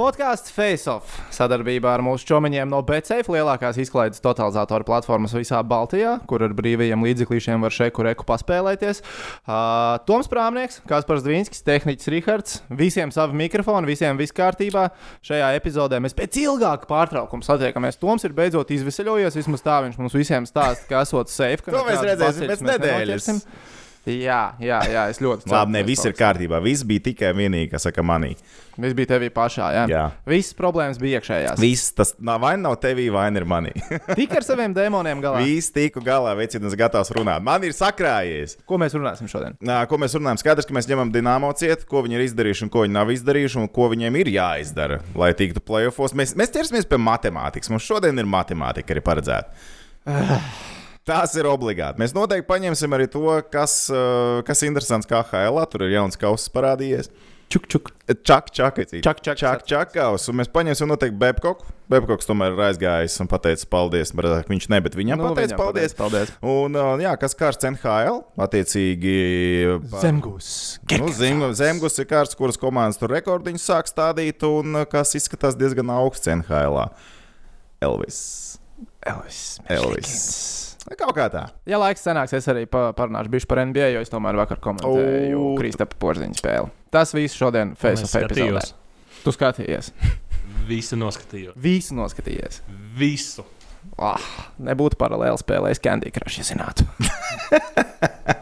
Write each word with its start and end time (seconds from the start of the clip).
Podkāsts 0.00 0.48
Faceoff 0.48 1.18
sadarbībā 1.28 1.90
ar 1.92 2.00
mūsu 2.00 2.24
čomiņiem 2.30 2.70
no 2.72 2.78
BCF 2.88 3.28
lielākās 3.34 3.76
izklaides 3.82 4.22
totalizatoru 4.24 4.86
platformas 4.88 5.34
visā 5.36 5.58
Baltijā, 5.60 6.14
kur 6.30 6.40
ar 6.46 6.54
brīvajiem 6.56 7.02
līdzeklīšiem 7.04 7.60
var 7.60 7.74
šeku 7.76 8.06
reku 8.06 8.24
paspēlēties. 8.24 9.02
Uh, 9.44 9.98
Toms 10.08 10.30
Prāmnieks, 10.32 10.80
Kaspars 10.88 11.20
Dvīnskis, 11.26 11.60
tehniķis 11.66 12.08
Rihards, 12.14 12.54
visiem 12.72 13.12
savi 13.12 13.36
mikrofoni, 13.42 13.90
visiem 13.90 14.16
viss 14.16 14.32
kārtībā. 14.32 14.86
Šajā 15.26 15.50
epizodē 15.58 16.00
mēs 16.00 16.16
pēc 16.16 16.38
ilgāka 16.46 16.88
pārtraukuma 16.88 17.44
satiekamies. 17.44 18.00
Toms 18.00 18.24
ir 18.24 18.32
beidzot 18.38 18.72
izveseļojies, 18.72 19.36
vismaz 19.36 19.66
tā 19.66 19.82
viņš 19.84 20.00
mums 20.00 20.16
visiem 20.16 20.48
stāsta, 20.48 20.88
ka 20.88 21.04
esot 21.04 21.28
safe. 21.28 21.68
To 21.68 21.84
mēs 21.84 22.00
redzēsim 22.08 22.48
pēc 22.54 22.64
nedēļas. 22.70 23.30
Jā, 24.08 24.54
jā, 24.56 24.78
jā, 24.88 25.02
es 25.12 25.18
ļoti 25.20 25.44
ceru. 25.44 25.52
Labi, 25.52 25.74
ne 25.76 25.80
viss 25.84 26.06
ir 26.08 26.14
kārtībā. 26.16 26.56
Viss 26.64 26.86
bija 26.88 27.02
tikai 27.10 27.34
vienīgi, 27.36 27.68
kas 27.74 27.84
saka, 27.84 28.00
manī. 28.06 28.30
Viss 28.80 28.96
bija 28.96 29.10
tevī 29.10 29.28
pašā. 29.34 29.66
Jā, 29.76 29.82
Jā. 29.90 30.04
Visas 30.30 30.56
problēmas 30.56 30.96
bija 31.00 31.18
iekšējās. 31.20 31.60
Viss 31.60 31.92
tas 31.98 32.14
nav 32.16 32.40
vaina 32.40 32.62
nav 32.64 32.78
tevī, 32.80 33.10
vaina 33.12 33.42
ir 33.42 33.46
manī. 33.48 33.74
Tik 34.18 34.38
ar 34.40 34.46
saviem 34.46 34.72
demoniem 34.76 35.20
galā. 35.20 35.42
Viss 35.44 35.68
tiku 35.74 36.00
galā, 36.04 36.32
veicināts, 36.38 36.78
gatavs 36.80 37.12
runāt. 37.12 37.44
Man 37.44 37.66
ir 37.68 37.76
sakrājies. 37.76 38.56
Ko 38.64 38.80
mēs 38.80 38.96
runāsim 38.96 39.28
šodien? 39.28 39.58
Nā, 39.60 39.82
ko 39.90 40.00
mēs 40.00 40.16
runājam? 40.16 40.40
Skaidrs, 40.40 40.68
ka 40.70 40.78
mēs 40.78 40.88
ņemam 40.88 41.12
dīnāmo 41.12 41.52
cietu, 41.60 41.84
ko 41.90 42.00
viņi 42.06 42.16
ir 42.16 42.26
izdarījuši 42.30 42.66
un 42.66 42.72
ko 42.72 42.86
viņi 42.86 42.96
nav 42.96 43.12
izdarījuši, 43.12 43.60
un 43.60 43.68
ko 43.76 43.92
viņiem 43.92 44.20
ir 44.22 44.32
jāizdara, 44.38 45.02
lai 45.12 45.34
tiktu 45.36 45.60
playoffs. 45.60 46.16
Mēs, 46.16 46.32
mēs 46.40 46.56
ķersimies 46.56 46.88
pie 46.88 47.02
matemātikas. 47.04 47.68
Mums 47.74 47.84
šodien 47.84 48.16
ir 48.16 48.32
matemātika 48.32 48.96
arī 48.96 49.04
paredzēta. 49.04 49.52
Tas 51.08 51.32
ir 51.40 51.48
obligāti. 51.48 51.98
Mēs 52.02 52.12
noteikti 52.14 52.46
paņemsim 52.50 52.92
arī 52.94 53.08
to, 53.10 53.24
kas, 53.50 53.88
uh, 53.90 54.42
kas 54.46 54.62
ir 54.62 54.68
interesants 54.70 55.08
KHL. 55.08 55.58
Tur 55.72 55.86
ir 55.88 55.96
jauns 55.96 56.16
kauss 56.20 56.50
parādījies. 56.52 57.08
Čuk, 57.50 57.64
čuk. 57.66 57.88
Čak, 58.22 58.52
čak, 58.54 58.76
Čak, 59.02 59.20
čak, 59.26 59.36
čak, 59.40 59.64
čakaus. 59.66 60.28
Un 60.30 60.36
mēs 60.38 60.46
paņemsim 60.54 60.86
noteikti 60.86 61.18
Bebkoku. 61.18 61.66
Bebkoks 61.90 62.28
tomēr 62.28 62.52
ir 62.54 62.60
aizgājis 62.68 63.16
un 63.24 63.26
pateicis 63.26 63.66
paldies. 63.66 64.12
Brāzāk, 64.14 64.46
viņš 64.46 64.68
ne, 64.70 64.78
bet 64.84 64.94
viņam 64.94 65.18
nu, 65.18 65.32
pateica 65.32 65.56
viņam 65.56 65.58
paldies. 65.58 65.96
paldies. 65.98 66.30
Un, 66.46 66.78
jā, 67.02 67.16
kas 67.18 67.34
kārs 67.34 67.58
NHL, 67.66 68.20
attiecīgi. 68.38 69.16
pa- 69.90 70.04
Zemgūs. 70.04 70.78
Nu, 70.94 71.10
Zem, 71.10 71.42
Zemgus 71.58 71.98
ir 71.98 72.06
kārts, 72.06 72.38
kuras 72.38 72.60
komandas 72.60 73.00
tur 73.02 73.10
rekordiņus 73.10 73.66
sāk 73.66 73.90
stādīt, 73.90 74.46
un 74.46 74.84
kas 74.86 75.16
izskatās 75.18 75.58
diezgan 75.58 75.90
augsts 75.90 76.30
NHL. 76.30 76.78
-ā. 76.78 76.90
Elvis. 77.82 78.58
Elvis. 79.02 79.58
Elvis. 79.66 80.69
Kaut 80.98 81.14
kā 81.14 81.28
tā. 81.30 81.44
Ja 81.70 81.78
laiks 81.80 82.02
sanāks, 82.02 82.34
es 82.36 82.48
arī 82.50 82.64
pa, 82.70 82.88
parunāšu 82.96 83.30
bišķi 83.30 83.48
par 83.50 83.62
NBA, 83.70 83.92
jo 83.94 84.02
es 84.02 84.10
tomēr 84.10 84.38
vakar 84.40 84.58
komentēju 84.62 85.54
Kristapa 85.60 85.98
Porziņa 86.02 86.40
spēli. 86.40 86.72
Tas 86.90 87.14
viss 87.14 87.38
šodien 87.38 87.76
Face 87.78 88.04
of 88.04 88.10
skatījos. 88.10 88.74
Tu 89.22 89.34
skatījies. 89.36 89.92
Visu 90.66 90.98
noskatījos. 90.98 91.56
Visu 91.60 91.96
noskatījies. 91.98 92.62
Visu. 92.98 93.46
Ah, 94.00 94.20
nebūtu 94.60 94.98
paralēli 95.00 95.40
spēlējis 95.40 95.82
Candy 95.84 96.12
Crush, 96.14 96.42
ja 96.42 96.48
zinātu. 96.50 96.86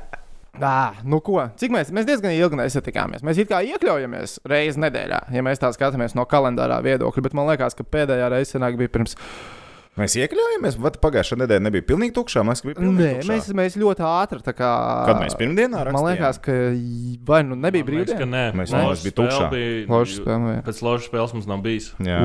Ah, 0.59 0.97
nu 1.07 1.21
ko, 1.23 1.39
cik 1.55 1.71
mēs, 1.71 1.93
mēs 1.95 2.07
diezgan 2.09 2.33
ilgi 2.35 2.59
nesatikāmies. 2.59 3.23
Mēs 3.23 3.39
it 3.39 3.47
kā 3.51 3.61
iekļaujamies 3.63 4.41
reizes 4.51 4.81
nedēļā, 4.83 5.21
ja 5.31 5.43
mēs 5.47 5.63
tā 5.63 5.71
skatāmies 5.71 6.17
no 6.19 6.25
kalendārā 6.27 6.81
viedokļa, 6.83 7.23
bet 7.29 7.37
man 7.39 7.47
liekas, 7.53 7.77
ka 7.79 7.87
pēdējā 7.87 8.27
reize 8.33 8.57
senāk 8.57 8.75
bija 8.81 8.91
pirms 8.97 9.15
Mēs 9.99 10.15
iekļāvāmies, 10.21 10.77
pagājušā 11.03 11.37
nedēļa 11.43 11.63
nebija 11.67 11.85
pilnīgi 11.89 12.15
tukšā? 12.15 12.45
Man 12.47 12.55
pilnīgi 12.79 12.99
Nē, 13.03 13.09
tukšā. 13.19 13.29
mēs, 13.33 13.49
mēs 13.59 13.77
ļoti 13.83 14.05
ātri. 14.07 14.39
tā 14.47 14.53
Kā, 14.59 14.69
Kad 15.09 15.21
mēs 15.25 15.35
pirmdienā 15.41 15.75
Man 15.81 15.89
rakstījām? 15.89 16.07
liekas, 16.13 16.39
ka 16.45 16.53
vai 17.33 17.41
nu 17.49 17.59
nebija 17.59 17.85
Man 17.85 17.91
brīvdiena. 17.91 18.29
Nē, 18.31 18.45
Mēs 18.59 18.71
bija 19.05 19.17
spēle 19.17 19.17
tukšā. 19.19 19.49
Ložas 19.91 20.21
spēle, 20.23 20.53
jā. 20.55 20.63
Pēc 20.69 20.83
ložas 20.87 21.09
spēles 21.11 21.35
mums 21.35 21.49
nav 21.51 21.63
bijis. 21.67 21.91
Jā, 21.99 22.21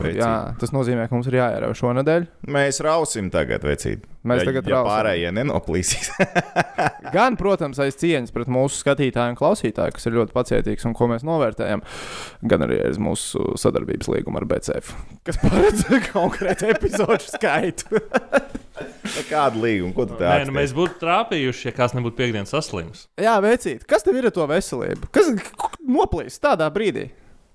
veicīgi. 0.00 0.16
jā, 0.22 0.32
tas 0.60 0.72
nozīmē, 0.72 1.08
ka 1.08 1.14
mums 1.18 1.28
ir 1.30 1.38
jāierauj 1.40 1.76
šonadēļ. 1.82 2.26
Mēs 2.56 2.80
rausim 2.84 3.28
tagad, 3.30 3.62
vecīt. 3.68 4.08
Mēs 4.20 4.42
ja, 4.42 4.50
tagad 4.50 4.66
ja 4.68 4.76
rausim. 4.76 4.90
pārējie 4.90 5.30
nenoplīsīs. 5.32 6.10
Gan, 7.14 7.38
protams, 7.40 7.78
aiz 7.80 7.96
cieņas 8.00 8.34
pret 8.34 8.50
mūsu 8.52 8.82
skatītāju 8.82 9.32
un 9.32 9.38
klausītāju, 9.38 9.94
kas 9.96 10.08
ir 10.10 10.18
ļoti 10.18 10.34
pacietīgs 10.36 10.84
un 10.90 10.96
ko 10.96 11.08
mēs 11.08 11.24
novērtējam, 11.24 11.80
gan 12.52 12.66
arī 12.66 12.82
aiz 12.84 13.00
mūsu 13.00 13.54
sadarbības 13.60 14.10
līgumu 14.12 14.42
ar 14.42 14.46
BCF, 14.50 14.92
kas 15.24 15.40
paredz 15.40 15.86
konkrētu 16.12 16.68
epizodu 16.74 17.24
skaitu. 17.24 18.02
Kādu 19.32 19.64
līgumu? 19.64 19.94
Ko 19.96 20.06
tu 20.08 20.20
tā 20.20 20.36
Nē, 20.36 20.46
nu 20.48 20.56
mēs 20.56 20.76
būtu 20.76 21.00
trāpījuši, 21.00 21.70
ja 21.70 21.76
kāds 21.76 21.96
nebūtu 21.96 22.20
piekdienas 22.20 22.52
saslims. 22.52 23.08
Jā, 23.20 23.34
veicīt, 23.44 23.88
kas 23.88 24.04
tev 24.06 24.20
ir 24.20 24.28
ar 24.28 24.36
to 24.36 24.44
veselību? 24.48 25.10
Kas 25.16 25.32
noplīst 25.80 26.44
tādā 26.44 26.68
brīdī? 26.72 27.08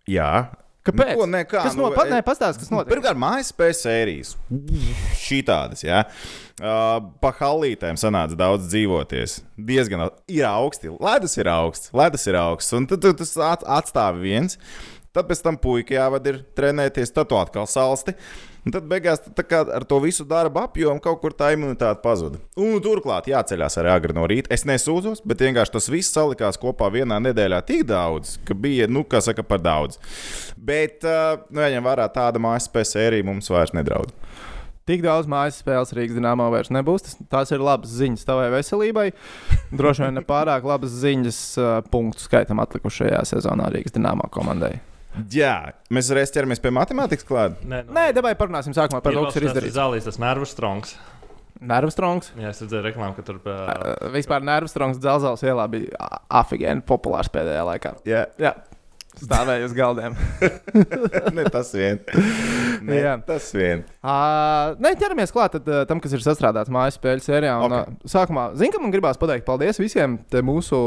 Jā. 0.09 0.47
Kāpēc? 0.85 1.11
Nu, 1.15 1.21
ko, 1.23 1.25
nē, 1.33 1.41
kā, 1.49 1.63
kas 1.65 1.75
nu, 1.77 1.87
no, 1.87 1.91
pat, 1.95 2.05
e- 2.07 2.13
nē, 2.13 2.19
pastāst, 2.25 2.59
kas 2.61 2.69
notiek? 2.69 2.91
Pirmkārt, 2.93 3.17
mājas 3.17 3.49
spēļu 3.53 3.77
sērijas. 3.79 4.33
Šī 5.17 5.39
tādas, 5.47 5.81
jā. 5.85 6.03
Uh, 6.61 6.99
pa 7.19 7.31
halītēm 7.35 7.97
sanāca 7.99 8.37
daudz 8.39 8.69
dzīvoties. 8.69 9.39
Diezgan 9.57 10.05
ir 10.31 10.45
augsti. 10.47 10.93
Ledus 11.03 11.33
ir 11.41 11.49
augsts, 11.51 11.89
ledus 11.95 12.27
ir 12.29 12.37
augsts. 12.39 12.75
Un 12.77 12.85
tad 12.87 13.01
tu 13.03 13.11
tas 13.17 13.33
at- 13.43 13.65
atstāvi 13.81 14.21
viens. 14.29 14.59
Tad 15.15 15.27
pēc 15.31 15.41
tam 15.41 15.57
puika 15.57 15.95
jāvada 15.95 16.27
ir 16.33 16.41
trenēties, 16.55 17.11
tad 17.15 17.29
tu 17.31 17.37
atkal 17.39 17.65
salsti. 17.71 18.13
Un 18.65 18.73
tad 18.73 18.87
beigās 18.89 19.21
tā 19.37 19.43
ar 19.61 19.83
to 19.85 19.99
visu 20.01 20.25
darbu 20.25 20.63
apjomu 20.63 21.01
kaut 21.03 21.19
kur 21.21 21.35
tā 21.37 21.51
imunitāte 21.53 22.01
pazuda. 22.01 22.39
Un 22.57 22.79
turklāt 22.81 23.29
jāceļās 23.29 23.77
arī 23.77 23.91
agri 23.93 24.15
no 24.17 24.25
rīta. 24.25 24.49
Es 24.55 24.65
nesūdzos, 24.65 25.21
bet 25.21 25.43
vienkārši 25.45 25.75
tas 25.75 25.89
viss 25.93 26.13
salikās 26.15 26.57
kopā 26.57 26.89
vienā 26.93 27.19
nedēļā 27.27 27.61
tik 27.67 27.85
daudz, 27.91 28.39
ka 28.47 28.57
bija, 28.57 28.89
nu, 28.89 29.03
kā 29.05 29.21
saka, 29.21 29.45
par 29.45 29.61
daudz. 29.61 29.99
Bet, 30.57 31.05
uh, 31.05 31.45
nu, 31.53 31.61
jāņem 31.61 31.85
vērā 31.85 32.09
tāda 32.15 32.41
mājas 32.41 32.65
spēja 32.65 32.89
sērija 32.95 33.27
mums 33.29 33.51
vairs 33.53 33.75
nedraud. 33.77 34.15
Tik 34.85 35.01
daudz 35.01 35.29
mājas 35.29 35.61
spēles 35.61 35.93
Rīgas 35.97 36.17
dīnāmā 36.17 36.49
vairs 36.53 36.73
nebūs. 36.73 37.05
Tas, 37.05 37.15
tās 37.29 37.53
ir 37.53 37.61
labas 37.65 37.93
ziņas 37.97 38.25
tavai 38.25 38.51
veselībai. 38.53 39.07
Droši 39.73 40.05
vien 40.05 40.17
ne 40.17 40.25
pārāk 40.25 40.65
labas 40.65 40.93
ziņas 41.05 41.39
uh, 41.61 41.71
punktu 41.93 42.25
skaitam 42.25 42.61
atlikušajā 42.65 43.23
sezonā 43.29 43.69
Rīgas 43.73 43.97
dīnāmā 43.97 44.29
komandai. 44.33 44.75
Jā, 45.35 45.55
mēs 45.93 46.09
reiz 46.15 46.31
ķeramies 46.35 46.61
pie 46.63 46.71
matemātikas 46.75 47.27
klāta. 47.27 47.59
Nē, 47.63 47.83
nu, 47.87 47.95
Nē, 47.95 48.07
dabūj 48.17 48.37
parunāsim 48.39 48.75
sākumā 48.75 49.01
par 49.05 49.15
to, 49.15 49.25
kas 49.29 49.39
ir 49.39 49.47
izdarīts. 49.49 49.75
Zālīs 49.77 50.07
tas 50.07 50.19
nervu 50.21 50.47
strongs. 50.49 50.95
Nervus 51.65 51.95
strongs. 51.95 52.33
Jā, 52.35 52.49
es 52.51 52.59
redzēju 52.65 52.83
reklāmu, 52.83 53.15
ka 53.15 53.23
tur 53.23 53.37
pie... 53.43 53.53
Uh, 53.55 54.09
vispār 54.11 54.43
nervus 54.43 54.73
strongs 54.75 54.99
dzelzceļa 54.99 55.53
ielā 55.53 55.67
bija 55.71 56.09
afigēni 56.41 56.83
populārs 56.85 57.31
pēdējā 57.31 57.61
laikā. 57.69 57.93
Jā, 58.11 58.25
Jā, 58.43 58.51
stāvēja 59.21 59.69
uz 59.69 59.75
galdiem. 59.77 60.17
ne 61.37 61.45
tas 61.53 61.71
vien. 61.77 62.01
Ne, 62.83 62.99
Jā. 62.99 63.15
tas 63.25 63.47
vien. 63.55 63.85
Uh, 64.03 64.75
nē, 64.83 64.91
ķeramies 64.99 65.31
klāt 65.33 65.55
tad, 65.55 65.71
uh, 65.71 65.85
tam, 65.87 66.03
kas 66.03 66.13
ir 66.17 66.25
sastrādāts 66.25 66.71
mājas 66.75 66.99
spēļu 66.99 67.23
sērijā. 67.23 67.55
Un, 67.63 67.77
Ok. 67.79 67.95
uh, 68.03 68.11
sākumā, 68.17 68.49
zinu, 68.59 68.75
ka 68.75 68.83
man 68.83 68.93
gribās 68.93 69.19
pateikt 69.21 69.47
paldies 69.47 69.79
visiem 69.79 70.19
te 70.29 70.43
mūsu 70.45 70.81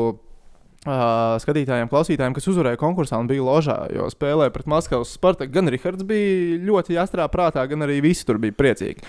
uh, 0.86 1.34
skatītājiem, 1.42 1.90
klausītājiem, 1.90 2.36
kas 2.36 2.48
uzvarēja 2.52 2.80
konkursā 2.80 3.18
un 3.20 3.30
bija 3.30 3.44
ložā. 3.46 3.78
Jo 3.94 4.06
spēlēja 4.12 4.54
pret 4.54 4.70
Maskavas 4.70 5.16
Spartaku. 5.16 5.52
Gan 5.54 5.72
Rihards 5.72 6.06
bija 6.06 6.60
ļoti 6.68 6.98
jāstrā 6.98 7.26
prātā, 7.32 7.64
gan 7.70 7.86
arī 7.86 8.00
visi 8.04 8.26
tur 8.28 8.40
bija 8.42 8.56
priecīgi. 8.58 9.06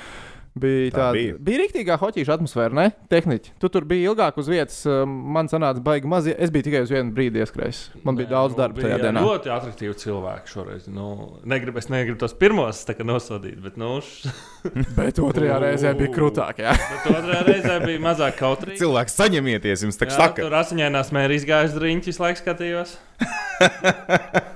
Bija 0.59 0.89
Tā 0.89 0.97
tāda 0.97 1.13
bija. 1.13 1.33
bija 1.45 1.59
rīktīgā 1.61 1.95
hoķīša 2.01 2.33
atmosfēra, 2.35 2.73
ne? 2.75 2.85
Tehniķi. 3.11 3.51
Tu 3.61 3.69
tur 3.71 3.85
biji 3.87 4.07
ilgāk 4.09 4.39
uz 4.41 4.47
vietas. 4.49 4.79
uh, 4.89 5.03
Man 5.05 5.47
sanāca 5.51 5.79
baigi 5.85 6.09
maz. 6.09 6.25
Es 6.31 6.49
biju 6.51 6.65
tikai 6.65 6.81
uz 6.83 6.89
vienu 6.91 7.13
brīdi 7.15 7.39
ieskrējis. 7.43 7.81
Man 8.03 8.17
bija 8.17 8.27
Nē, 8.27 8.33
daudz 8.33 8.55
nu, 8.55 8.59
darba 8.59 8.81
tajā 8.81 8.97
bija 8.97 9.05
dienā. 9.05 9.23
Ļoti 9.23 9.51
attraktīvi 9.55 9.97
cilvēki 10.01 10.53
šoreiz. 10.53 10.87
Nu, 10.91 11.07
negribu, 11.47 11.79
es 11.79 11.87
negribu 11.93 12.17
tos 12.23 12.33
pirmos 12.39 12.81
tā 12.87 12.95
kā 12.97 13.05
nosodīt, 13.07 13.59
bet, 13.63 13.77
nu, 13.79 13.99
š... 14.01 14.33
Bet 14.97 15.21
otrajā 15.23 15.59
reizē 15.63 15.93
bija 15.99 16.11
krūtāk. 16.17 16.59
Jā. 16.65 16.73
bet 16.91 17.11
otrajā 17.13 17.43
reizē 17.47 17.77
bija 17.85 18.01
mazāk 18.09 18.39
kautrīgi. 18.41 18.81
Cilvēks 18.81 19.15
saņemieties, 19.21 19.85
jums 19.85 20.01
tā 20.01 20.09
Jā, 20.09 20.17
saka. 20.17 20.41
tur 20.43 20.57
asiņainās 20.59 21.13
mērķis 21.15 21.45
izgājis 21.45 21.77
driņķis, 21.77 22.09
visu 22.11 22.25
laiku 22.25 22.41
skatījos. 22.43 22.97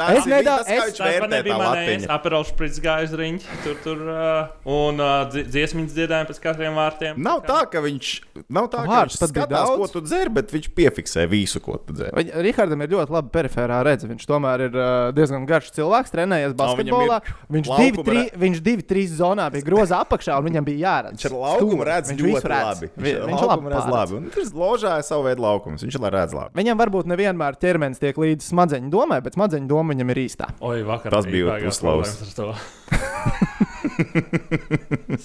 Tas 0.00 0.14
Es 0.16 0.26
ir 0.26 0.32
nedaudz- 0.32 0.64
tas, 0.64 0.68
kā 0.70 0.76
es- 0.76 0.90
viņš 0.90 0.98
tā 1.20 1.28
nebija 1.28 1.56
manējais. 1.58 1.88
latiņa. 2.00 2.08
Aperols 2.14 2.48
sprits 2.52 2.78
gājis 2.80 3.10
driņķi. 3.12 3.46
Tur, 3.64 3.74
tur, 3.84 3.98
uh, 4.08 4.46
un 4.64 5.00
uh, 5.00 5.24
dzi- 5.32 5.44
dziesmiņas 5.50 5.94
dziedājām 5.96 6.28
pēc 6.30 6.38
katriem 6.44 6.76
vārtiem. 6.78 7.18
Nav 7.20 7.42
tā, 7.48 7.58
ka 7.70 7.82
viņš, 7.84 8.10
nav 8.48 8.68
tā, 8.72 8.84
ka 8.86 8.90
Vārds 8.92 9.16
viņš 9.16 9.20
pat 9.20 9.32
bija 9.34 9.44
skatās, 9.48 9.72
ko 9.80 9.88
tu 9.92 10.00
dzer, 10.06 10.30
bet 10.38 10.52
viņš 10.54 10.68
piefiksē 10.76 11.26
visu, 11.28 11.60
ko 11.64 11.76
tu 11.82 11.96
dzer. 11.98 12.14
Rihardam 12.16 12.84
ir 12.86 12.88
ļoti 12.94 13.10
laba 13.16 13.28
periferā 13.34 13.80
redzes. 13.84 14.08
Viņš 14.12 14.24
tomēr 14.30 14.64
ir 14.68 14.78
uh, 14.78 15.10
diezgan 15.16 15.44
garš 15.50 15.72
cilvēks, 15.76 16.14
trenējies 16.14 16.54
basketbolā. 16.56 17.20
Viņš 17.50 17.72
divi, 17.82 18.04
tri, 18.06 18.24
viņš 18.44 18.62
divi, 18.70 18.86
trīs 18.86 19.10
zonā 19.18 19.50
bija 19.52 19.66
groza 19.66 20.00
apakšā, 20.04 20.38
un 20.40 20.48
viņam 20.48 20.64
bija 20.70 20.78
jāredz. 20.86 21.18
Viņš 21.18 21.26
ar 21.26 21.36
laukumu 21.44 21.84
redz 21.90 22.14
Viņš 22.14 22.22
ļoti 22.24 22.54
labi. 22.54 22.90
Viņš 22.96 23.44
laukumu 23.50 23.74
labi 23.74 23.92
labi. 23.98 24.16
Un 24.20 24.30
tas 24.38 24.54
ložā 24.54 24.96
ir 25.02 25.04
savu 25.10 25.26
veidu 25.28 25.42
laukums. 25.44 25.82
Viņš 25.84 25.98
arī 26.00 26.14
redz 26.16 26.32
labi. 26.38 26.54
Viņam 26.60 26.80
varbūt 26.84 27.10
nevienmēr 27.10 27.58
ķermenis 27.60 27.89
tiek 27.98 28.18
līdz 28.20 28.44
smadzeņu 28.52 28.90
domai, 28.92 29.18
bet 29.24 29.34
smadzeņu 29.34 29.66
doma 29.70 29.90
viņam 29.94 30.12
ir 30.14 30.18
īstā. 30.22 30.46
Oi, 30.62 30.84
vakar 30.86 31.16
Tas 31.16 31.26
bija 31.26 31.56
uzslavs. 31.66 32.12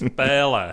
Spēlē. 0.01 0.63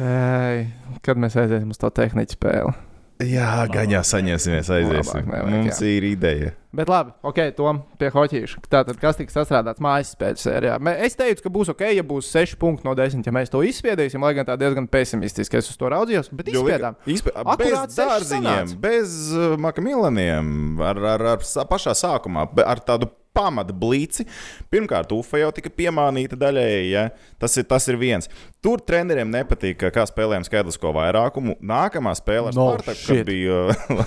Ei, 0.00 0.66
kad 1.06 1.20
mēs 1.20 1.36
aiziesim 1.40 1.72
uz 1.72 1.80
to 1.80 1.88
tehniķu 1.94 2.36
spēli? 2.36 2.72
Jā, 3.20 3.66
jau 3.92 4.00
saņemsimies, 4.06 4.68
aiziesim. 4.72 5.20
Labāk 5.20 5.28
nevajag, 5.28 5.52
Mums 5.52 5.80
jā. 5.82 5.88
ir 5.92 6.06
ideja. 6.08 6.50
Bet 6.72 6.88
labi, 6.88 7.10
ok, 7.26 7.38
Tom, 7.58 7.80
pie 7.98 8.08
hoķīša. 8.14 8.60
Tātad, 8.70 8.96
kas 9.02 9.18
tiks 9.18 9.34
sastrādāts 9.34 9.82
mājas 9.82 10.12
spēļu 10.14 10.40
sērijā? 10.40 10.76
Es 11.02 11.18
teicu, 11.18 11.42
ka 11.44 11.52
būs 11.52 11.72
ok, 11.74 11.82
ja 11.98 12.04
būs 12.06 12.30
6 12.32 12.56
punkti 12.62 12.86
no 12.86 12.94
10, 12.96 13.26
ja 13.26 13.34
mēs 13.34 13.50
to 13.52 13.60
izspiedīsim, 13.66 14.22
lai 14.22 14.32
gan 14.38 14.46
tā 14.48 14.54
diezgan 14.60 14.86
pesimistiski 14.88 15.58
es 15.58 15.68
uz 15.72 15.76
to 15.80 15.90
raudzījos, 15.90 16.30
bet 16.32 16.52
izspiedām. 16.54 16.96
Akurāt 17.44 17.90
Bez 17.90 17.98
dārziņiem, 17.98 18.74
bez 18.80 19.16
uh, 19.34 19.56
makamilaniem, 19.60 20.54
ar, 20.80 21.02
ar, 21.16 21.26
ar 21.34 21.44
sa- 21.44 21.66
pašā 21.68 21.96
sākumā, 21.98 22.46
ar 22.64 22.84
tādu 22.86 23.10
pamata 23.36 23.74
blīci. 23.76 24.26
Pirmkārt, 24.72 25.12
UFA 25.14 25.44
jau 25.44 25.52
tika 25.56 25.72
piemānīta 25.72 26.38
daļēji. 26.40 26.90
Ja? 26.92 27.06
Tas, 27.40 27.56
ir, 27.60 27.66
tas 27.70 27.86
ir 27.90 27.98
viens. 28.00 28.30
Tur 28.64 28.82
treneriem 28.84 29.30
nepatīk, 29.32 29.86
kā 29.94 30.04
spēlējam 30.08 30.46
skaitlisko 30.48 30.92
vairākumu. 30.96 31.56
Nākamā 31.64 32.14
spēle 32.18 32.50
ar 32.50 32.58
No 32.58 32.72
Spartaku, 32.74 33.06
kad 33.06 33.30
bija, 33.30 33.62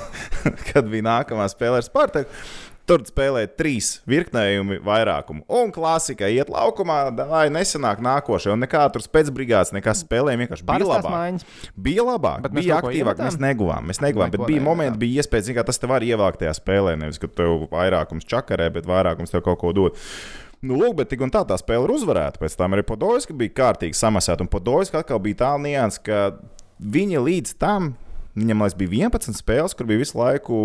kad 0.71 0.91
bija 0.91 1.09
nākamā 1.09 1.49
spēle 1.51 1.81
ar 1.81 1.87
Spartaku. 1.87 2.43
Tur 2.83 2.99
spēlēja 3.07 3.47
trīs 3.55 3.89
virknējumi 4.11 4.81
vairākumu. 4.83 5.45
Un 5.55 5.69
klasika 5.71 6.27
iet 6.27 6.49
laukumā, 6.51 6.97
vai 7.29 7.45
nesenāk 7.53 8.01
nākošais. 8.03 8.51
Un 8.51 8.59
nekā 8.65 8.81
tur 8.91 9.05
spēcbrigāts, 9.05 9.71
nekā 9.71 9.93
spēlējumi 9.95 10.43
vienkārši 10.43 10.67
bija 10.67 10.89
labāk. 10.89 11.13
maiņas. 11.13 11.45
Bija 11.85 12.03
labāk, 12.09 12.41
Bet 12.43 12.57
mēs 12.57 12.67
bija 12.67 12.81
aktīvāk. 12.81 13.21
Mēs 13.23 13.39
neguvām, 13.39 13.87
mēs 13.87 14.03
neguvām. 14.03 14.33
Bet 14.35 14.41
Neko 14.41 14.51
bija 14.51 14.65
momenti, 14.67 14.99
bija 14.99 15.23
iespējas, 15.23 15.53
kā, 15.55 15.63
tas 15.63 15.79
te 15.79 15.87
var 15.87 16.03
ievākt 16.03 16.43
tajā 16.43 16.57
spēlē. 16.59 16.97
Nevis, 16.99 17.21
ka 17.23 17.31
tev 17.31 17.69
vairākums 17.71 18.27
čakarē, 18.27 18.67
bet 18.75 18.89
vairākums 18.89 19.31
tev 19.31 19.45
kaut 19.47 19.63
ko 19.63 19.71
dod. 19.71 20.03
Nu, 20.63 20.75
lūk, 20.79 20.97
bet 20.99 21.09
tik 21.11 21.23
un 21.23 21.31
tā 21.31 21.45
tā 21.47 21.55
spēle 21.59 21.87
ir 21.87 21.95
uzvarēta. 21.95 22.39
Pēc 22.43 22.59
tam 22.59 22.75
arī 22.75 22.83
Podolska 22.87 23.35
bija 23.35 23.55
kārtīgi 23.63 23.95
samasēta. 23.95 24.43
Un 24.43 24.51
Podolska 24.51 24.99
atkal 24.99 25.23
bija 25.23 25.45
tā 25.45 25.55
nianses, 25.59 26.03
ka 26.03 26.33
viņi 26.79 27.23
līdz 27.31 27.55
tam. 27.63 27.93
Viņam 28.33 28.63
liekas, 28.63 28.75
bija 28.79 29.09
11 29.11 29.37
spēles, 29.37 29.75
kur 29.77 29.85
bija 29.85 30.01
visu 30.01 30.17
laiku 30.17 30.55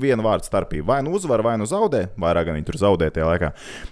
viena 0.00 0.24
vārda 0.24 0.46
starpība. 0.46 0.86
Vai 0.94 1.00
nu 1.04 1.12
uzvar, 1.18 1.42
vai 1.44 1.58
nu 1.60 1.66
zaudē. 1.68 2.06
Vairāk 2.20 2.48
gan 2.48 2.56
viņi 2.56 2.68
tur 2.70 2.78
zaudēja 2.80 3.12
tajā 3.18 3.26
laikā. 3.28 3.50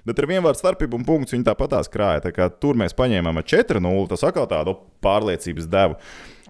Bet 0.09 0.23
ar 0.23 0.29
vienu 0.31 0.47
vārdu 0.47 0.63
starpību 0.63 0.97
un 0.97 1.05
punktu 1.05 1.37
viņi 1.37 1.45
tāpatās 1.51 1.93
krāja. 1.93 2.23
Tā 2.25 2.49
tur 2.57 2.79
mēs 2.81 2.97
paņēmām 2.97 3.41
ar 3.43 3.45
4-0. 3.53 4.07
Tas 4.15 4.25
atkal 4.31 4.49
tādu 4.49 4.79
pārliecības 5.05 5.69
devu. 5.69 5.99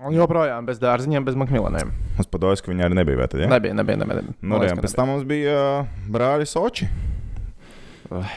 Un 0.07 0.15
joprojām 0.15 0.69
bez 0.69 0.79
dārziņiem, 0.79 1.27
bez 1.27 1.35
makmilaniem. 1.41 1.91
Mums 2.15 2.31
padodas, 2.31 2.63
ka 2.63 2.71
viņi 2.71 2.87
arī 2.87 3.01
nebija. 3.01 3.27
Tad, 3.27 3.43
ja? 3.43 3.51
Nebija, 3.51 3.75
nebija, 3.75 3.99
nebija. 4.05 4.21
nebija. 4.21 4.39
Nu, 4.47 4.63
jā, 4.63 4.77
pēc 4.79 4.95
tam 4.95 5.11
mums 5.11 5.27
bija 5.27 5.57
uh, 5.83 5.91
brāļi 6.15 6.47
Soči. 6.47 6.87
Ai. 8.15 8.31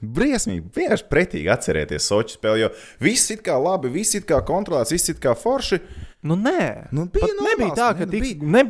Briesmīgi, 0.00 0.64
vienkārši 0.74 1.06
pretīgi 1.12 1.50
atcerēties 1.52 2.06
Sochi 2.08 2.34
spēli, 2.38 2.62
jo 2.64 2.70
viss 3.04 3.30
ir 3.34 3.42
kā 3.44 3.58
labi, 3.60 3.90
viss 3.92 4.16
ir 4.16 4.24
kā 4.28 4.38
kontrolēts, 4.48 4.94
viss 4.96 5.12
ir 5.12 5.18
kā 5.20 5.34
forši. 5.36 5.78
Nu, 6.22 6.36
nē, 6.36 6.88
Nu, 6.92 7.06
bija 7.08 7.24
Pat 7.24 7.30
nebija 7.40 7.70
normāls, 7.70 7.78
tā, 7.78 7.86
ka 7.96 8.04
nu, 8.04 8.12
tik, 8.12 8.24
bija. 8.42 8.48
ne, 8.52 8.62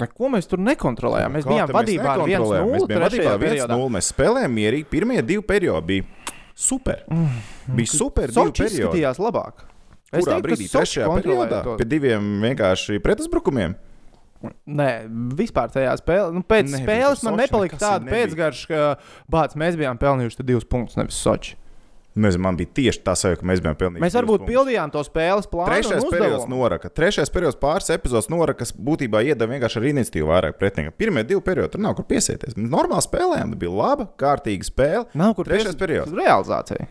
neko 0.00 0.30
mēs 0.34 0.48
tur 0.50 0.58
nekontrolējām. 0.66 1.36
Mēs 1.36 1.44
Kā 1.46 1.52
bijām 1.52 1.70
vadībā 1.76 2.08
ar 2.10 2.22
nekontrolējām? 2.24 2.64
1-0. 2.66 2.72
Mēs 2.74 2.86
bijām 2.90 3.02
vadībā 3.04 3.30
ar 3.34 3.42
trešajā 3.44 3.68
1-0. 3.70 3.90
Mēs 3.94 4.08
spēlējām 4.14 4.56
mierīgi. 4.58 4.86
Pirmie 4.90 5.22
divi 5.22 5.44
periodi 5.46 5.86
bija 5.92 6.34
super. 6.58 7.04
Bija 7.78 7.92
super 7.92 8.34
Soči 8.34 8.66
izskatījās 8.66 9.20
labāk. 9.22 9.62
Es 10.10 10.24
Kurā 10.24 10.38
teiktu, 10.38 10.48
brīdī? 10.48 10.66
Trešajā 10.72 11.12
periodā? 11.20 11.62
to. 11.68 11.76
Pie 11.78 11.86
diviem 11.86 12.28
vienkārši 12.42 12.98
pretuzbrukumiem. 13.04 13.76
Nē, 14.66 14.90
vispār 15.38 15.70
tajā 15.74 15.94
spēlē. 15.98 16.32
Nu, 16.34 16.42
pēc 16.46 16.68
Nebija 16.70 16.82
spēles 16.86 17.22
man 17.26 17.38
nepalika 17.42 17.78
tāda 17.78 18.06
pēcgarša, 18.10 18.66
ka 18.70 18.82
bāc, 19.30 19.54
mēs 19.58 19.78
bijām 19.78 19.98
pelnījuši 19.98 20.46
divus 20.46 20.66
punktus, 20.66 20.98
nevis 20.98 21.18
Soči. 21.18 21.56
Nezinu, 22.18 22.42
man 22.42 22.56
bija 22.58 22.72
tieši 22.74 23.02
tā 23.06 23.14
sajūta, 23.18 23.40
ka 23.42 23.46
mēs 23.50 23.60
bijām 23.62 23.76
pilnīgi. 23.78 24.02
Mēs 24.02 24.16
varbūt 24.18 24.44
pildījām 24.48 24.90
to 24.94 25.02
spēles 25.06 25.46
plānu. 25.50 25.70
Trešais 25.70 26.06
periods 26.10 26.48
noraka. 26.50 26.90
Trešais 26.90 27.30
periods 27.34 27.58
pāris 27.62 27.90
epizodes 27.94 28.28
noraka, 28.32 28.64
kas 28.64 28.72
būtībā 28.74 29.22
iedeva 29.28 29.52
vienkārši 29.54 29.78
ar 29.82 29.86
iniciatīvu 29.92 30.30
vairāk 30.32 30.58
pretiniekam. 30.58 30.96
Pirmie 30.98 31.22
divi 31.28 31.40
periodi 31.46 31.76
tur 31.76 31.84
nav 31.86 31.94
kur 32.00 32.08
piesieties. 32.10 32.56
Normāli 32.58 33.06
spēlējām, 33.06 33.54
bija 33.60 33.74
laba, 33.78 34.08
kārtīga 34.18 34.66
spēle. 34.66 35.06
Nav 35.14 35.36
kur 35.38 35.46
Trešais 35.46 35.72
pies- 35.74 35.80
periods. 35.84 36.12
Realizācija. 36.18 36.88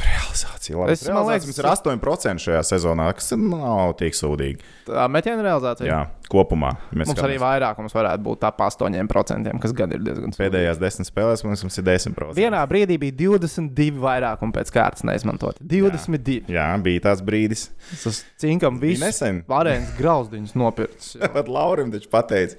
Realizācija, 0.00 0.76
labi. 0.78 0.92
Es- 0.92 1.04
man 1.08 1.24
liekas, 1.28 1.46
Mums 1.46 1.58
ir 1.58 1.64
8% 1.70 2.42
šajā 2.42 2.62
sezonā, 2.68 3.06
kas 3.16 3.30
nav 3.36 3.94
tik 3.98 4.14
sūdīgi. 4.18 4.60
Tā 4.86 5.06
metiena 5.10 5.42
realizācija. 5.46 5.86
Jā, 5.88 6.00
kopumā. 6.30 6.74
Mēs 6.92 7.08
Mums 7.10 7.22
arī 7.24 7.38
vairākums 7.42 7.94
varētu 7.96 8.22
būt 8.26 8.44
ap 8.46 8.58
8%, 8.66 9.60
kas 9.62 9.72
gan 9.72 9.92
ir 9.96 10.02
diezgan 10.04 10.32
sūdīgi. 10.34 10.42
Pēdējās 10.42 10.80
desmit 10.82 11.08
spēlēs 11.10 11.44
mums 11.46 11.62
mums 11.66 11.78
ir 11.78 11.84
10%. 11.88 12.34
Vienā 12.36 12.62
brīdī 12.70 12.98
bija 13.00 13.12
22 13.22 13.98
vairākumi 14.02 14.52
pēc 14.58 14.72
kārtas 14.74 15.04
neizmantot. 15.08 15.58
22. 15.60 16.46
Jā, 16.52 16.66
bija 16.82 17.00
tāds 17.08 17.22
brīdis. 17.26 17.68
Tas 18.02 18.22
cinkam 18.42 18.80
viss. 18.82 19.00
nesen. 19.02 19.42
Varēns 19.52 19.94
grauzdiņus 19.98 20.54
nopircis. 20.58 21.16
Pat 21.32 21.48
Laurim 21.48 21.90
taču 21.94 22.10
pateica, 22.12 22.56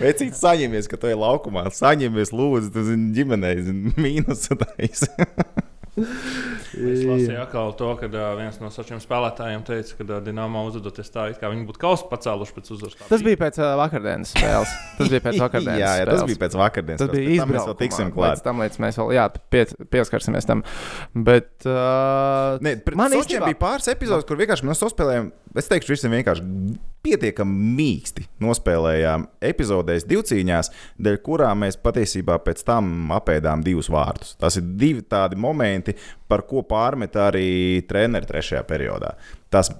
vecīt, 0.00 0.34
saņemies, 0.38 0.88
ka 0.90 0.96
tu 1.00 1.06
ej 1.10 1.18
laukumā. 1.20 1.68
Saņemies, 1.74 2.32
lūdzu, 2.34 2.72
tu 2.74 2.84
zini, 2.88 3.12
ģimenei, 3.16 3.56
zini, 3.64 3.94
mīnus. 4.04 4.48
Es 6.80 7.02
lasīju 7.04 7.38
atkal 7.42 7.72
to, 7.78 7.88
ka 8.00 8.08
uh, 8.08 8.22
viens 8.38 8.56
no 8.62 8.70
šiem 8.72 9.00
spēlētājiem 9.02 9.62
teica, 9.68 9.96
ka 9.98 10.06
uh, 10.06 10.20
Dienāmā 10.24 10.62
uzvedoties 10.68 11.10
tā, 11.12 11.26
it 11.32 11.38
kā 11.42 11.50
viņi 11.52 11.66
būtu 11.68 11.82
kausu 11.82 12.08
pacēluši 12.10 12.54
pēc 12.56 12.70
uzvaras. 12.76 12.96
Tas 13.10 13.24
bija 13.26 13.38
pēc 13.40 13.58
uh, 13.60 13.72
vakardienas 13.80 14.32
spēles. 14.34 14.74
Tas 14.98 15.12
bija 15.12 15.22
pēc 15.28 15.40
vakardienas 15.44 15.82
jā, 15.82 15.92
jā, 16.00 16.06
tas 16.10 16.24
bija 16.30 16.40
pēc 16.44 16.56
vakardienas. 16.60 17.02
Tas 17.04 17.12
bija 17.12 17.26
pēc 17.28 17.40
tam 17.40 17.50
Mēs 17.50 17.60
vēl 17.60 17.60
izbraukumā. 17.60 17.78
tiksim 17.84 18.06
Līdz 18.10 18.16
klāt. 18.16 18.44
tam 18.46 18.62
līdz 18.64 18.80
mēs 18.86 19.00
vēl 19.02 19.12
jā, 19.18 19.26
pie, 19.52 19.64
pieskarsimies 19.96 20.48
tam. 20.50 20.64
Bet. 21.14 21.50
Uh, 21.66 22.56
Nē, 22.64 22.76
man 22.96 23.12
īstenībā- 23.20 23.50
bija 23.52 23.60
pāris 23.60 23.90
epizodes, 23.92 24.24
kur 24.28 24.40
vienkārši 24.40 24.66
mēs 24.70 24.80
nospēlējām. 24.86 25.30
Es 25.60 25.68
teikšu, 25.70 25.94
visiem 25.96 26.12
vienkārši 26.14 26.44
pietiekami 27.04 27.74
mīksti 27.76 28.26
nospēlējām 28.44 29.26
epizodēs, 29.50 30.06
divcīņās, 30.10 30.72
dēļ 31.00 31.20
kurām 31.24 31.64
mēs 31.64 31.78
patiesībā 31.80 32.38
pēc 32.44 32.64
tam 32.68 33.12
apēdām 33.16 33.64
divus 33.66 33.90
vārdus. 33.92 34.34
Tas 34.40 34.58
ir 34.60 34.66
divi 34.80 35.04
tādi 35.08 35.38
momenti, 35.40 35.96
par 36.28 36.44
ko 36.48 36.64
pārmet 36.66 37.16
arī 37.16 37.80
treneri 37.88 38.28
trešajā 38.28 38.64
periodā. 38.68 39.14
Tas 39.50 39.72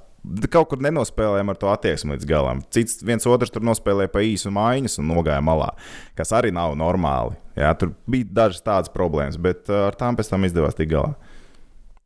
kaut 0.53 0.69
kur 0.73 0.83
nenospēlējām 0.85 1.53
ar 1.53 1.59
to 1.61 1.71
attieksmi 1.73 2.15
līdz 2.15 2.29
galam. 2.29 2.61
Cits 2.75 3.01
viens 3.07 3.27
otrs 3.29 3.53
tur 3.53 3.65
nospēlēja 3.65 4.13
pa 4.13 4.25
īsu 4.25 4.53
maiņas 4.55 4.99
un 5.01 5.09
nogāja 5.15 5.41
malā, 5.45 5.71
kas 6.19 6.35
arī 6.37 6.53
nav 6.55 6.77
normāli. 6.79 7.39
Jā, 7.59 7.73
tur 7.79 7.95
bija 8.11 8.29
dažas 8.43 8.65
tādas 8.65 8.93
problēmas, 8.93 9.41
bet 9.41 9.69
uh, 9.73 9.87
ar 9.89 9.97
tām 9.99 10.19
pēc 10.19 10.33
tam 10.33 10.45
izdevās 10.49 10.77
tikt 10.79 10.93
galā. 10.93 11.15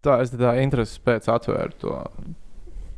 Tā 0.05 0.19
es 0.23 0.35
tā 0.35 0.57
intereses 0.61 1.01
pēc 1.03 1.31
atvēru 1.33 1.79
to. 1.81 1.99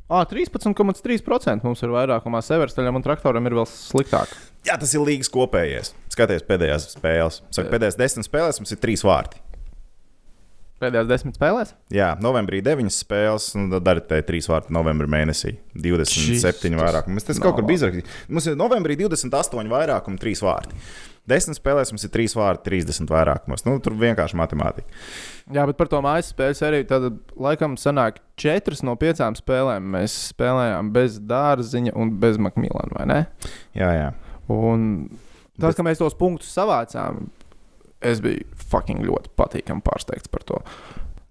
Ah, 0.06 0.22
13,3% 0.22 1.66
mums 1.66 1.80
ir 1.82 1.90
vairākumā 1.90 2.38
severstaļam 2.46 3.00
un 3.00 3.02
traktoram 3.02 3.48
ir 3.48 3.56
vēl 3.58 3.66
sliktāk. 3.66 4.30
Jā, 4.66 4.76
tas 4.78 4.92
ir 4.94 5.02
līgas 5.02 5.30
kopējais. 5.34 5.96
Skaties, 6.14 6.44
pēdējās 6.46 6.92
spēles. 6.94 7.40
Saka, 7.50 7.72
pēdējās 7.74 7.98
desmit 7.98 8.28
spēlēs 8.28 8.62
mums 8.62 8.74
ir 8.74 8.78
trīs 8.82 9.02
vārti. 9.06 9.42
Pēdējās 10.76 11.08
desmit 11.08 11.38
spēlēs? 11.38 11.72
Jā, 11.90 12.10
novembrī 12.22 12.60
9 12.62 12.92
spēles, 12.92 13.48
un 13.56 13.70
tad 13.72 13.90
arī 13.90 14.04
te 14.06 14.20
3 14.28 14.48
vārti 14.52 14.74
novembrī 14.76 15.08
mēnesī. 15.08 15.54
27 15.72 16.12
Šis, 16.12 16.78
vairākumi. 16.78 17.22
Tas 17.24 17.40
nav 17.40 17.48
kaut 17.48 17.58
kur 17.58 17.66
bija 17.66 17.80
izrakstīts. 17.80 18.18
Mums 18.28 18.46
ir 18.50 18.58
novembrī 18.60 18.98
28 19.00 19.72
vairākumi, 19.72 20.20
3 20.22 20.44
vārti. 20.44 20.82
10 21.30 21.58
spēlēs 21.58 21.90
mums 21.92 22.06
ir 22.06 22.12
3 22.14 22.36
vārti, 22.38 22.70
30 22.70 23.10
vairākumos. 23.10 23.64
Nu, 23.66 23.76
tur 23.82 23.96
vienkārši 23.98 24.38
matemātika. 24.38 25.00
Jā, 25.54 25.66
bet 25.68 25.78
par 25.78 25.90
to 25.90 26.00
mājas 26.04 26.30
spēles 26.32 26.62
arī 26.66 26.82
tad, 26.88 27.08
laikam, 27.38 27.74
sanāk, 27.80 28.20
četras 28.38 28.84
no 28.86 28.94
piecām 29.00 29.34
spēlēm 29.38 29.88
mēs 29.96 30.14
spēlējām 30.32 30.92
bez 30.94 31.18
dārziņa 31.26 31.96
un 31.98 32.14
bez 32.22 32.38
makmīlāna, 32.42 32.98
vai 32.98 33.08
ne? 33.10 33.20
Jā, 33.78 33.90
jā. 33.96 34.12
Un 34.52 35.08
tas, 35.58 35.72
Bet- 35.72 35.80
ka 35.80 35.86
mēs 35.86 36.02
tos 36.02 36.14
punktus 36.18 36.52
savācām, 36.54 37.26
es 38.06 38.22
biju 38.22 38.46
fucking 38.70 39.02
ļoti 39.06 39.34
patīkami 39.38 39.82
pārsteigts 39.86 40.30
par 40.30 40.46
to. 40.46 40.62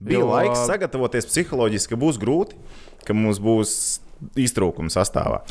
Bija 0.05 0.19
jo... 0.19 0.31
laiks 0.31 0.65
sagatavoties 0.67 1.27
psiholoģiski, 1.29 1.93
ka 1.93 2.01
būs 2.01 2.19
grūti, 2.19 2.57
ka 3.07 3.15
mums 3.15 3.39
būs 3.39 3.75
iztrūkums 4.39 4.95
sastāvā. 4.95 5.41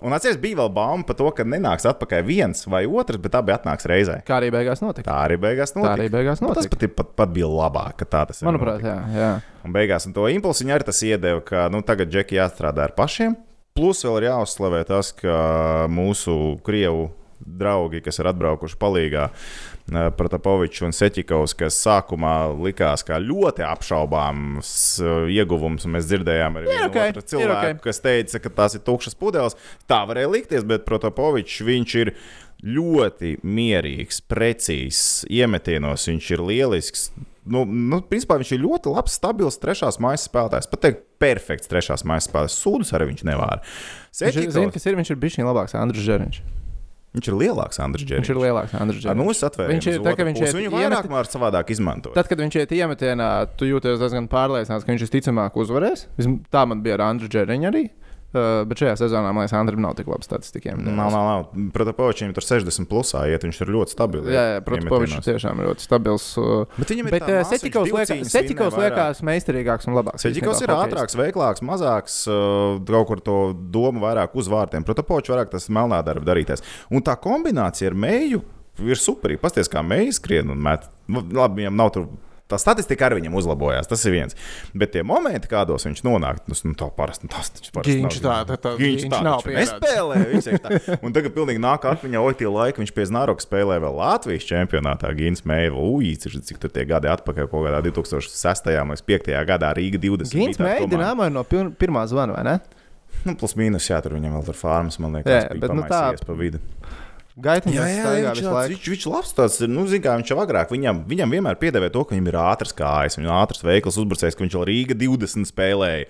Un 0.00 0.14
atcerieties, 0.16 0.40
bija 0.42 0.58
vēl 0.62 0.70
bauma 0.74 1.04
par 1.06 1.16
to, 1.18 1.28
ka 1.36 1.44
nenāks 1.44 1.84
atpakaļ 1.90 2.24
viens 2.26 2.64
vai 2.72 2.82
otrs, 2.88 3.20
bet 3.22 3.34
abi 3.38 3.52
atnāks 3.54 3.86
reizē. 3.90 4.18
Kā 4.26 4.38
arī 4.40 4.48
beigās 4.54 4.80
notika. 4.82 5.06
Tā 5.10 5.18
arī 5.28 5.36
beigās 5.42 5.74
Tā 5.74 5.80
notika. 5.80 5.92
arī 5.98 6.08
beigās 6.14 6.40
Nu, 6.42 6.50
tas 6.54 6.64
notika. 6.66 6.78
pat, 6.88 6.96
pat, 7.02 7.12
pat 7.20 7.34
bija 7.36 7.50
labāk, 7.52 7.98
ka 8.00 8.08
tā 8.08 8.24
tas 8.30 8.40
ir. 8.42 8.48
Manuprāt, 8.48 8.80
jā. 8.86 8.96
jā. 9.14 9.30
Un 9.64 9.76
beigās 9.76 10.06
un 10.08 10.16
to 10.16 10.26
impulsu 10.32 10.64
viņa 10.64 10.78
arī 10.78 10.88
tas 10.88 11.02
iedeva, 11.06 11.40
ka 11.44 11.68
nu, 11.72 11.82
tagad 11.86 12.10
džeki 12.10 12.38
jāstrādā 12.40 12.88
ar 12.88 12.96
pašiem. 12.96 13.36
Plus 13.76 14.00
vēl 14.04 14.16
ir 14.22 14.28
jāuzslavē 14.32 14.82
tas, 14.88 15.12
ka 15.14 15.86
mūsu 15.92 16.56
krievu 16.66 17.10
draugi, 17.40 18.02
kas 18.04 18.20
ir 18.20 18.28
atbraukuši 18.30 18.78
palīgā, 18.80 19.28
eh, 19.30 20.10
Protapovičs 20.16 20.84
un 20.86 20.94
Seķikovs, 20.96 21.56
kas 21.58 21.78
sākumā 21.84 22.34
likās 22.60 23.04
kā 23.06 23.20
ļoti 23.22 23.64
apšaubāms 23.66 24.74
eh, 25.00 25.32
ieguvums, 25.38 25.86
un 25.86 25.96
mēs 25.96 26.10
dzirdējām 26.10 26.60
arī 26.60 26.70
vienu 26.70 26.90
ok, 26.90 27.00
otru 27.08 27.24
ir 27.24 27.30
cilvēku, 27.34 27.80
ok. 27.80 27.82
kas 27.88 28.04
teica, 28.04 28.42
ka 28.44 28.54
tās 28.62 28.78
ir 28.78 28.84
tukšas 28.86 29.18
pudeles. 29.18 29.58
Tā 29.90 30.04
varēja 30.08 30.30
likties, 30.32 30.68
bet 30.68 30.86
Protapovičs 30.88 31.64
viņš 31.66 31.98
ir 32.04 32.14
ļoti 32.60 33.38
mierīgs, 33.46 34.20
precīzs 34.28 35.24
iemetienos. 35.32 36.06
Viņš 36.10 36.30
ir 36.36 36.44
lielisks. 36.44 37.10
nu, 37.50 37.64
nu, 37.64 38.02
principā 38.04 38.36
viņš 38.40 38.52
ir 38.52 38.60
ļoti 38.66 38.92
labs, 38.92 39.16
stabils 39.16 39.58
trešās 39.58 39.96
mājas 40.02 40.26
spēlētājs. 40.28 40.68
Pat 40.70 40.84
teikt, 40.84 41.02
perfekts 41.18 41.70
trešās 41.70 42.04
mājas 42.04 42.28
spēlētājs. 42.28 42.60
Sūdus 42.60 42.92
arī 42.96 43.10
viņš. 43.10 43.24
Viņš 43.24 43.34
ir, 43.40 43.64
Seķikovs- 44.20 44.58
zina, 44.58 44.72
kas 44.76 44.86
ir, 44.86 44.96
viņš 45.00 45.10
ir 45.10 45.16
bijis 45.16 45.40
labāks 45.40 45.74
Andris 45.74 46.04
Žeriņš. 46.04 46.59
Viņš 47.10 47.26
ir 47.26 47.34
lielāks, 47.34 47.80
Andris 47.82 48.04
Čaksteņš. 48.06 48.20
Viņš 48.22 48.30
ir 48.30 48.38
lielāks 48.38 48.74
Andris 48.80 49.00
Ar 49.04 49.14
Žeriņš. 49.14 49.24
mūsu 49.26 49.46
atvērumu. 49.48 49.72
Viņš 49.74 49.86
ir- 49.90 50.00
tā 50.04 50.12
kā 50.14 50.26
viņš 50.28 50.42
iet 50.46 50.54
viņu 50.54 50.70
vairāk 50.70 51.08
var 51.10 51.24
savādāk 51.26 51.70
izmantot. 51.74 52.14
Tad, 52.14 52.28
kad 52.28 52.38
viņš 52.38 52.54
iet 52.60 52.70
iemetienā, 52.70 53.30
tu 53.56 53.64
jūties 53.66 53.98
diezgan 53.98 54.28
pārliecināts, 54.28 54.86
ka 54.86 54.92
viņš 54.92 55.02
visticamāk 55.08 55.52
uzvarēs. 55.58 56.06
Tā 56.52 56.66
man 56.68 56.82
bija 56.82 56.94
ar 56.94 57.10
Andriu 57.10 57.28
Džeriņu 57.28 57.66
arī. 57.72 57.84
Uh, 57.90 58.09
bet 58.32 58.82
šajā 58.82 58.94
sezonā, 59.00 59.32
man 59.34 59.44
liekas, 59.44 59.56
Andrim 59.58 59.82
nav 59.82 59.96
tik 59.98 60.10
labs 60.10 60.28
statistikiem. 60.28 60.84
Nav, 60.86 61.10
nav, 61.10 61.24
nav. 61.26 61.70
Protams, 61.74 62.20
viņam 62.20 62.36
tur 62.36 62.46
60 62.46 62.88
plusā 62.90 63.24
iet, 63.30 63.42
viņš 63.46 63.60
ir 63.64 63.72
ļoti 63.74 63.96
stabils. 63.96 64.30
Jā, 64.30 64.44
jā 64.54 64.60
protams, 64.66 65.16
viņš 65.16 65.26
tiešām 65.26 65.62
ir 65.62 65.70
ļoti 65.70 65.86
stabils. 65.86 66.28
Uh, 66.38 66.78
Bet 66.78 66.94
viņam 66.94 67.10
ir 67.10 67.16
bet 67.16 67.26
viņš 67.26 67.50
Setikovs 67.50 67.94
liekas, 67.96 68.30
Setikovs 68.30 68.78
liekas 68.78 69.24
meistarīgāks 69.26 69.90
un 69.90 69.98
labāks. 69.98 70.26
Seģikovs 70.26 70.62
ir 70.62 70.74
ātrāks, 70.76 71.18
veiklāks, 71.18 71.64
mazāks, 71.66 72.22
uh, 72.30 72.78
kaut 72.86 73.08
kur 73.10 73.24
to 73.24 73.36
domu 73.74 74.04
vairāk 74.04 74.36
uz 74.38 74.48
vārtiem. 74.52 74.86
Protopočs 74.86 75.32
vairāk 75.32 75.52
tas 75.52 75.70
melnā 75.72 76.00
darba 76.06 76.28
darīties. 76.30 76.62
Un 76.92 77.02
tā 77.06 77.16
kombinācija 77.18 77.90
ar 77.90 77.98
mēju 77.98 78.42
ir 78.86 79.00
superīga. 79.00 79.42
Pasties, 79.44 79.70
kā 79.70 79.82
mējas 79.84 80.20
skrien 80.20 80.52
un 80.52 80.60
met. 80.62 80.86
Nu, 81.10 81.24
Labi, 81.34 81.62
viņam 81.62 81.80
nav 81.80 81.94
tur. 81.96 82.10
Tā 82.50 82.58
statistika 82.60 83.06
arī 83.08 83.20
viņam 83.20 83.36
uzlabojās. 83.40 83.86
Tas 83.90 84.02
ir 84.08 84.12
viens. 84.16 84.34
Bet 84.74 84.92
tie 84.96 85.04
momenti, 85.06 85.48
kādos 85.50 85.86
viņš 85.86 86.02
nonāk, 86.06 86.42
tas 86.48 86.64
nu, 86.66 86.74
tā 86.78 86.88
parasti, 86.96 87.28
nu, 87.28 87.32
tas 87.34 87.50
taču 87.54 87.70
parasti 87.76 87.96
Viņš 88.00 88.18
nav. 88.26 88.50
tā- 88.50 88.58
tā- 88.58 88.74
Viņš 88.80 89.04
tā 89.08 89.20
nav 89.22 89.38
taču 89.40 89.48
pierādījis. 89.50 89.70
nespēlē. 89.70 90.20
Viņš 90.34 90.50
ir 90.50 90.58
tā. 90.66 90.98
Un 91.06 91.12
tagad 91.16 91.34
pilnīgi 91.36 91.62
nāk 91.62 91.86
atmiņā, 91.92 92.18
oi, 92.26 92.34
tie 92.34 92.50
laiki, 92.50 92.82
viņš 92.82 92.92
pie 92.98 93.06
Znaroka 93.10 93.46
spēlē 93.46 93.78
vēl 93.80 93.94
Latvijas 93.96 94.44
čempionātā. 94.50 95.14
Gins 95.16 95.44
Meiva, 95.46 95.78
ui, 95.78 96.16
cik 96.16 96.58
tur 96.58 96.70
tie 96.74 96.84
gadi 96.84 97.08
atpakaļ, 97.08 97.48
kaut 97.50 97.64
kādā 97.68 97.80
2006. 97.86 98.66
vai 98.66 98.96
2005. 98.96 99.44
gadā 99.46 99.70
Rīga 99.78 99.98
20. 100.02 100.34
Gins 100.34 100.56
bija 100.58 100.76
tā 100.76 100.78
komanda. 100.82 101.14
mēģināja 101.14 101.32
no 101.32 101.44
pir 101.44 101.70
pirmā 101.78 102.02
zvana, 102.10 102.34
vai 102.36 102.44
ne? 102.44 102.60
Nu, 103.26 103.34
plus 103.36 103.52
mīnus, 103.58 103.84
jā, 103.90 103.98
tur 104.02 104.12
viņam 104.16 104.32
vēl 104.38 104.44
tur 104.46 104.54
farmas, 104.56 104.98
man 104.98 105.12
liekas, 105.18 105.44
Jā, 105.50 105.60
bet, 105.60 105.72
nu, 105.74 105.82
tā- 105.82 106.16
pa 106.24 106.32
vidu. 106.38 106.60
Gaitiņš 107.38 107.76
Jā, 107.76 107.86
jā, 107.86 108.02
staigā 108.02 108.30
viņš, 108.72 108.86
viņš, 108.90 109.04
labs 109.12 109.34
tāds, 109.36 109.58
ir, 109.62 109.70
nu, 109.70 109.84
zin, 109.88 110.02
kā 110.02 110.16
viņš 110.18 110.32
jau 110.32 110.38
agrāk, 110.42 110.72
viņam, 110.74 111.04
viņam 111.08 111.34
vienmēr 111.36 111.60
piedēvē 111.60 111.90
to, 111.94 112.02
ka 112.02 112.16
viņam 112.16 112.30
ir 112.32 112.38
ātrs 112.42 112.74
kājas, 112.76 113.16
viņam 113.16 113.30
ir 113.30 113.36
ātrs 113.36 113.62
veikls 113.64 114.00
uzbrucējs, 114.02 114.36
ka 114.36 114.44
viņš 114.44 114.56
jau 114.58 114.64
Rīga 114.66 114.96
20 114.98 115.46
spēlēja. 115.48 116.08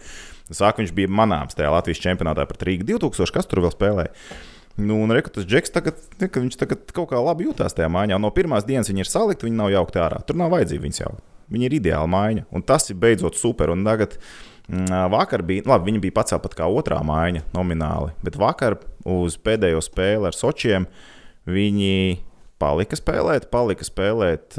Saka, 0.51 0.81
viņš 0.81 0.95
bija 0.97 1.13
manāms 1.13 1.55
tajā 1.55 1.69
Latvijas 1.71 2.01
čempionātā 2.03 2.47
pret 2.49 2.65
Rīgu 2.67 2.89
2000, 2.89 3.37
kas 3.37 3.51
tur 3.51 3.63
vēl 3.67 3.75
spēlēja. 3.75 4.15
Nu, 4.81 4.97
un 5.05 5.13
reku, 5.13 5.31
tas 5.35 5.45
Džeks 5.45 5.75
tagad, 5.75 5.99
ka 6.19 6.41
viņš 6.41 6.57
tagad 6.59 6.93
kaut 6.97 7.11
kā 7.13 7.21
labi 7.21 7.47
jūtās 7.47 7.77
tajā 7.77 7.91
mājā. 7.93 8.19
No 8.23 8.31
pirmās 8.35 8.65
dienas 8.67 8.89
viņi 8.91 9.05
ir 9.05 9.11
salikti, 9.11 9.47
viņi 9.47 9.59
nav 9.59 9.71
jaukti 9.75 10.01
ārā. 10.01 10.23
Tur 10.27 10.39
nav 10.41 10.53
vajadzīga 10.55 10.87
viņas 10.87 11.03
jaukt. 11.03 11.25
Viņi 11.51 11.67
ir 11.67 11.77
ideāli 11.81 12.11
maiņa, 12.15 12.47
un 12.55 12.65
tas 12.67 12.87
ir 12.89 12.99
beidzot 13.03 13.37
super. 13.37 13.73
Un 13.75 13.83
tagad, 13.85 14.17
mm, 14.71 15.11
vakar 15.13 15.45
bija, 15.47 15.67
labi, 15.69 15.91
viņi 15.91 16.03
bija 16.07 16.17
pacēlti 16.21 16.47
pat 16.47 16.57
kā 16.63 16.71
otrā 16.71 17.03
maiņa 17.05 17.45
nomināli, 17.53 18.15
bet 18.25 18.39
vakar 18.41 18.79
uz 19.11 19.37
pēdējo 19.43 19.83
spēli 19.85 20.31
ar 20.31 20.37
Sočiem 20.37 20.87
viņi 21.51 22.21
palika 22.61 22.99
spēlēt, 22.99 23.49
palika 23.53 23.87
spēlēt, 23.87 24.57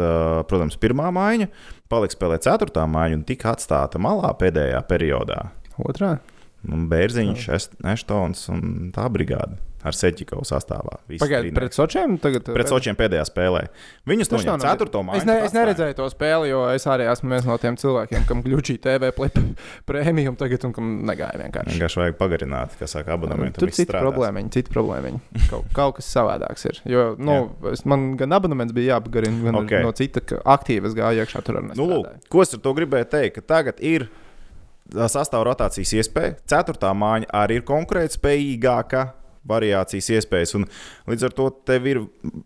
protams, 0.50 0.78
pirmā 0.82 1.12
maiņa, 1.14 1.50
palika 1.92 2.18
spēlēt 2.18 2.48
ceturtā 2.48 2.86
maiņa 2.90 3.20
un 3.20 3.26
tika 3.30 3.54
atstāta 3.56 4.02
malā 4.02 4.34
pēdējā 4.40 4.82
periodā. 4.90 5.44
Otrā. 5.82 6.16
Bērziņš, 6.62 7.48
Eštons 7.90 8.48
un 8.54 8.92
tā 8.94 9.08
brigāde 9.10 9.58
ar 9.84 9.96
Seķikovu 9.98 10.46
sastāvā. 10.48 11.00
Pagaidiet, 11.22 11.54
pret 11.58 11.74
Sočiem 11.78 12.18
tagad. 12.22 12.46
pret 12.54 12.70
Sočiem 12.72 12.98
pēdējā 13.00 13.26
spēlē. 13.30 13.64
Viņus 14.08 14.32
Tas 14.32 14.46
nav 14.46 14.60
ceturto 14.64 15.02
Es, 15.02 15.06
māju. 15.08 15.26
ne, 15.30 15.38
es 15.48 15.56
neredzēju 15.56 15.98
to 15.98 16.08
spēli, 16.14 16.50
jo 16.52 16.62
es 16.74 16.86
arī 16.88 17.08
esmu 17.12 17.30
viens 17.34 17.48
no 17.50 17.58
tiem 17.62 17.78
cilvēkiem, 17.82 18.28
kam 18.30 18.42
gluži 18.46 18.78
TV 18.82 19.12
prēmiju 19.90 20.36
tagad 20.40 20.66
un 20.70 20.74
kam 20.76 20.92
negāja 21.10 21.40
vienkārši. 21.42 21.76
Vienkārši 21.76 22.02
vajag 22.04 22.18
pagarināt, 22.20 22.76
kas 22.80 22.96
saka, 22.98 23.16
abonementu. 23.18 23.62
Tur 23.64 23.74
cita 23.76 24.00
problēma, 24.02 24.44
cita 24.54 24.74
problēma. 24.74 25.20
Kaut, 25.52 25.66
kaut 25.76 25.98
kas 26.00 26.08
savādāks 26.14 26.66
ir. 26.70 26.82
Jo, 26.88 27.06
nu, 27.20 27.38
es, 27.72 27.84
man 27.90 28.12
gan 28.20 28.32
abonements 28.38 28.74
bija 28.76 28.96
jāpagarina, 28.98 29.42
gan 29.44 29.60
Ok. 29.62 29.66
okay. 29.68 29.84
no 29.86 29.92
cita 29.98 30.22
aktīvas 30.56 30.96
gāja 30.98 31.26
iekšā. 31.26 31.42
Tur 31.46 31.60
Nu, 31.62 31.86
lūk, 31.88 32.08
ko 32.32 32.42
es 32.44 32.54
ar 32.56 32.62
to 32.64 32.74
gribēju 32.78 33.10
teikt? 33.12 33.36
Ka 33.40 33.42
tagad 33.56 33.80
ir 33.84 34.08
sastāvā 34.92 35.46
rotācijas 35.48 35.94
iespēja. 36.02 36.36
Ceturtā 36.52 36.92
māja 36.98 37.28
arī 37.44 37.60
ir 37.62 37.66
konkurētspējīgāka. 37.68 39.04
Variācijas 39.48 40.10
iespējas. 40.18 40.54
Un 40.60 40.68
līdz 41.10 41.28
ar 41.28 41.36
to 41.38 41.48
tev 41.66 41.88
ir 41.90 42.02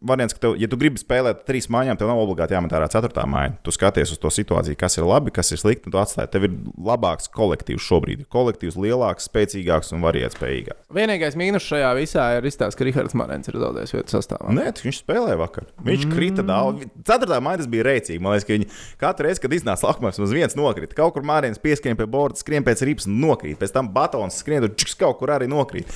variants, 0.06 0.36
ka, 0.36 0.42
tev, 0.46 0.56
ja 0.62 0.70
tu 0.72 0.80
gribi 0.80 1.02
spēlēt 1.02 1.44
trīs 1.48 1.68
mājām, 1.74 1.98
tev 2.00 2.12
nav 2.12 2.22
obligāti 2.24 2.56
jāmet 2.56 2.76
ārā 2.78 2.88
ceturtā 2.92 3.26
māja. 3.30 3.56
Tu 3.66 3.74
skaties 3.76 4.14
uz 4.16 4.22
to 4.22 4.32
situāciju, 4.32 4.78
kas 4.80 4.96
ir 5.00 5.08
labi, 5.08 5.34
kas 5.36 5.52
ir 5.52 5.60
slikti, 5.62 5.90
un 5.90 5.96
tu 5.96 6.00
atstāji. 6.02 6.32
Tev 6.32 6.48
ir 6.48 6.56
labāks 6.88 7.28
kolektīvs 7.36 7.84
šobrīd. 7.84 8.26
Kolektīvs 8.32 8.80
lielāks, 8.80 9.28
spēcīgāks 9.30 9.92
un 9.96 10.06
variētspējīgāks. 10.06 10.88
Vienīgais 10.96 11.36
mīnus 11.40 11.68
šajā 11.68 11.92
visā 12.00 12.30
ir 12.38 12.48
izstāsts, 12.48 12.80
ka 12.80 12.88
Rahards 12.88 13.18
Marens 13.18 13.52
ir 13.52 13.60
zaudējis 13.60 13.96
vietu 13.98 14.16
sastāvā. 14.16 14.56
Nē, 14.56 14.70
viņš 14.86 15.02
spēlēja 15.04 15.40
vakar. 15.42 15.68
Viņš 15.84 16.06
mm. 16.08 16.16
krita 16.16 16.46
daudz. 16.48 16.88
Ceturtā 17.08 17.42
maija 17.44 17.62
tas 17.62 17.70
bija 17.72 17.88
rēcīgi. 17.90 18.22
Man 18.24 18.36
liekas, 18.36 18.48
ka 18.48 18.56
viņi 18.56 18.70
katru 19.02 19.28
reizi, 19.28 19.44
kad 19.44 19.58
iznāca 19.58 19.90
laukums, 19.90 20.22
uz 20.24 20.36
viens 20.36 20.56
nokrita. 20.58 20.98
Kaut 20.98 21.16
kur 21.18 21.26
Mārījans 21.28 21.62
pieskrien 21.64 22.00
pie 22.00 22.08
borta, 22.10 22.40
skrien 22.42 22.66
pēc 22.66 22.86
ripas 22.88 23.10
un 23.10 23.20
nokrīt. 23.24 23.60
Pēc 23.62 23.76
tam 23.76 23.92
batons 23.96 24.40
skrien, 24.42 24.64
tur 24.64 24.74
čiks 24.80 24.98
kaut 25.00 25.20
kur 25.20 25.34
arī 25.36 25.50
nokrīt. 25.52 25.92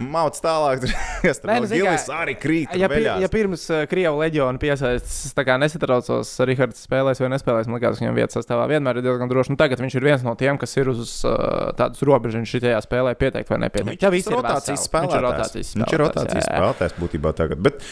Mauts 0.00 0.40
tālāk, 0.42 0.86
kas 1.22 1.40
tur 1.42 1.52
nu, 1.60 1.68
Gilis 1.70 2.06
arī 2.12 2.34
krīt. 2.40 2.72
Ja, 2.78 2.88
pi, 2.90 3.02
ja 3.04 3.28
pirms 3.32 3.64
uh, 3.70 3.82
Krievijas 3.90 4.18
leģiona 4.18 4.62
piesaistīts, 4.62 5.34
tā 5.36 5.44
kā 5.46 5.58
nesatraucos, 5.60 6.30
Rahards 6.48 6.86
spēlēs 6.86 7.20
vai 7.22 7.30
nespēlēs, 7.34 7.68
man 7.68 7.78
liekas, 7.78 8.00
ka 8.00 8.06
viņam 8.06 8.16
vietas 8.18 8.38
sastāvā 8.40 8.64
vienmēr 8.72 8.98
ir 8.98 9.06
diezgan 9.06 9.30
droši. 9.30 9.54
Un 9.54 9.60
tagad 9.60 9.82
viņš 9.84 9.98
ir 9.98 10.08
viens 10.08 10.24
no 10.26 10.34
tiem, 10.38 10.58
kas 10.60 10.74
ir 10.80 10.90
uz 10.92 11.18
uh, 11.28 11.70
tādas 11.78 12.02
robežas, 12.06 12.40
viņš 12.40 12.56
šajā 12.56 12.80
spēlē 12.86 13.14
pieteikt 13.20 13.52
vai 13.52 13.60
nepieteikt. 13.66 13.92
Viņš 13.92 14.08
Ja 14.08 14.14
visi 14.14 14.32
ir 14.32 14.38
rotācijas 14.38 14.88
spēlētājs. 14.88 15.12
Viņš 15.12 15.18
ir 15.18 15.26
rotācijas 15.28 15.74
Viņš 15.76 15.94
ir 15.94 16.02
rotācijas 16.06 16.48
spēlētājs 16.48 16.98
būtībā 16.98 17.34
tagad. 17.38 17.62
Bet 17.62 17.84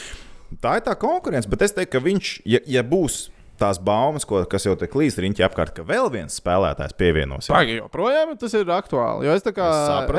tā 0.64 0.78
ir 0.80 0.86
tā 0.88 0.96
konkurence. 0.98 1.50
Bet 1.50 1.62
es 1.66 1.76
teiktu, 1.76 1.92
ka 1.98 2.04
viņš, 2.06 2.32
ja, 2.48 2.62
ja 2.78 2.82
būs 2.86 3.28
tās 3.60 3.78
baumas, 3.82 4.24
ko, 4.28 4.40
kas 4.50 4.66
jau 4.66 4.74
te 4.78 4.88
klīst 4.90 5.20
riņķi 5.20 5.44
apkārt, 5.46 5.74
ka 5.76 5.84
vēl 5.86 6.08
viens 6.12 6.38
spēlētājs 6.40 6.96
pievienosies. 6.98 7.52
Pagaidām, 7.52 7.84
joprojām 7.84 8.34
tas 8.40 8.56
ir 8.56 8.72
aktuāli. 8.74 9.28
Jo 9.28 9.36
es, 9.36 9.44
tā 9.46 9.52
kā, 9.56 9.68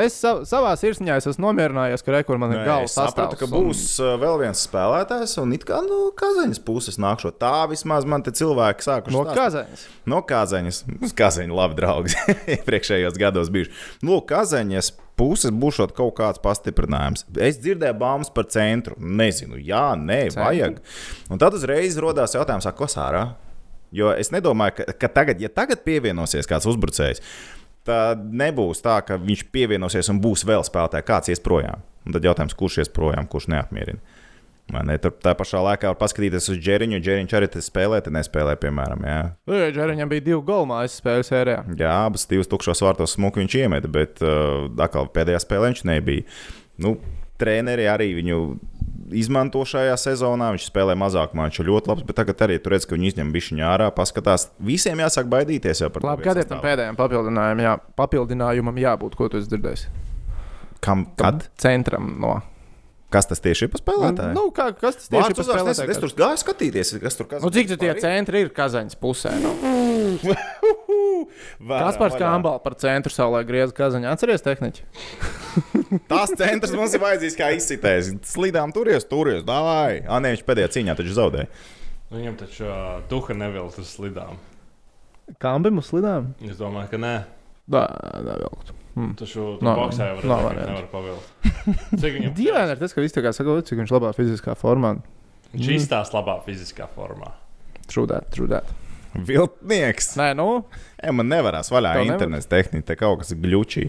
Es 0.02 0.12
es, 0.12 0.18
sa, 0.22 0.32
savā 0.48 0.72
sirsniņā 0.78 1.18
es 1.20 1.28
esmu 1.32 1.48
nomierinājies, 1.48 2.04
ka 2.06 2.14
rekur 2.14 2.40
man 2.40 2.54
ir 2.54 2.62
galvas 2.66 2.94
es 2.94 2.98
sapratu, 2.98 3.38
ka 3.40 3.48
būs 3.50 3.84
uh, 4.02 4.14
vēl 4.22 4.40
viens 4.44 4.64
spēlētājs, 4.68 5.36
un 5.42 5.54
it 5.56 5.66
kā 5.68 5.82
no 5.84 6.00
Kazaņas 6.18 6.62
puses 6.64 6.98
nākšot. 7.02 7.38
Tā 7.42 7.66
vismaz 7.70 8.06
man 8.08 8.24
te 8.24 8.34
cilvēki 8.36 8.86
sākuši 8.86 9.16
no. 9.16 9.24
Kazaņas. 9.36 9.86
No 10.08 10.22
Kazaņas. 10.26 10.82
Kazaņa 11.18 11.58
labi 11.58 11.78
draugi. 11.78 12.18
Iepriekšējos 12.58 13.18
gados 13.20 13.52
bijuši. 13.54 13.74
Lūk, 14.06 14.28
Kazaņas 14.32 14.94
puses 15.18 15.52
būs 15.54 15.80
kaut 15.96 16.14
kāds 16.18 16.42
pastiprinājums. 16.42 17.26
Es 17.36 17.60
dzirdēju 17.62 17.98
baumas 18.00 18.32
par 18.32 18.48
centru. 18.52 18.96
Nezinu, 18.98 19.60
jā, 19.60 19.92
nē, 19.98 20.20
Centru? 20.30 20.44
vajag. 20.44 20.78
Un 21.30 21.42
tad 21.42 21.56
uzreiz 21.58 21.98
rodās 22.00 22.36
jautājums, 22.36 22.68
ko 22.76 22.88
sārā. 22.90 23.24
Jo 23.92 24.14
es 24.16 24.32
nedomāju, 24.32 24.78
ka, 24.80 24.92
ka 25.04 25.10
tagad, 25.20 25.40
ja 25.42 25.50
tagad 25.52 25.82
pievienosies 25.84 26.48
kāds 26.48 26.64
uzbrucējs, 26.70 27.20
tad 27.84 28.22
nebūs 28.24 28.80
tā, 28.80 29.02
ka 29.04 29.18
viņš 29.20 29.44
pievienosies 29.52 30.08
un 30.08 30.20
būs 30.22 30.46
vēl 30.48 30.64
spēlētāji, 30.64 31.08
kāds 31.08 31.32
ies 31.34 31.42
projām. 31.44 31.84
Un 32.06 32.16
tad 32.16 32.24
jautājums, 32.24 32.56
kurš 32.58 32.80
ies 32.82 32.92
projām, 32.94 33.28
kurš 33.28 33.50
neapmierina. 33.52 34.00
Tur 34.72 35.12
tā 35.20 35.34
pašā 35.36 35.60
laikā 35.60 35.90
var 35.90 35.98
paskatīties 36.00 36.48
uz 36.54 36.60
Džeriņu. 36.62 37.00
Džeriņš 37.04 37.34
arī 37.36 37.48
spēlē, 37.60 38.00
te 38.04 38.12
nespēlē, 38.14 38.54
piemēram. 38.62 39.02
Jā. 39.04 39.22
Džeriņam 39.74 40.12
bija 40.12 40.24
divi 40.30 40.40
golmājas 40.48 40.96
spēles 41.00 41.28
sērijā. 41.32 41.64
Jā, 41.76 41.96
abas 42.06 42.24
divas 42.30 42.48
tukšos 42.48 42.80
vārtos 42.84 43.16
smuku 43.18 43.42
viņš 43.42 43.56
iemeta, 43.60 43.90
bet 43.92 44.22
uh, 44.24 44.70
atkal 44.80 45.10
pēdējā 45.12 45.42
spēlē 45.44 45.72
viņš 45.72 45.84
nebija. 45.90 46.24
Nu, 46.80 46.96
treneri 47.42 47.88
arī 47.90 48.12
viņu 48.16 48.38
izmanto 49.12 49.62
šajā 49.68 49.96
sezonā. 50.00 50.52
Viņš 50.54 50.68
spēlē 50.70 50.96
mazāk, 50.98 51.34
man 51.36 51.50
viņš 51.50 51.60
ir 51.60 51.68
ļoti 51.68 51.92
labs, 51.92 52.06
bet 52.08 52.18
tagad 52.18 52.44
arī 52.46 52.58
tur 52.62 52.76
redz, 52.76 52.86
ka 52.88 52.96
viņi 52.96 53.12
izņem 53.12 53.32
bišķiņu 53.34 53.66
ārā, 53.68 53.90
paskatās. 53.96 54.48
Visiem 54.62 55.02
jāsāk 55.02 55.28
baidīties 55.32 55.84
jau 55.84 55.90
par 55.92 56.06
Labi, 56.06 56.24
to 56.24 56.30
kad 56.30 56.40
ir 56.40 56.48
tam 56.48 56.62
pēdējiem 56.64 56.98
papildinājumam, 57.00 57.66
jā, 57.66 57.74
papildinājumam 57.98 58.80
jābūt, 58.86 59.18
ko 59.18 59.28
tu 59.28 59.42
esi 59.42 59.52
dzirdējis? 59.52 59.84
Kam, 60.82 61.04
kad? 61.18 61.46
Centram 61.60 62.14
no. 62.22 62.38
Kas 63.12 63.28
tas 63.28 63.42
tieši 63.44 63.66
ir 63.66 63.70
pa 63.72 63.80
spēlētāju? 63.80 64.32
Nu, 64.36 64.46
kā, 64.56 64.70
kas 64.72 64.96
tas 64.96 65.10
tieši 65.10 65.20
Vārds 65.20 65.36
ir? 65.36 65.44
uzvārds, 65.44 65.80
es, 65.84 65.90
es 65.92 66.00
tur 66.00 66.14
gāju 66.16 66.38
skatīties, 66.40 66.92
kas 67.02 67.18
tur 67.18 67.28
kas 67.28 67.44
Nu, 67.44 67.50
cik 67.52 67.68
tu 67.74 67.76
tie 67.82 67.92
centri 68.00 68.44
ir 68.46 68.52
Kazaņas 68.56 68.96
pusē? 69.02 69.34
Nu? 69.42 69.52
Kaspars 71.68 72.16
Kambals 72.18 72.62
par 72.64 72.76
centru 72.80 73.12
savulaik 73.12 73.48
grieza 73.50 73.76
Kazaņā. 73.76 74.14
Atceries 74.16 74.44
tehniķi? 74.44 74.86
Tās 76.10 76.32
centrs 76.38 76.72
mums 76.76 76.96
ir 76.96 77.02
vajadzīgs 77.04 77.36
kā 77.38 77.50
izsitējis. 77.58 78.14
Slidām 78.32 78.72
turies, 78.74 79.04
turies, 79.08 79.44
dāvāj. 79.46 80.02
Ah, 80.08 80.22
nē, 80.22 80.34
viņš 80.36 80.46
pēdējā 80.48 80.72
cīņā 80.78 80.96
taču 80.98 81.16
zaudēja. 81.18 81.50
Viņam 82.12 82.40
taču 82.40 82.66
uh, 82.68 82.96
tuha 83.12 83.36
nevilkt 83.36 83.78
uz 83.80 83.92
slidām. 83.92 84.40
Kambim 85.40 85.80
uz 85.80 85.88
slidām? 85.92 86.32
Es 86.44 86.58
domāju, 86.60 86.90
ka 86.92 87.00
nē. 87.00 87.14
Tā, 87.72 87.82
nevilkt. 88.26 88.72
Taču 89.16 89.40
Nav- 89.64 89.64
no, 89.64 89.74
boxē 89.78 90.06
jau 90.10 90.16
viņš 90.18 90.28
variantu. 90.28 90.68
nevar 90.68 90.88
pavilkt. 90.92 91.28
Cik 91.96 92.16
viņam 92.18 92.34
Dīvaini 92.38 92.74
ir 92.74 92.80
tas, 92.82 92.92
ka 92.92 93.00
viss 93.04 93.16
tā 93.16 93.22
kā 93.24 93.32
saka, 93.32 93.54
cik 93.64 93.78
viņš 93.80 93.92
labā 93.94 94.10
fiziskā 94.16 94.52
formā. 94.60 94.90
Viņš 95.54 95.70
izstāsta 95.78 96.18
labā 96.20 96.38
fiziskā 96.44 96.86
formā. 96.92 97.30
Trūdēt, 97.88 98.28
trūdēt. 98.36 98.68
Viltnieks. 99.28 100.14
Nē, 100.20 100.30
nu, 100.38 100.48
E, 101.02 101.10
man 101.12 101.26
nevarās 101.28 101.68
vaļā 101.72 101.96
internets 102.06 102.46
tehnika, 102.48 102.86
te 102.92 102.96
kaut 103.00 103.18
kas 103.22 103.32
ir 103.34 103.40
glučī. 103.42 103.88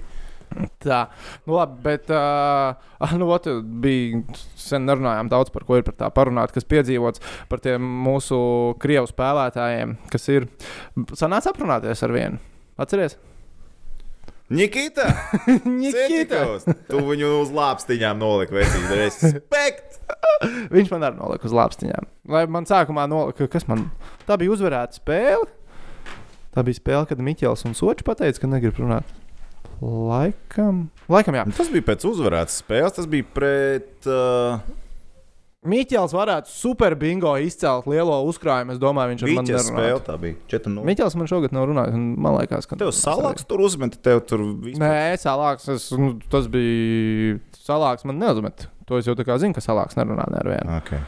tā. 0.83 1.01
Nu, 1.45 1.55
labi, 1.57 1.77
bet, 1.85 2.09
uh, 2.13 3.13
nu, 3.19 3.27
ot, 3.31 3.47
bija 3.83 4.19
sen 4.59 4.85
nerunājām 4.87 5.29
daudz 5.31 5.51
par 5.53 5.63
ko 5.67 5.77
ir 5.79 5.85
par 5.87 5.95
tā 5.99 6.09
parunāt, 6.13 6.51
kas 6.55 6.65
piedzīvots 6.67 7.21
par 7.49 7.59
tiem 7.63 7.81
mūsu 8.05 8.39
krievu 8.83 9.07
spēlētājiem, 9.11 9.95
kas 10.11 10.27
ir. 10.33 10.47
Sanāca 11.17 11.53
aprunāties 11.53 12.03
ar 12.07 12.13
vienu. 12.15 12.41
Atceries? 12.77 13.15
Nikita! 14.51 15.05
Nikita! 15.63 16.43
Tu 16.89 16.99
viņu 17.07 17.29
uz 17.39 17.51
lāpstiņām 17.55 18.19
noliki 18.19 18.57
vecīgi. 18.57 18.97
Respekt! 18.99 19.99
Viņš 20.73 20.91
man 20.91 21.07
arī 21.07 21.19
nolika 21.21 21.47
uz 21.47 21.55
lāpstiņām. 21.55 22.09
Lai 22.33 22.43
man 22.51 22.67
sākumā 22.67 23.05
nolika, 23.09 23.47
kas 23.51 23.65
man. 23.69 23.87
Tā 24.27 24.35
bija 24.41 24.51
uzvarēta 24.53 24.99
spēle. 24.99 25.47
Tā 26.53 26.61
bija 26.67 26.77
spēle, 26.77 27.07
kad 27.09 27.23
Miķels 27.23 27.63
un 27.69 27.77
Sočs 27.77 28.05
pateica, 28.05 28.43
ka 28.43 28.51
negrib 28.51 28.77
runāt. 28.81 29.07
Laikam, 29.83 30.85
Laikam 31.11 31.39
jā. 31.39 31.47
Tas 31.57 31.71
bija 31.71 31.87
pēc 31.89 32.05
uzvarētas 32.07 32.59
spēles, 32.61 32.93
tas 32.99 33.07
bija 33.09 33.25
pret. 33.35 33.95
Uh, 34.05 34.59
Miķels 35.63 36.11
varētu 36.15 36.51
super 36.51 36.95
bingo 36.99 37.31
izcelt 37.39 37.85
lielo 37.87 38.17
uzkrājumu. 38.27 38.73
Es 38.75 38.79
domāju, 38.81 39.13
viņš 39.13 39.23
ar 39.23 39.31
mani 39.37 39.53
Vīķa 39.53 39.61
spēle 39.67 40.01
tā 40.03 40.15
bija. 40.19 40.35
4-0. 40.51 40.83
Miķels 40.89 41.15
man 41.19 41.29
šogad 41.31 41.53
nav 41.55 41.67
runājis. 41.69 41.95
un 41.95 42.07
Man 42.19 42.35
liekas, 42.37 42.67
ka 42.67 42.75
Tev 42.81 42.91
salaks 42.97 43.45
tur 43.47 43.63
uzmet, 43.63 43.95
tev 44.03 44.19
tur 44.27 44.43
vispār. 44.43 44.83
Nē, 44.83 45.13
salāks. 45.21 45.69
Es, 45.71 45.89
nu, 45.95 46.17
tas 46.33 46.49
bija 46.51 47.37
salāks. 47.63 48.03
Man 48.09 48.19
neuzmet. 48.19 48.67
To 48.89 48.99
es 48.99 49.07
jau 49.07 49.15
tā 49.15 49.23
kā 49.27 49.37
zinu, 49.39 49.55
ka 49.55 49.63
salāks 49.63 49.95
nerunā 49.95 50.25
ne 50.31 50.41
ar 50.41 50.49
vienu. 50.51 50.79
Okay. 50.81 50.99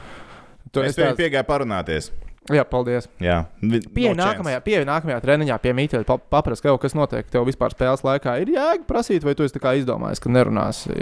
To 0.72 0.84
Es 0.84 0.96
tāds- 0.96 1.20
piegāju 1.20 1.44
parunāties. 1.48 2.12
Jā, 2.54 2.62
paldies. 2.70 3.08
Jā, 3.20 3.40
Pieeja 3.60 4.14
no 4.14 4.22
nākamajā, 4.22 4.60
pie 4.62 4.78
nākamajā 4.86 5.18
treniņā, 5.24 5.56
pie 5.64 5.72
mītnes, 5.74 6.04
pa, 6.06 6.20
paprast, 6.20 6.62
kaut 6.62 6.78
kas 6.84 6.94
notiek. 6.94 7.26
Tev 7.34 7.44
vispār 7.48 7.74
spēles 7.74 8.04
laikā 8.06 8.36
ir 8.44 8.52
jēga 8.54 8.86
prasīt, 8.86 9.24
vai 9.26 9.34
tu 9.34 9.42
esi 9.48 9.56
tā 9.58 9.64
kā 9.64 9.72
izdomājis, 9.80 10.22
ka 10.22 10.30
nerunāsi 10.30 10.94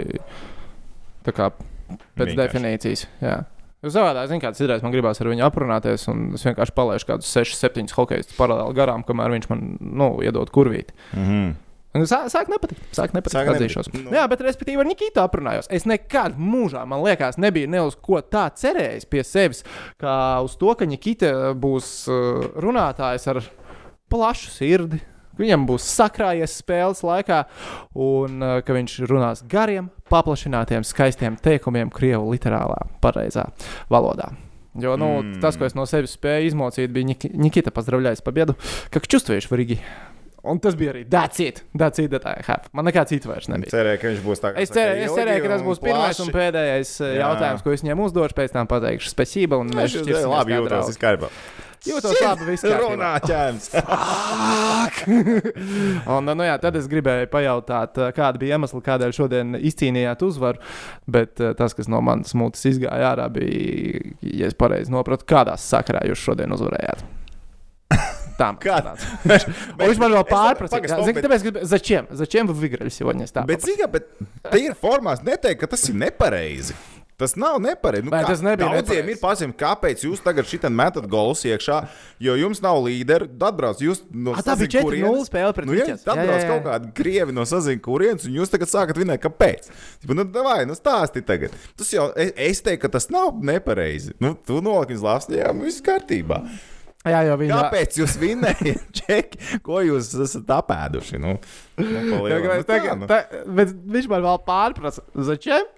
tā 1.26 1.34
kā 1.36 1.50
pēc 1.88 2.30
Vienkārši. 2.30 2.38
definīcijas. 2.40 3.06
Jā. 3.24 3.42
Es 3.84 3.92
savādāk 3.92 4.30
zinu, 4.30 4.40
kāds 4.40 4.60
ir. 4.64 4.72
Man 4.80 4.94
gribās 4.94 5.20
ar 5.20 5.28
viņu 5.28 5.44
aprunāties, 5.44 6.06
un 6.08 6.30
es 6.38 6.44
vienkārši 6.46 6.72
palaidu 6.72 7.04
kādus 7.10 7.28
6, 7.28 7.58
7 7.60 7.92
hokeja 7.98 8.24
paralēli 8.38 8.78
garām, 8.78 9.04
kamēr 9.04 9.34
viņš 9.36 9.50
man 9.50 9.66
nu, 9.80 10.08
iedod 10.24 10.48
kurvīt. 10.54 10.94
Mm 11.12 11.28
-hmm. 11.28 11.54
Sāk, 11.94 12.26
sāk 12.26 12.48
nepatikt. 12.50 12.80
Sāk 12.90 13.12
nepatikt. 13.14 13.36
Sāk 13.36 13.44
Sāk 13.44 13.52
nepatikt. 13.52 13.70
atzīšos. 13.70 14.04
Nu. 14.04 14.10
Jā, 14.10 14.24
bet 14.26 14.40
respektīvi 14.40 14.82
ar 14.82 14.86
Nikitu 14.88 15.20
aprunājos. 15.22 15.68
Es 15.70 15.84
nekad 15.86 16.34
mūžā, 16.34 16.82
man 16.90 17.04
liekas, 17.04 17.38
nebija 17.38 17.68
ne 17.70 17.84
uz 17.86 17.94
ko 17.94 18.18
tā 18.18 18.48
cerējis 18.50 19.06
pie 19.06 19.22
sevis, 19.22 19.62
kā 20.00 20.42
uz 20.42 20.56
to, 20.56 20.74
ka 20.74 20.84
Nikita 20.84 21.54
būs 21.54 22.08
uh, 22.10 22.50
runātājs 22.58 23.28
ar 23.30 23.42
plašu 24.10 24.50
sirdi. 24.50 25.00
Viņam 25.38 25.66
būs 25.66 25.86
sakrājies 25.96 26.54
spēles 26.62 27.02
laikā, 27.02 27.42
un 27.94 28.38
uh, 28.42 28.60
ka 28.62 28.76
viņš 28.76 28.96
runās 29.10 29.42
gariem, 29.50 29.90
paplašinātiem, 30.12 30.84
skaistiem 30.86 31.36
teikumiem, 31.42 31.90
krievu 31.90 32.30
literālā, 32.34 32.80
pareizā 33.02 33.48
valodā. 33.90 34.32
Jo 34.74 34.96
nu, 34.98 35.22
Mm. 35.22 35.40
tas, 35.40 35.54
ko 35.56 35.64
es 35.68 35.74
no 35.78 35.84
sevis 35.86 36.16
spēju 36.16 36.48
izmocīt, 36.50 36.90
bija 36.90 37.06
Nik 37.06 37.28
Nikita 37.30 37.70
pazdravļājis 37.70 38.24
pabiedu, 38.26 38.56
ka 38.90 38.98
čustvieši 38.98 39.50
varīgi. 39.52 39.78
Un 40.44 40.58
tas 40.60 40.74
bija 40.76 40.90
arī 40.92 41.04
dācīt, 41.08 41.62
dācīt, 41.72 42.10
dācīt. 42.12 42.66
Man 42.76 42.84
nekā 42.84 43.06
cita 43.08 43.30
vairs 43.30 43.46
nebija. 43.48 43.70
Cerēju, 43.72 44.00
ka 44.02 44.10
viņš 44.10 44.18
būs 44.26 44.42
tāds. 44.42 44.58
Es 44.60 44.72
cerēju, 44.74 45.04
es 45.06 45.14
cerēju, 45.16 45.42
ka 45.46 45.48
tas 45.54 45.62
būs 45.64 45.80
pirmais 45.80 46.18
un 46.20 46.28
pēdējais 46.34 46.90
Jā. 47.00 47.06
Jā. 47.06 47.20
jautājums, 47.22 47.62
ko 47.64 47.72
es 47.72 47.80
viņam 47.86 48.02
uzdošu. 48.04 48.36
Pēc 48.36 48.52
tam 48.52 48.66
pateikšu 48.68 49.08
spēcību, 49.14 49.60
un 49.62 49.70
mēs 49.78 49.94
šķirsimies 49.94 50.26
labi 50.28 50.52
jūtos, 50.58 50.90
viss 50.90 51.00
kārtībā. 51.00 51.30
Jūtos 51.87 52.17
labi, 52.21 52.45
viss 52.51 52.63
kārtībā. 52.65 52.89
Runā 52.89 53.11
ķēns. 53.23 53.69
Un, 56.09 56.25
nu, 56.33 56.43
jā, 56.47 56.55
tad 56.61 56.75
es 56.79 56.87
gribēju 56.91 57.29
pajautāt, 57.31 57.97
eh, 58.01 58.11
kāda 58.15 58.41
bija 58.41 58.57
iemesla, 58.57 58.81
kādēļ 58.85 59.15
šodien 59.15 59.55
izcīnījāt 59.59 60.23
uzvaru. 60.25 60.61
Bet 61.09 61.39
eh, 61.43 61.53
tas, 61.59 61.75
kas 61.77 61.89
no 61.91 62.01
manas 62.05 62.35
mutes 62.37 62.65
izgāja 62.69 63.13
ārā, 63.13 63.29
bija, 63.33 64.03
ja 64.21 64.49
es 64.49 64.57
pareizi 64.59 64.91
sapratu, 64.93 65.27
kādā 65.29 65.55
sakarā 65.59 66.03
jūs 66.09 66.21
šodien 66.29 66.51
uzvarējāt. 66.57 67.05
Tā 68.39 68.53
Kā? 68.63 68.77
Viņš 69.27 69.45
viņš 69.81 69.97
man 69.99 70.13
vēl 70.15 70.23
pārprasa. 70.29 70.77
Pagas, 70.77 70.93
stop, 70.93 71.03
Zini, 71.03 71.17
bet- 71.17 71.25
tāpēc, 71.25 71.41
ka 71.43 71.65
začiem, 71.67 72.05
začiem 72.15 72.47
вы 72.47 72.53
выиграли 72.55 72.89
сегодня? 72.89 73.25
Tā, 73.27 73.43
Bet, 73.45 73.65
zini, 73.67 73.83
bet 73.91 74.07
te 74.47 74.61
ir 74.63 74.77
formās 74.79 75.19
neteikt, 75.27 75.59
ka 75.59 75.67
tas 75.67 75.83
ir 75.91 75.97
nepareizi. 75.99 76.71
Tas 77.16 77.36
nav 77.38 77.60
nepareizi. 77.62 78.08
Nu, 78.08 78.10
kā- 78.10 78.24
tas 78.26 78.40
nebija 78.42 78.66
Daudziem 78.72 79.04
nepareizi? 79.06 79.12
ir 79.14 79.20
pazīstami, 79.22 79.54
kāpēc 79.60 80.00
jūs 80.02 80.22
tagad 80.24 80.48
šitam 80.50 80.74
metat 80.74 81.04
golus 81.06 81.44
iekšā, 81.46 81.76
jo 82.26 82.34
jums 82.34 82.58
nav 82.64 82.80
līderi. 82.82 83.28
Atbrauc 83.38 83.78
jūs 83.78 84.00
no 84.10 84.32
A, 84.34 84.42
tā 84.42 84.56
bija 84.58 84.80
sazin 84.82 85.04
4-0 85.04 85.22
spēle 85.28 85.54
pret 85.54 85.66
Nu, 85.70 85.76
Viķes. 85.76 86.02
tad 86.02 86.16
Jā, 86.16 86.24
atbrauc 86.24 86.40
jā, 86.40 86.42
jā. 86.42 86.50
kaut 86.50 86.64
kādi 86.66 86.90
krievi 86.98 87.32
no 87.36 87.44
saziņas 87.46 87.84
kurienes, 87.86 88.26
un 88.26 88.34
jūs 88.40 88.50
tagad 88.50 88.66
sākat 88.72 88.98
vinēt, 88.98 89.22
kāpēc. 89.22 89.70
Tipa, 90.02 90.14
Nu, 90.18 90.24
vai, 90.42 90.64
nu 90.66 90.74
stāsti 90.74 91.22
tagad. 91.24 91.54
Tas 91.78 91.92
jau, 91.94 92.08
es, 92.18 92.32
es 92.36 92.60
teiktu, 92.66 92.82
ka 92.88 92.88
tas 92.98 93.06
nav 93.14 93.38
nepareizi. 93.46 94.16
Nu, 94.18 94.34
tu 94.34 94.58
noliki 94.60 94.98
uz 94.98 95.02
lāpstiem, 95.06 95.62
viss 95.62 95.78
kārtībā. 95.86 96.42
Jā, 97.04 97.20
jau 97.28 97.36
viņa. 97.36 97.60
Kāpēc 97.62 97.98
jūs 98.00 98.14
vinējat, 98.18 98.84
Čeki? 99.04 99.60
Ko 99.62 99.78
jūs 99.84 100.10
esat 100.24 100.48
apēduši? 100.50 101.18
Nu, 101.22 101.36
nu, 101.78 102.22
lielam. 102.26 102.64
Tagad, 102.64 102.98
Nu, 102.98 103.06
tā, 103.06 103.06
nu. 103.06 103.06
tā, 103.06 103.44
bet 103.54 103.70
viņš 103.70 104.08
man 104.10 104.22
vēl 104.24 104.42
pārprasa, 104.48 105.04
začiem? 105.14 105.68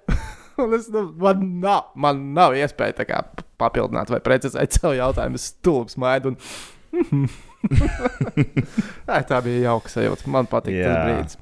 Un 0.63 0.77
es, 0.77 0.89
nu, 0.93 1.07
man, 1.21 1.43
nav, 1.61 1.91
man 1.95 2.23
nav 2.37 2.57
iespēja 2.57 3.01
tā 3.03 3.09
kā 3.09 3.23
papildināt 3.61 4.13
vai 4.13 4.23
precizēt 4.25 4.79
savu 4.79 4.97
jautājumu. 4.99 5.41
Es 5.41 5.51
stulbs 5.53 5.99
maidu. 6.01 6.35
Un... 6.35 7.27
Tā 9.31 9.41
bija 9.45 9.71
jauka 9.71 9.93
sajūta. 9.93 10.31
Man 10.33 10.49
patīk 10.51 10.79
tas 10.81 11.03
brīdis. 11.03 11.39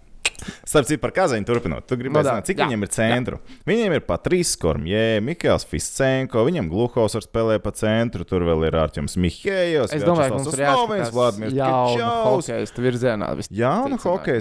Starp 0.65 0.89
citu, 0.89 1.01
par 1.03 1.13
Kazaņu 1.17 1.47
turpinot. 1.49 1.87
Tu 1.89 1.99
gribēji 2.01 2.25
Nu, 2.25 2.31
zināt, 2.31 2.49
cik 2.49 2.61
jā, 2.61 2.67
viņiem 2.69 2.87
ir 2.87 2.91
centru. 2.95 3.39
Viņiem 3.69 3.97
ir 3.97 4.05
Patrīs 4.07 4.55
Kormjē, 4.61 5.21
Mikls 5.25 5.67
Fiscenko, 5.69 6.45
viņam 6.47 6.71
Gluhovs 6.73 7.17
ar 7.19 7.25
spēlē 7.27 7.59
pa 7.63 7.73
centru, 7.77 8.27
tur 8.29 8.47
vēl 8.47 8.67
ir 8.69 8.79
Ārķis 8.83 9.19
Mihējos. 9.21 9.95
Es 9.95 10.07
domāju, 10.07 10.35
ka 10.35 10.41
mums 10.41 10.57
ir 10.57 10.65
jāskatās 10.65 11.13
Vladimirs 11.15 11.57
Kačaus. 11.59 12.25
hokejistu 12.31 12.85
virzienā. 12.85 13.31
Jā, 13.51 13.75
nu, 13.91 13.99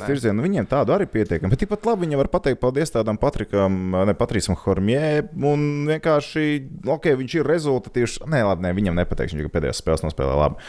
nē. 0.07 0.11
virzienā 0.13 0.47
viņiem 0.47 0.69
tādu 0.71 0.95
arī 0.95 1.07
pietiekami. 1.11 1.53
Bet 1.53 1.63
tikpat 1.63 1.87
labi 1.89 2.07
viņi 2.07 2.19
var 2.19 2.31
pateikt 2.33 2.61
paldies 2.63 2.93
tādam 2.93 3.19
Patrikam, 3.21 3.77
ne 4.07 4.15
Patrīsam 4.17 4.57
Hormjē. 4.63 5.05
Un 5.53 5.85
vienkārši, 5.91 6.49
ok, 6.87 7.13
viņš 7.21 7.39
ir 7.39 7.49
rezultatīvs. 7.53 8.19
Nē, 8.29 8.43
labi, 8.47 8.67
ne, 8.67 8.73
viņam 8.77 8.99
nepateiks, 9.03 9.35
viņš 9.37 9.53
pēdējās 9.53 9.83
spēles 9.83 10.05
nospēlē 10.07 10.35
labi. 10.39 10.61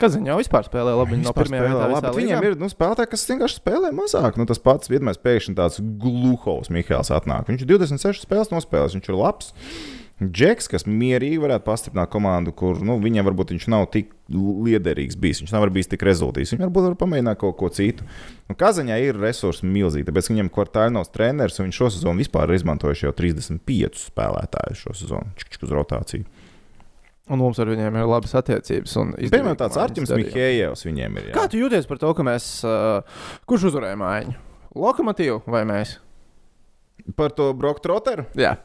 Viņa 0.00 0.32
jau 0.32 0.38
vispār 0.40 0.66
spēlē 0.66 0.94
labi? 0.98 1.14
Viņa 1.14 1.26
no 1.28 1.34
spēlē 1.34 1.60
vietām 1.68 1.92
labi, 1.94 2.14
līgā? 2.18 2.38
ir 2.48 2.56
nu, 2.60 2.68
spēlētāji, 2.72 3.10
kas 3.12 3.26
vienkārši 3.30 3.60
spēlē 3.60 3.90
mazāk. 3.94 4.38
Nu, 4.40 4.46
tas 4.50 4.62
pats 4.62 4.90
vienmēr 4.90 5.18
pēkšņi 5.22 5.58
tāds 5.58 5.82
gluhovs 6.02 6.72
Mikls 6.74 7.12
atnāk. 7.14 7.46
Viņš 7.50 7.66
ir 7.66 7.70
26 7.76 8.26
spēles 8.26 8.50
nospēlējis, 8.54 8.98
viņš 8.98 9.12
ir 9.12 9.20
labs. 9.20 9.52
Džeks, 10.22 10.68
kas 10.70 10.84
mierīgi 10.86 11.40
varētu 11.42 11.66
pastiprināt 11.66 12.12
komandu, 12.12 12.52
kur 12.54 12.78
nu, 12.86 13.00
viņam 13.02 13.26
varbūt 13.26 13.50
viņš 13.50 13.64
nav 13.72 13.88
tik 13.90 14.12
liederīgs 14.30 15.18
bijis. 15.18 15.40
Viņš 15.42 15.54
nav 15.56 15.66
bijis 15.74 15.90
tik 15.90 16.04
rezultātīvs. 16.06 16.52
Viņš 16.54 16.62
varbūt 16.62 16.86
var 16.86 16.94
pamēģināt 17.00 17.40
kaut 17.40 17.56
ko 17.58 17.70
citu. 17.74 18.06
Un 18.46 18.58
Kazaņā 18.60 19.00
ir 19.02 19.18
resursi 19.18 19.66
milzīgi, 19.66 20.06
tāpēc 20.06 20.30
viņam 20.30 20.52
Kvartāļnovs 20.54 21.10
treneris 21.14 21.58
un 21.58 21.66
viņš 21.66 21.80
šo 21.82 21.90
sezonu 21.96 22.22
vispār 22.22 22.46
ir 22.46 22.60
izmantojuši 22.60 23.08
jau 23.08 23.14
35 23.18 24.04
spēlētājus 24.06 24.86
šo 24.86 24.94
sezonu 25.02 25.34
čik, 25.40 25.50
čik 25.56 25.66
uz 25.66 25.74
rotāciju. 25.74 26.30
Un 27.32 27.40
mums 27.40 27.56
ar 27.62 27.70
viņiem 27.72 27.94
ir 27.96 28.04
labas 28.08 28.34
attiecības. 28.36 28.94
Piemēram, 29.32 29.56
tāds 29.56 29.78
Arčuns. 29.80 30.10
Mihējevs 30.12 30.84
viņiem 30.84 31.14
ir. 31.22 31.30
jā. 31.30 31.34
Kā 31.38 31.46
tu 31.48 31.56
jūties 31.62 31.88
par 31.88 32.00
to, 32.02 32.10
ka 32.18 32.26
mēs. 32.26 32.48
Uh, 32.68 33.00
kurš 33.48 33.70
uzvarēja 33.70 33.96
mājiņu? 33.96 34.34
Lokomotīvu 34.76 35.38
vai 35.48 35.62
mēs? 35.68 35.96
Par 37.16 37.32
to 37.36 37.48
Broktroteru? 37.56 38.26
Jā. 38.38 38.56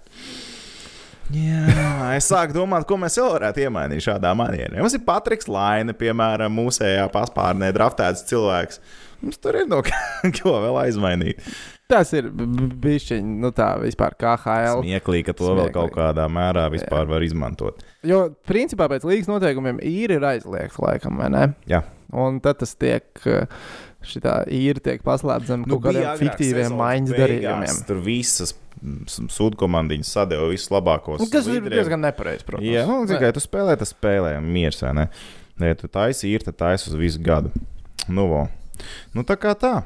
Jā, 1.29 2.15
es 2.17 2.25
sāku 2.31 2.55
domāt, 2.55 2.87
ko 2.89 2.97
mēs 2.97 3.15
vēl 3.19 3.29
varētu 3.35 3.61
iemainīt 3.67 4.01
šādā 4.01 4.31
manierē. 4.37 4.79
Mums 4.81 4.95
ir 4.97 5.03
Patriks 5.05 5.45
Laine, 5.51 5.93
piemēram, 5.93 6.55
mūsējā 6.57 7.03
paspārnē 7.13 7.69
draftēts 7.75 8.25
cilvēks. 8.31 8.81
Mums 9.21 9.37
tur 9.43 9.59
ir 9.61 9.67
no 9.69 9.83
ko 10.39 10.55
vēl 10.65 10.79
aizmainīt. 10.87 11.43
Tas 11.89 12.11
ir 12.13 12.27
bijis 12.29 13.07
nu, 13.25 13.49
tā 13.55 13.71
vispār 13.81 14.13
KHL. 14.19 14.83
Smieklīgi, 14.83 15.25
ka 15.31 15.33
to 15.33 15.47
vēl 15.47 15.71
Smieklīgi. 15.71 15.73
kaut 15.73 15.95
kādā 15.95 16.27
mērā 16.29 16.67
vispār 16.69 17.09
var 17.09 17.25
izmantot. 17.25 17.81
Jo, 18.05 18.27
principā, 18.45 18.85
pēc 18.91 19.07
līgas 19.09 19.29
noteikumiem 19.31 19.81
īri 19.81 20.19
ir 20.19 20.27
aizliegts, 20.29 20.77
laikam, 20.77 21.17
vai 21.17 21.31
ne? 21.33 21.47
Jā. 21.71 21.81
Un 22.13 22.37
tad 22.45 22.61
tas 22.61 22.75
tiek. 22.77 23.09
Šī 24.05 24.21
īri 24.55 24.79
tiek 24.79 25.01
paslēpta 25.03 25.49
zem 25.49 25.65
kaut 25.67 25.81
kādiem 25.83 26.05
Nu, 26.05 26.15
fiktīviem 26.21 26.77
maiņas 26.77 27.17
darījumiem. 27.17 27.81
Tur 27.89 27.99
visas 28.05 28.53
sūdkomandiņas 29.33 30.13
sadeva 30.13 30.47
visus 30.53 30.69
labākos. 30.71 31.25
Tas 31.25 31.49
ir 31.49 31.57
līderiem. 31.57 31.81
diezgan 31.81 32.05
nepareizi, 32.05 32.45
protams. 32.47 32.69
Jā, 32.69 32.85
nu, 32.87 33.01
tikai 33.09 33.33
tu 33.35 33.43
spēlē, 33.43 33.75
tas 33.81 33.91
spēlē, 33.91 34.37
un 34.39 34.47
miers, 34.53 34.79
vai 34.85 34.93
ne? 35.01 35.09
Ja 35.59 35.75
tu 35.75 35.89
taisi 35.91 36.31
ir, 36.31 36.45
tad 36.45 36.55
taisi 36.61 36.93
uz 36.93 36.95
visu 36.95 37.19
gadu. 37.19 37.51
Nu, 38.07 38.29
vo. 38.31 38.45
nu 39.17 39.25
tā 39.27 39.35
kā 39.41 39.57
tā. 39.59 39.81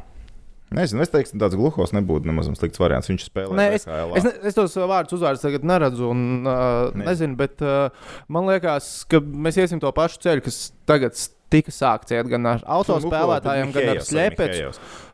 Nezinu, 0.74 1.04
es 1.06 1.12
teiktu, 1.14 1.38
tāds 1.42 1.58
gluhos 1.60 1.94
nebūtu 1.96 2.30
nemaz 2.30 2.50
slikts 2.58 2.82
variants. 2.82 3.10
Viņš 3.12 3.28
spēlē 3.30 3.58
Nē, 3.60 3.68
es, 3.78 3.86
es, 3.86 4.26
ne, 4.26 4.34
es 4.50 4.58
tos 4.58 4.76
vārdus 4.80 5.18
uzvārdus 5.20 5.46
tagad 5.46 5.68
neredzu, 5.70 6.10
un 6.10 6.26
uh, 6.48 6.90
Ne. 6.94 7.08
nezinu, 7.12 7.38
bet 7.40 7.62
uh, 7.66 7.94
man 8.32 8.50
liekas, 8.50 8.92
ka 9.10 9.22
mēs 9.22 9.60
iesim 9.62 9.82
to 9.84 9.92
pašu 9.96 10.22
ceļu, 10.26 10.46
kas 10.46 10.60
tagad 10.90 11.18
tika 11.54 11.74
sākts 11.74 12.14
iet 12.16 12.30
gan 12.32 12.48
ar 12.50 12.64
autospēlētājiem, 12.66 13.74
gan 13.76 13.92
ar 13.94 14.02
slepeci. 14.06 14.66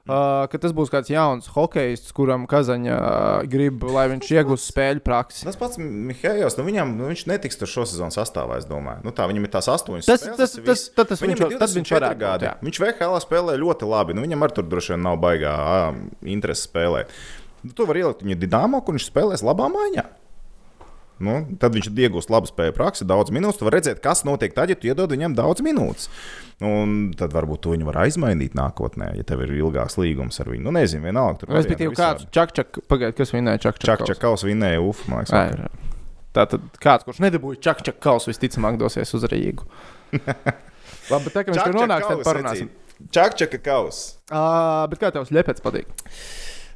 Uh, 0.09 0.47
ka 0.49 0.57
tas 0.57 0.73
būs 0.73 0.89
kāds 0.89 1.11
jauns 1.13 1.45
hokejists, 1.53 2.09
kuram 2.17 2.47
Kazaņa 2.49 2.95
uh, 2.97 3.47
grib, 3.49 3.83
lai 3.93 4.07
viņš 4.09 4.31
iegūst 4.33 4.71
spēļu 4.71 5.03
praksi. 5.05 5.45
Tas 5.45 5.59
pats 5.59 5.77
Mihajovs, 5.77 6.55
nu 6.57 6.65
viņam, 6.65 6.95
nu 6.97 7.11
viņš 7.11 7.25
netiks 7.29 7.59
tur 7.61 7.69
šo 7.69 7.85
sezonu 7.85 8.09
sastāvā, 8.15 8.57
es 8.57 8.65
domāju. 8.69 9.03
Nu 9.05 9.13
tā, 9.13 9.27
viņam 9.29 9.45
ir 9.45 9.53
tās 9.53 9.69
astoņas 9.69 10.09
Tas, 10.09 10.23
spēles, 10.25 10.39
tas, 10.41 10.55
tas, 10.57 10.85
tas, 10.97 11.11
tas 11.13 11.21
Viņam 11.21 11.37
viņš, 11.37 11.43
ir 11.45 11.61
tad 11.61 11.75
viņš 11.77 11.91
24 11.93 11.99
varētu 11.99 12.17
būt. 12.17 12.23
gadi. 12.25 12.49
jā. 12.49 12.55
Viņš 12.65 12.81
VHL 12.85 13.19
spēlē 13.27 13.57
ļoti 13.61 13.91
labi. 13.93 14.17
Nu, 14.17 14.25
viņam 14.25 14.47
ar 14.47 14.55
tur 14.57 14.65
droši 14.71 14.95
vien 14.95 15.05
nav 15.05 15.19
baigā 15.21 15.53
ā, 15.53 15.77
interesi 16.25 16.65
spēlēt. 16.65 17.13
Nu, 17.61 17.75
tu 17.75 17.85
vari 17.85 18.01
ielikt 18.01 18.25
viņu 18.25 18.39
Dienāmo, 18.41 18.81
kur 18.81 18.97
viņš 18.97 19.11
spēlēs 19.11 19.45
labā 19.45 19.69
maiņā. 19.69 20.07
Nu, 21.23 21.36
tad 21.60 21.75
viņš 21.75 21.89
iegūst 21.91 22.32
labu 22.32 22.47
spēju 22.47 22.73
praksi, 22.77 23.08
daudz 23.08 23.34
minūtes. 23.36 23.60
Tu 23.60 23.67
vari 23.67 23.79
redzēt, 23.79 23.99
kas 24.03 24.23
notiek 24.27 24.53
tad, 24.55 24.71
ja 24.71 24.77
tu 24.79 24.88
iedod 24.88 25.12
viņam 25.12 25.36
daudz 25.36 25.63
minūtes. 25.65 26.08
Un 26.63 27.12
tad 27.19 27.36
varbūt 27.36 27.63
tu 27.63 27.73
viņu 27.73 27.88
var 27.88 28.01
aizmainīt 28.05 28.55
nākotnē, 28.55 29.12
ja 29.19 29.25
tev 29.27 29.43
ir 29.45 29.53
ilgāks 29.58 29.99
līgums 29.99 30.39
ar 30.39 30.51
viņu. 30.51 30.63
Nu, 30.67 30.73
nezinu, 30.75 31.05
vienalga. 31.08 31.47
Respektīvi, 31.51 31.95
kāds 31.99 32.27
čakčak, 32.36 32.82
pagaid, 32.91 33.15
kas 33.19 33.36
vinēja 33.36 33.63
čakčak. 33.67 34.03
Čakčakaus 34.03 34.47
vinēja 34.47 34.84
UF, 34.84 35.05
man 35.12 35.25
liekas. 35.27 35.67
Tātad 36.36 36.67
kāds, 36.79 37.08
kurš 37.08 37.23
nedabūja 37.25 37.60
čakčak 37.69 37.99
kausu, 38.03 38.29
visticamāk 38.32 38.77
dosies 38.79 39.12
uz 39.17 39.25
Rīgu. 39.32 39.65
Labi, 41.10 41.25
bet 41.25 41.34
tā 41.34 41.43
kā 41.43 41.55
viņš 41.55 41.63
tur 41.63 41.79
nonāks, 41.79 42.12
tad 42.12 42.23
parunāsim. 42.27 42.71
Čakčaka 43.15 43.60
kaus. 43.63 44.01
Uh, 44.29 44.86
bet 44.91 45.01
kā 45.01 45.12
tev 45.15 45.25
slepets 45.27 45.63
patīk? 45.63 45.89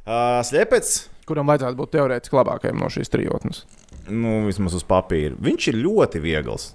Uh, 0.04 0.40
Slepets, 0.44 1.04
Kuram 1.28 1.48
vajadzētu 1.48 1.78
būt 1.78 1.94
teorētiski 1.94 2.36
labākajam 2.36 2.80
no 2.82 2.90
šīs 2.92 3.12
trijotnes? 3.12 3.62
Nu, 4.08 4.40
vismaz 4.48 4.76
uz 4.78 4.86
papīra, 4.88 5.36
viņš 5.40 5.70
ir 5.72 5.78
ļoti 5.84 6.22
viegls. 6.24 6.72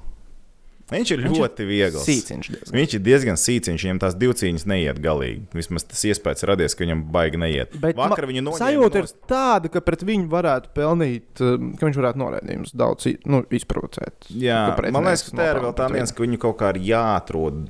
Viņš 0.89 1.11
ir 1.13 1.21
Viņš 1.21 1.35
ir 1.35 1.43
ļoti 1.43 1.65
viegls. 1.69 2.05
Sīciņš 2.07 2.47
diezgan. 2.49 2.73
Viņš 2.73 2.93
ir 2.97 3.01
diezgan 3.05 3.37
sīciņš, 3.37 3.83
viņam 3.85 3.99
tās 4.01 4.15
divcīņas 4.17 4.65
neiet 4.69 5.01
galīgi. 5.03 5.43
Vismaz 5.53 5.85
tas 5.85 6.01
iespējas 6.09 6.47
radies, 6.49 6.73
ka 6.73 6.81
viņam 6.81 7.03
baigi 7.13 7.41
neiet. 7.41 7.75
Bet 7.83 7.99
Vakar 7.99 8.25
viņu 8.29 8.41
noņēma 8.47 8.63
sajūta 8.63 9.03
ir 9.03 9.11
tāda, 9.29 9.69
ka 9.69 9.83
pret 9.85 10.05
viņu 10.09 10.25
varētu 10.31 10.73
pelnīt, 10.73 11.43
um, 11.45 11.71
ka 11.77 11.85
viņš 11.85 12.01
varētu 12.01 12.23
norādījumus 12.23 12.73
daudz 12.81 13.11
nu, 13.29 13.43
izprovocēt. 13.53 14.31
Jā, 14.33 14.63
man 14.89 15.11
liekas, 15.11 15.27
ka 15.29 15.37
tā 15.37 15.49
ir 15.53 15.61
vēl 15.67 15.77
tā 15.77 15.91
viens, 15.93 16.15
ka 16.15 16.25
viņu 16.25 16.41
kaut 16.41 16.57
kā 16.63 16.73
ir 16.73 16.81
jāatrod, 16.89 17.67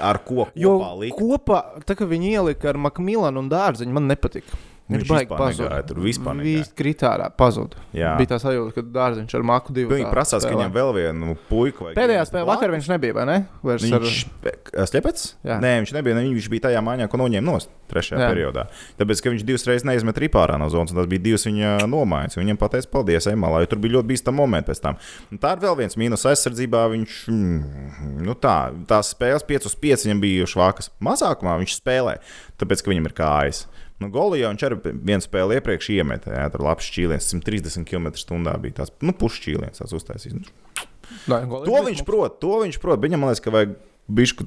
ar 0.00 0.22
ko 0.24 0.48
kopā 0.48 0.92
likt. 1.02 1.20
kopā, 1.20 1.62
tā 1.84 1.98
kā 1.98 2.08
viņi 2.08 2.36
ielika 2.38 2.72
ar 2.72 2.80
Makmilanu 2.88 3.44
un 3.44 3.52
Dārziņu, 3.52 4.00
man 4.00 4.08
nepatika. 4.08 4.56
Viņš 4.90 5.02
Viņš 5.02 5.10
baigi 5.12 5.36
pazuda. 5.38 5.76
tur, 5.86 6.00
vispār 6.02 6.34
negāja. 6.36 6.58
Viņš 6.58 6.72
kritārā 6.76 7.28
pazuda. 7.38 7.78
Jā. 7.96 8.16
Bija 8.18 8.32
tā 8.34 8.38
sajūta, 8.42 8.74
ka 8.76 8.82
Dārziņš 8.92 9.36
ar 9.38 9.44
Maku 9.46 9.72
divu. 9.76 9.94
Viņi 9.94 10.10
prasās, 10.10 10.42
ka 10.44 10.50
viņam 10.52 10.74
vēl 10.74 10.90
vienu 10.96 11.36
puiku 11.48 11.92
Pēdējā 11.96 12.24
spēlē 12.28 12.48
vakar 12.50 12.74
viņš 12.74 12.88
nebija, 12.92 13.14
vai 13.16 13.24
ne? 13.30 13.36
Vairs 13.62 13.86
Viņš 13.86 13.94
ar... 13.96 14.88
Slepets? 14.90 15.36
Jā. 15.46 15.60
Nē, 15.62 15.78
viņš 15.84 15.94
nebija. 15.96 16.18
ne, 16.18 16.26
Viņš 16.32 16.50
bija 16.52 16.66
tajā 16.66 16.82
maiņā, 16.84 17.06
ko 17.12 17.20
noņēma 17.22 17.46
no 17.46 17.56
trešajā 17.92 18.20
Jā. 18.20 18.28
Periodā. 18.32 18.66
Tāpēc, 18.98 19.20
ka 19.22 19.32
viņš 19.32 19.44
divas 19.46 19.66
reizes 19.68 19.86
neizmet 19.88 20.18
ripārā 20.22 20.56
no 20.60 20.68
zonas, 20.72 20.94
un 20.94 21.00
tas 21.00 21.08
bija 21.10 21.22
divas 21.28 21.44
viņa 21.48 21.72
nomaiņas. 21.92 22.38
Viņam 22.40 22.60
pateica, 22.60 22.88
paldies, 22.92 23.28
Emalā, 23.28 23.62
jo 23.62 23.70
tur 23.72 23.82
bija 23.84 23.98
ļoti 23.98 24.10
bīstami 24.12 24.40
momenti 24.40 24.72
pēc 24.72 24.80
tam. 24.84 24.96
Un 25.32 25.40
tā 25.42 25.52
ir 25.56 25.62
vēl 25.64 25.76
viens 25.82 25.98
mīnus 26.00 26.24
aizsardzībā. 26.30 26.84
Viņš, 26.94 27.18
mm, 27.32 28.22
nu 28.26 28.36
tā, 28.40 28.56
tās 28.88 29.12
spēles 29.12 29.44
5 29.48 29.68
uz 29.68 29.76
5 29.84 30.06
viņam 30.08 30.24
bija 30.24 30.48
švākas. 30.48 30.88
Mazākumā 31.04 31.58
viņš 31.62 31.76
spēlē, 31.82 32.16
tāpēc, 32.60 32.82
ka 32.84 32.92
viņam 32.94 33.10
ir 33.10 33.16
kājas. 33.18 33.66
Nu, 34.02 34.10
Golijā 34.12 34.50
viņš 34.52 34.64
arī 34.68 34.78
vienu 34.92 35.22
spēli 35.24 35.58
iepriekš 35.60 35.90
iemeta. 35.96 36.32
Jā, 36.34 36.48
tur 36.54 36.64
labs 36.66 36.88
šķīliens, 36.90 37.30
130 37.36 37.86
km/h 37.88 38.56
bija 38.64 38.80
tās 38.82 38.92
nu, 39.04 39.14
pušķīliens. 39.16 39.82
Tas 39.84 39.94
uztaisīs. 39.96 40.34
Nu, 40.36 40.88
Nē, 41.28 41.42
To 41.66 41.80
viņš 41.86 42.02
prot, 42.08 42.38
to 42.42 42.62
viņš 42.64 42.78
prot. 42.82 43.02
Viņam 43.02 43.26
liekas, 43.28 43.42
ka 43.44 43.52
vajag 43.54 43.74
bišku 44.10 44.46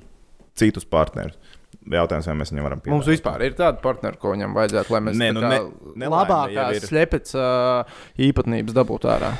citus 0.57 0.85
partnerus. 0.87 1.37
Jautājums, 1.85 2.25
vai 2.25 2.33
mēs 2.39 2.49
viņam 2.49 2.65
varam 2.65 2.79
Mums 2.87 3.05
piedāvāt. 3.05 3.11
vispār 3.13 3.41
ir 3.45 3.53
tāda 3.59 3.81
partnera, 3.83 4.17
ko 4.17 4.31
viņam 4.33 4.55
vajadzētu, 4.57 4.89
lai 4.95 5.01
mēs 5.05 5.17
Nē, 5.19 5.27
tā 5.29 5.33
nu 5.35 5.41
ne- 5.45 6.05
jau 6.05 6.11
labākās 6.15 6.79
ir. 6.79 6.87
slepets 6.89 7.35
uh, 7.37 7.83
īpatnības 8.17 8.73
dabūtu 8.73 9.09
ārā. 9.11 9.33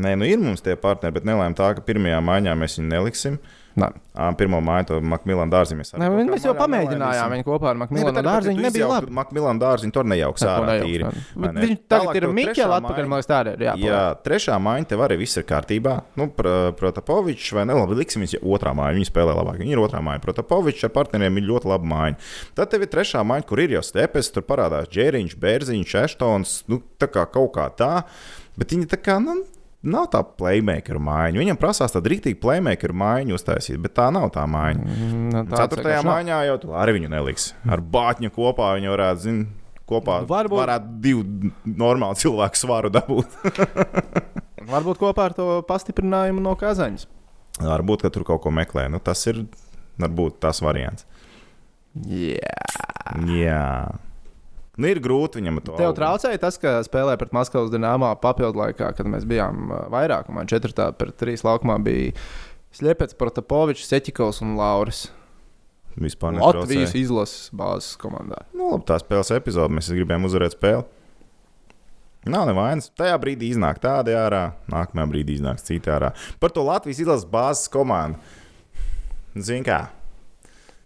Nē, 0.00 0.14
nu 0.16 0.24
ir 0.24 0.38
mums 0.40 0.62
tie 0.64 0.76
partneri, 0.80 1.18
bet 1.18 1.26
nelēma 1.28 1.52
tā, 1.58 1.74
ka 1.76 1.84
pirmajā 1.84 2.22
maiņā 2.24 2.54
mēs 2.56 2.78
viņu 2.78 2.88
neliksim. 2.94 3.36
Nē. 3.36 3.59
Pirmā 4.40 4.58
māja, 4.64 4.84
to 4.88 4.96
Makmilāna 5.06 5.52
dārziņu 5.54 5.78
mēs 5.80 5.92
kaut 5.94 6.02
kā 6.02 6.24
mēs 6.26 6.44
jau 6.44 6.52
pamēģinājām 6.58 7.34
viņu 7.36 7.44
kopā 7.46 7.70
ar 7.70 7.78
Makmilānu 7.80 8.22
dārziņu. 8.26 8.62
Nebija 8.66 8.88
labi. 8.90 9.12
Makmilāna 9.14 9.62
dārziņu 9.62 9.94
tur 9.94 10.08
nejauks 10.10 10.44
ārā 10.44 10.74
tīri. 10.82 11.06
Tālāk 11.06 11.86
tagad 11.88 12.18
ir 12.18 12.26
Miķela 12.34 12.50
trešā 12.50 12.80
atpakaļ, 12.80 13.06
man 13.12 13.20
liekas, 13.20 13.30
tā 13.30 13.38
arī 13.44 13.54
ir. 13.54 13.64
Jā, 13.68 13.74
Jā, 13.80 14.00
trešā 14.26 14.58
maiņa 14.66 14.90
tev 14.90 15.04
arī 15.06 15.20
viss 15.22 15.38
ir 15.40 15.46
kārtībā. 15.48 15.94
Nu, 16.18 16.26
Pr- 16.36 16.74
Protapovičs 16.80 17.52
vai 17.56 17.64
ne? 17.70 17.78
Labi, 17.78 18.00
liksim, 18.02 18.24
viņš 18.26 18.36
ir 18.40 18.44
otrā 18.56 18.74
maiņa. 18.76 18.98
Viņi 18.98 19.08
spēlē 19.12 19.36
labāk. 19.38 19.62
Viņi 19.62 19.76
ir 19.76 19.84
otrā 19.84 20.02
maiņa. 20.04 20.24
Protapovičs 20.26 20.88
ar 20.90 20.94
partneriem 20.98 21.38
ir 21.40 21.48
ļoti 21.52 21.70
laba 21.70 21.90
maiņa. 21.94 22.20
Tad 22.58 22.74
tev 22.74 22.84
ir 22.84 22.92
trešā 22.92 23.22
maiņa, 23.30 23.46
kur 23.48 23.62
ir 23.62 23.78
jau 23.78 23.84
stepes, 23.86 24.32
tur 24.34 24.44
parādās 24.50 24.90
Džēriņš, 24.90 25.38
Bērziņš, 25.40 25.96
Eštons. 26.04 26.58
Nu, 26.70 26.82
tā 27.00 27.08
kā 27.12 27.24
kaut 27.30 27.54
kā 27.56 27.70
tā. 27.78 27.94
Bet 28.58 28.74
viņi 28.74 28.90
tā 28.90 28.98
kā. 29.00 29.20
Nu, 29.22 29.38
Nav 29.80 30.10
tā 30.12 30.20
playmaker 30.36 30.98
maiņa. 31.00 31.40
Viņam 31.40 31.56
prasās 31.56 31.94
tādu 31.94 32.10
rītīgu 32.12 32.36
playmaker 32.42 32.92
maiņu 32.92 33.32
uztaisīt, 33.38 33.78
bet 33.80 33.94
tā 33.96 34.10
nav 34.12 34.26
tā 34.34 34.42
maiņa. 34.44 34.82
Nu, 35.30 35.44
tāds 35.48 35.62
Ceturtajā 35.62 36.02
maiņā 36.04 36.40
jau 36.50 36.56
tu 36.60 36.74
arī 36.76 36.98
viņu 36.98 37.08
neliks. 37.14 37.46
Ar 37.64 37.80
bāķņu 37.80 38.28
kopā 38.34 38.74
viņi 38.76 38.92
varētu, 38.92 39.22
zināt, 39.24 39.54
kopā 39.88 40.18
Varbūt- 40.20 40.34
Varbūt... 40.34 40.60
varētu 40.60 40.92
divu 41.06 41.24
normālu 41.64 42.18
cilvēku 42.20 42.60
svaru 42.60 42.92
dabūt. 42.92 43.32
Varbūt 44.74 45.00
kopā 45.00 45.30
ar 45.30 45.34
to 45.38 45.48
pastiprinājumu 45.66 46.44
no 46.44 46.52
Kazaņas. 46.60 47.08
Varbūt, 47.64 48.04
ka 48.04 48.12
tur 48.12 48.28
kaut 48.28 48.44
ko 48.44 48.52
meklē. 48.54 48.84
Nu, 48.92 49.00
tas 49.02 49.24
ir 49.32 49.46
varbūt 50.00 50.36
tas 50.44 50.60
variants. 50.64 51.08
Jā. 52.04 52.52
Jā. 53.32 53.64
Nu, 54.80 54.88
ir 54.88 55.00
grūti 55.04 55.40
viņam 55.40 55.60
to 55.66 55.76
Tev 55.76 55.92
traucēja 55.98 56.40
tas, 56.40 56.56
ka 56.60 56.78
spēlē 56.86 57.16
pret 57.20 57.34
Maskavas 57.36 57.72
dīnāmā 57.72 58.14
papildu 58.22 58.62
laikā, 58.62 58.94
kad 58.96 59.08
mēs 59.12 59.26
bijām 59.28 59.68
ā, 59.68 59.80
vairākumā, 59.92 60.46
4 60.48 60.92
pret 60.96 61.16
3 61.20 61.44
laukumā 61.44 61.76
bija 61.84 62.14
Slepets, 62.76 63.16
Protapovičs, 63.18 63.88
Seķikovs 63.90 64.40
un 64.46 64.54
Lauris. 64.56 65.08
Vispār 66.00 66.36
Latvijas 66.38 66.70
netraucēja. 66.70 67.02
izlases 67.02 67.50
bāzes 67.52 67.98
komandā. 68.00 68.44
Nu, 68.54 68.70
labi, 68.70 68.86
tā 68.88 69.00
spēles 69.02 69.32
epizode. 69.34 69.74
Mēs 69.74 69.90
gribējām 69.90 70.28
uzvarēt 70.28 70.54
spēli. 70.54 70.86
Nav 72.30 72.46
nevainas. 72.48 72.90
Tajā 72.96 73.16
brīdī 73.20 73.50
iznāk 73.50 73.80
tāda 73.82 74.14
ārā, 74.22 74.42
nākamajā 74.70 75.08
brīdī 75.10 75.38
iznāk 75.40 75.60
cita 75.64 75.96
ārā. 75.96 76.12
Par 76.40 76.54
to 76.54 76.64
Latvijas 76.64 77.02
izlases 77.02 77.26
bāzes 77.28 77.70
komandu. 77.72 78.20
Zini 79.34 79.66
kā? 79.66 79.88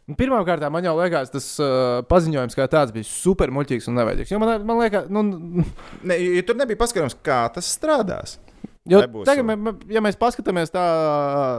Pirmkārt, 0.05 0.61
man 0.69 0.85
jau 0.85 0.93
liekas, 0.99 1.31
tas 1.33 1.45
uh, 1.65 2.03
paziņojums 2.11 2.57
kā 2.59 2.67
tāds 2.69 2.93
bija 2.93 3.07
super 3.09 3.49
muļķīgs 3.57 3.87
un 3.89 3.97
nevajadzīgs. 3.97 4.35
Jo 4.35 4.41
man, 4.43 4.59
man 4.69 4.83
liekas, 4.83 5.07
nu, 5.09 5.23
Ne, 6.09 6.19
ja 6.21 6.43
tur 6.45 6.59
nebija 6.61 6.77
paskaidrojums, 6.83 7.17
kā 7.25 7.39
tas 7.55 7.71
strādās. 7.73 8.37
jo 8.85 9.01
Nebūs 9.01 9.25
tagad, 9.25 9.49
mē, 9.49 9.73
ja 9.89 10.03
mēs 10.05 10.21
paskatāmies 10.21 10.75
tā 10.75 10.85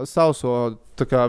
sauso 0.06 0.76
tā 0.94 1.08
kā, 1.10 1.26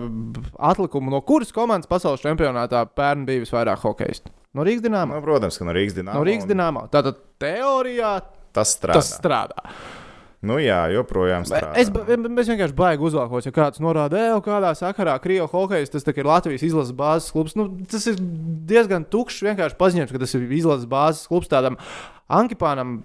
atlikumu, 0.61 1.09
no 1.15 1.23
kuras 1.25 1.55
komandas 1.57 1.89
pasaules 1.89 2.21
čempionātā 2.21 2.85
pērn 2.93 3.25
bija 3.25 3.47
visvairāk 3.47 3.81
hokeistu? 3.81 4.29
No 4.57 4.65
Rīgas 4.65 4.85
dīnāmā. 4.85 5.17
Nu, 5.17 5.25
protams, 5.25 5.57
ka 5.57 5.65
no 5.69 5.73
Rīgas 5.77 5.97
dīnāmā. 5.97 6.17
No 6.21 6.25
Rīgas 6.25 6.49
dīnāmā. 6.49 6.87
Tātad 6.93 7.19
teorijā 7.41 8.19
Tas 8.57 8.77
strādā. 8.77 9.01
tas 9.01 9.11
strādā. 9.17 9.73
Nu, 10.45 10.59
jā, 10.61 10.79
joprojām 10.93 11.47
strādā. 11.49 11.73
Es, 11.81 11.89
es 11.89 12.51
vienkārši 12.51 12.77
baigi 12.77 13.07
uzvalkos, 13.09 13.47
ja 13.49 13.53
kāds 13.57 13.81
norāda, 13.83 14.19
ej, 14.21 14.35
kādā 14.45 14.75
sakarā 14.77 15.17
Krievijas 15.23 15.55
hokeja 15.55 15.89
tas 15.95 16.05
ir 16.13 16.29
Latvijas 16.29 16.67
izlases 16.67 16.97
bāzes 16.97 17.33
klubs. 17.33 17.57
Nu, 17.57 17.71
tas 17.89 18.05
ir 18.11 18.21
diezgan 18.69 19.07
tukšs 19.09 19.47
vienkārši 19.49 19.79
paziņojums, 19.81 20.13
ka 20.13 20.23
tas 20.23 20.37
ir 20.37 20.45
izlases 20.59 20.91
bāzes 20.91 21.31
klubs 21.31 21.51
tādam 21.53 21.81
Ankipānam. 22.29 22.99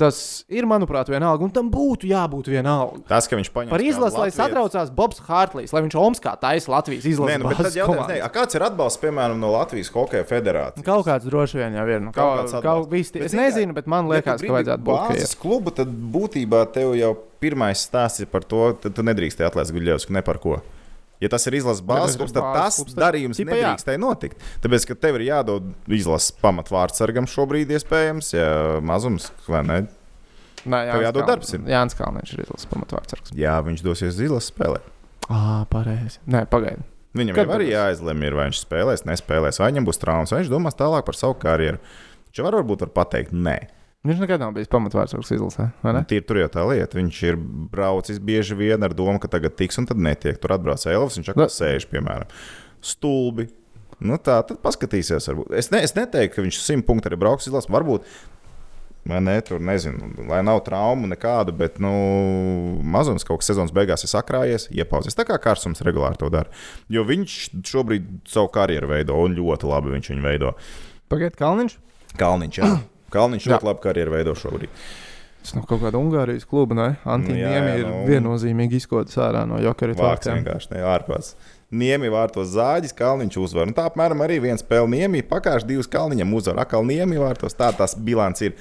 Tas 0.00 0.18
ir, 0.48 0.64
manuprāt, 0.68 1.10
vienalga, 1.12 1.44
un 1.44 1.52
tam 1.52 1.68
būtu 1.72 2.08
jābūt 2.08 2.48
vienalga. 2.48 3.02
Tas, 3.10 3.28
ka 3.28 3.36
viņš 3.36 3.50
paņem 3.52 3.72
Par 3.74 3.84
izlasi, 3.84 4.16
lai 4.16 4.30
satraucās 4.32 4.92
Bobs 4.96 5.20
Hārtlīs, 5.26 5.74
lai 5.76 5.82
viņš 5.84 5.96
Omskā 6.00 6.32
taisa 6.40 6.72
Latvijas 6.72 7.04
Nē, 7.04 7.12
izlases 7.12 7.42
nu, 7.42 7.50
bet 7.50 7.76
jautājums, 7.76 8.14
a, 8.24 8.30
kāds 8.32 8.56
ir 8.56 8.64
atbalsts, 8.64 9.02
piemēram, 9.02 9.36
no 9.42 9.52
Latvijas 9.52 9.92
Hokeja 9.92 10.24
federācijas? 10.28 10.86
Kaut 10.86 11.04
kāds 11.08 11.28
droši 11.28 11.60
vien 11.60 11.76
jau 11.76 11.86
ir. 11.90 12.00
Nu, 12.06 12.14
Kaut 12.16 12.48
kaut, 12.48 12.64
kaut, 12.64 12.90
visti, 12.92 13.20
Bet 13.20 13.28
es 13.28 13.36
nezinu, 13.36 13.76
bet 13.76 13.90
man 13.90 14.08
liekas, 14.08 14.40
ka 14.40 14.56
vajadzētu 14.56 14.86
būt. 14.88 15.12
Bāzes 15.12 15.36
klubu, 15.38 15.74
tad 15.76 15.92
būtībā 16.16 16.64
tev 16.72 16.96
jau 16.96 17.12
pirmais 17.42 17.84
stāsts 17.84 18.24
ir 18.24 18.32
par 18.32 18.46
to, 18.48 18.70
ka 18.80 18.92
tu 18.94 19.04
nedrīkst 19.04 19.44
atlaist 19.44 19.76
Guļevsku 19.76 20.16
ne 20.16 20.24
par 20.24 20.40
ko. 20.40 20.62
Ja 21.20 21.28
tas 21.28 21.44
ir 21.48 21.58
izlases 21.58 21.84
bāzes 21.84 22.16
klubs, 22.16 22.32
tad 22.32 22.46
tas 22.56 22.78
klubs, 22.80 22.94
darījums 22.96 23.40
tipa 23.40 23.52
jā. 23.52 23.70
nedrīkstēja 23.70 24.00
notikt. 24.00 24.44
Tāpēc, 24.64 24.86
ka 24.88 24.96
tev 24.96 25.18
ir 25.18 25.26
jādod 25.28 25.66
izlases 25.92 26.32
pamatvārdsargam 26.40 27.28
šobrīd, 27.28 27.72
iespējams, 27.76 28.32
ja 28.32 28.52
mazums 28.80 29.28
vai 29.48 29.60
ne. 29.68 29.80
Nē, 30.64 30.80
Tev 30.90 31.04
jādod 31.06 31.28
darbs 31.28 31.52
ir. 31.56 31.62
Jānis 31.68 31.96
Kalniņš 31.96 32.32
ir 32.34 32.42
izlases 32.44 32.68
pamatvārds. 32.68 33.34
Jā, 33.36 33.56
viņš 33.64 33.84
dosies 33.84 34.20
izlases 34.20 34.52
spēlē. 34.52 34.80
Ah, 35.30 35.64
pareizi. 35.72 36.20
Nē, 36.28 36.44
pagaidi. 36.50 36.84
Viņam 37.16 37.36
Kad 37.36 37.52
arī 37.56 37.72
jāizlemj, 37.72 38.30
vai 38.36 38.46
viņš 38.50 38.60
spēlēs, 38.62 39.04
nespēlēs, 39.08 39.58
vai 39.58 39.70
viņam 39.72 39.88
būs 39.88 39.98
traumas, 39.98 40.32
vai 40.34 40.42
viņš 40.42 40.52
domās 40.52 40.78
tālāk 40.78 41.06
par 41.06 41.18
savu 41.18 41.34
karjeru. 41.42 41.80
Viņš 42.28 42.42
var 42.46 42.56
varbūt 42.60 42.84
var 42.84 42.92
pateikt, 43.00 43.32
nē. 43.34 43.56
Viņš 44.00 44.20
nekad 44.22 44.40
nav 44.40 44.54
bijis 44.56 44.70
pamatvārds 44.72 45.12
izlasē, 45.34 45.66
ne? 45.84 46.00
Tīri 46.08 46.24
tur 46.24 46.38
jau 46.40 46.48
tā 46.48 46.62
lieta. 46.64 46.96
Viņš 46.96 47.18
ir 47.28 47.36
braucis 47.68 48.16
bieži 48.24 48.56
vien 48.56 48.80
ar 48.86 48.94
domu, 48.96 49.18
ka 49.20 49.28
tagad 49.28 49.58
tiks 49.58 49.76
un 49.76 49.84
tad 49.90 50.00
netiek. 50.00 50.38
Tur 50.40 50.54
atbrauc 50.56 50.86
Elvis, 50.88 51.18
viņš 51.20 51.28
atkal 51.34 51.44
Nu. 51.44 51.52
sēž, 51.52 51.84
piemēram, 51.90 52.30
stulbi. 52.80 53.50
Nu, 54.00 54.16
tā 54.16 54.38
tad 54.48 54.62
paskatīsies. 54.64 55.28
Varbūt. 55.28 55.52
Es, 55.60 55.68
ne, 55.74 55.82
es 55.84 55.92
neteiktu, 55.92 56.38
ka 56.38 56.44
viņš 56.46 56.60
simt 56.64 56.86
punktu 56.88 57.10
arī 57.10 57.18
brauks 57.20 57.50
izlasīt. 57.50 57.68
Varbūt, 57.74 58.06
vai 59.10 59.18
ne, 59.20 59.34
tur 59.44 59.60
nezinu, 59.60 60.08
lai 60.30 60.40
nav 60.48 60.62
traumu 60.64 61.10
nekādu, 61.12 61.52
bet 61.60 61.76
nu, 61.84 61.92
mazums 62.80 63.26
kaut 63.28 63.42
kas 63.42 63.50
sezonas 63.52 63.74
beigās 63.76 64.06
ir 64.06 64.12
sakrājies, 64.14 64.70
iepauzies. 64.72 65.16
Tā 65.18 65.26
kā 65.28 65.36
Kārsums 65.44 65.84
regulāri 65.84 66.16
to 66.16 66.32
dara. 66.32 66.48
Jo 66.88 67.04
viņš 67.04 67.36
šobrīd 67.68 68.08
savu 68.32 68.48
karjeru 68.56 68.88
veido 68.94 69.20
un 69.20 69.36
ļoti 69.36 69.68
labi 69.68 69.92
viņš 69.98 70.10
viņu 70.14 70.24
veido. 70.24 70.54
Pagaidiet, 71.12 71.36
Kalniņš. 71.36 71.76
Kalniņš, 72.16 72.62
jā. 72.64 72.72
Kalniņš 73.10 73.46
ļoti 73.52 73.68
labi 73.70 73.82
karjeru 73.84 74.14
veido 74.16 74.34
šobrīd. 74.38 74.70
Tas 75.40 75.54
nav 75.56 75.64
kaut 75.70 75.80
kāda 75.80 75.96
Ungārijas 75.96 76.44
kluba, 76.48 76.76
ne? 76.76 76.88
Antoni 77.08 77.40
Jā, 77.40 77.48
Niemi 77.54 77.78
ir 77.80 77.86
nu. 77.88 78.00
viennozīmīgi 78.10 78.76
izkodas 78.82 79.16
ārā 79.24 79.46
no 79.48 79.56
Jokeru 79.64 79.94
vārtiem. 79.96 80.42
vienkārši 80.42 80.74
ne 80.74 80.82
ārpus. 80.84 81.34
Niemi 81.70 82.08
vārtos 82.10 82.48
zāģis, 82.50 82.94
Kalniņš 82.98 83.36
uzvar. 83.38 83.68
Un 83.70 83.74
tā 83.76 83.84
apmēram 83.86 84.24
arī 84.24 84.40
viens 84.42 84.64
spēle 84.64 84.88
Niemi, 84.90 85.22
pakāpst 85.26 85.68
divas 85.68 85.86
Kalniņam 85.90 86.32
uzvar. 86.34 86.58
Akal 86.64 86.82
Niemi 86.86 87.20
vārtos. 87.20 87.54
Tā 87.54 87.68
tas 87.76 87.94
bilants 87.94 88.42
ir. 88.42 88.56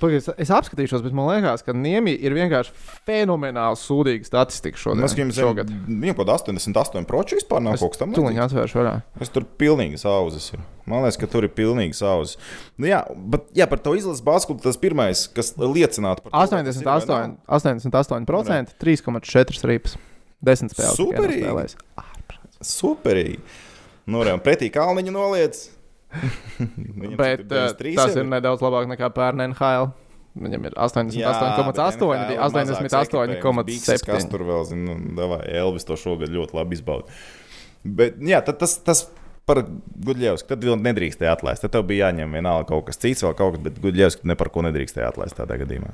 Pagaidiet, 0.00 0.28
es 0.38 0.52
apskatīšos, 0.54 1.00
bet 1.02 1.14
man 1.16 1.30
liekas, 1.30 1.64
ka 1.64 1.72
Niemi 1.72 2.12
ir 2.20 2.36
vienkārši 2.36 2.74
fenomenāli 3.08 3.80
sūdīga 3.80 4.28
statistika 4.28 4.78
šodien. 4.78 5.00
Mēs 5.06 5.16
viņam 5.16 5.32
šogad. 5.38 5.72
Viņam 5.88 6.18
kāda 6.20 6.36
88 6.36 7.08
proči 7.08 7.40
vispār 7.40 7.64
nav 7.64 7.80
kaut 7.80 7.96
kas 7.96 8.02
tam 8.02 8.12
Tūlīt 8.14 8.42
atvēršu 8.44 8.80
vaļā. 8.82 8.92
Es 9.24 9.32
tur 9.32 9.48
pilnīgi 9.60 10.02
sauzes 10.04 10.52
ir. 10.52 10.60
Man 10.84 11.06
liekas, 11.06 11.18
ka 11.22 11.30
tur 11.32 11.48
ir 11.48 11.54
pilnīgi 11.56 11.96
sauzes. 11.96 12.36
Nu, 12.76 12.90
jā, 12.90 13.00
bet 13.32 13.48
jā, 13.56 13.66
par 13.70 13.80
to 13.80 13.96
izlases 13.96 14.22
basketbolu 14.26 14.68
tas 14.68 14.78
pirmais, 14.80 15.24
kas 15.32 15.54
liecinātu 15.56 16.26
par 16.26 16.36
to, 16.36 16.44
vai 16.54 16.62
tas 16.68 16.80
ir 16.80 16.86
vai 16.86 17.00
88%, 17.00 17.10
nav. 17.10 17.34
88% 17.58 18.78
3,4 18.84 19.68
ripas. 19.72 19.98
10 20.40 20.72
spēles. 20.72 20.96
tikai 20.96 21.20
Superīgi. 21.20 21.68
Superīgi. 22.64 23.40
Nu, 24.10 24.24
re, 24.26 24.34
un 24.36 24.42
pretī 24.44 24.70
Kalniņa 24.72 25.14
noliec. 25.14 25.60
Bet 27.20 27.44
cik 27.44 27.46
tur 27.46 27.58
93 27.70 27.96
tas 27.98 28.16
ir 28.18 28.26
nedaudz 28.26 28.64
labāk 28.64 28.88
nekā 28.90 29.10
pērn 29.14 29.44
NHL. 29.50 29.92
Viņam 30.40 30.66
ir 30.68 30.74
88,8, 30.78 32.26
bija 32.30 32.44
88,7. 32.46 32.84
Kas 32.86 33.08
88,7. 33.10 34.28
tur 34.30 34.44
vēl 34.46 34.66
zina, 34.68 34.94
nu, 34.94 35.14
davai, 35.18 35.40
Elvis 35.58 35.86
to 35.88 35.96
šogad 35.98 36.30
ļoti 36.30 36.54
labi 36.54 36.78
izbauda. 36.78 37.16
Bet 37.82 38.20
jā, 38.22 38.38
tas, 38.46 38.76
tas 38.86 39.02
par 39.48 39.64
Gudļevsku 39.66 40.52
tad 40.52 40.62
vēl 40.62 40.78
nedrīkstēja 40.84 41.34
atlaist. 41.34 41.64
Tad 41.64 41.74
tev 41.74 41.88
bija 41.88 42.08
jāņem 42.08 42.38
vienalga 42.38 42.68
kaut 42.70 42.86
kas 42.86 43.00
cits, 43.02 43.24
vēl 43.26 43.34
kaut 43.38 43.56
kas, 43.56 43.64
bet 43.66 43.82
Gudļevsku 43.82 44.30
ne 44.30 44.38
par 44.38 44.52
ko 44.54 44.62
nedrīkstēja 44.68 45.10
atlaist 45.10 45.38
tādā 45.40 45.58
gadījumā. 45.64 45.90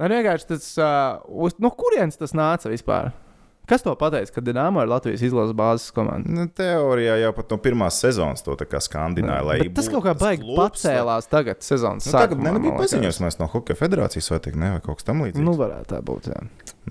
Man 0.00 0.14
vienkārši 0.14 0.48
tas, 0.54 0.68
uh, 0.78 1.18
uz, 1.26 1.58
no 1.62 1.72
kurienes 1.74 2.18
tas 2.20 2.34
nāca 2.36 2.70
vispār? 2.72 3.10
Kas 3.70 3.82
to 3.84 3.92
pateica, 3.94 4.32
ka 4.34 4.42
Dienāmo 4.42 4.82
ir 4.82 4.88
Latvijas 4.90 5.22
izlases 5.22 5.54
bāzes 5.54 5.92
komanda? 5.94 6.26
Nu, 6.28 6.48
teorijā 6.50 7.14
jau 7.22 7.28
pat 7.36 7.52
no 7.54 7.58
pirmās 7.62 8.00
sezonas 8.02 8.42
to 8.42 8.56
skandināja. 8.58 9.60
Bet 9.62 9.74
tas 9.76 9.88
kaut 9.88 10.02
kā 10.02 10.14
baigi 10.18 10.42
klubs, 10.42 10.82
pacēlās 10.82 11.28
tagad, 11.30 11.62
sezonas 11.62 12.08
Nu, 12.08 12.12
tagad 12.16 12.36
sākumā. 12.38 12.42
ne, 12.42 12.52
nebija 12.56 12.72
liekas. 12.74 12.82
paziņojums 12.90 13.20
mēs 13.22 13.38
no 13.38 13.46
Hokeja 13.52 13.78
federācijas 13.78 14.30
vai, 14.34 14.40
tik, 14.48 14.56
ne, 14.58 14.70
vai 14.74 14.80
kaut 14.82 14.98
kas 14.98 15.04
tam 15.06 15.22
līdzīgs. 15.22 15.38
Nu, 15.46 15.52
Nu, 15.52 15.56
varētu 15.60 15.88
tā 15.94 16.00
būt. 16.02 16.26
Jā. 16.32 16.40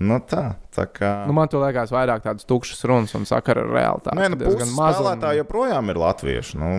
nu 0.00 0.18
tā, 0.24 0.44
tā 0.74 0.86
kā. 0.88 1.12
Nu, 1.28 1.36
man 1.36 1.48
to 1.52 1.60
liekas 1.60 1.92
vairāk 1.92 2.22
tādas 2.24 2.48
tukšas 2.48 2.84
runas 2.88 3.14
un 3.14 3.24
sakara 3.28 3.60
ar 3.66 3.72
realitāti. 3.76 4.16
Nē, 4.16 4.30
nu, 4.32 4.36
diezgan 4.40 4.72
maz 4.74 4.96
un- 4.96 5.04
spēlētāji 5.04 5.42
joprojām 5.44 5.90
ir 5.92 5.96
latvieši. 6.00 6.56
Nu, 6.56 6.72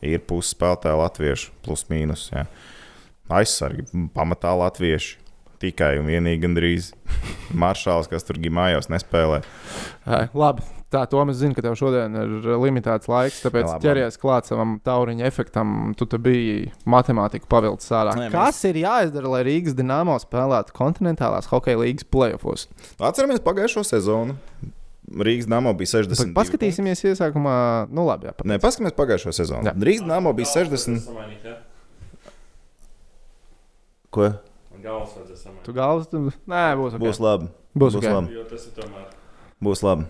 ir 0.00 0.20
pusi 0.20 0.54
spēlētāji 0.54 1.00
latvieši, 1.02 1.50
plus 1.66 1.84
mīnus. 1.90 2.28
Jā. 2.30 2.46
Aizsargi 3.28 3.82
pamatā 4.14 4.54
latvieši. 4.56 5.16
Tikai 5.58 5.96
un 5.98 6.06
vienīgi 6.06 6.38
gandrīz 6.44 6.92
maršāls, 7.58 8.06
kas 8.10 8.22
tur 8.22 8.36
gimājos 8.38 8.86
nespēlē. 8.92 9.40
Ai, 10.06 10.28
Labi, 10.38 10.62
tā 10.94 11.00
Toms 11.10 11.34
zina, 11.40 11.56
ka 11.56 11.64
tev 11.66 11.74
šodien 11.80 12.14
ir 12.14 12.46
limitēts 12.62 13.10
laiks, 13.10 13.40
tāpēc 13.42 13.66
labi, 13.72 13.82
ķeries 13.88 14.20
klāt 14.22 14.46
savam 14.46 14.76
tauriņa 14.86 15.26
efektam. 15.26 15.74
Tu 15.98 16.06
te 16.06 16.16
biji 16.22 16.70
matemātiku 16.86 17.50
pavilcis 17.50 17.90
ārā. 17.90 18.14
Nē, 18.14 18.28
mēs- 18.30 18.36
Kas 18.38 18.62
ir 18.70 18.78
jāizdara, 18.84 19.28
lai 19.34 19.42
Rīgas 19.50 19.74
dīnāmo 19.74 20.14
spēlētu 20.22 20.72
kontinentālās 20.78 21.50
hokeja 21.50 21.76
līnijas 21.82 22.06
playoffs? 22.06 22.68
Atceramies 23.00 23.40
pagājušo 23.42 23.82
sezonu. 23.82 24.38
Rīgas 25.08 25.46
Dāmas 25.48 25.74
bija 25.74 25.88
60. 26.04 26.34
Paskatīsimies 26.36 27.00
iesākumā, 27.02 27.88
nu 27.90 28.04
labi, 28.06 28.26
jā. 28.28 28.34
pat- 28.36 28.46
Nē, 28.46 28.58
paskatīsimies 28.60 28.94
pagājušo 28.94 29.32
sezonu. 29.34 29.64
Jā. 29.64 29.72
Rīgas 29.74 30.06
Dāmas 30.06 30.36
bija 30.36 30.46
60. 30.54 31.00
Samainīt, 31.02 31.42
ja? 31.48 31.56
Ko? 34.10 34.30
Galvas 34.88 35.16
vajadzēs 35.16 35.42
samainīt. 35.44 35.64
Tu 35.66 35.74
galvas, 35.76 36.08
tu... 36.08 36.22
nē, 36.48 36.64
būs 36.80 36.96
ok. 36.96 37.02
Būs 37.04 37.20
labi. 37.22 37.50
Būs 37.76 37.98
būs 37.98 38.02
ok. 38.02 38.14
labi. 38.16 38.38
Jo 38.38 38.44
tas 38.48 38.68
ir 38.68 38.76
tomēr. 38.78 39.08
Būs 39.68 39.84
labi. 39.84 40.08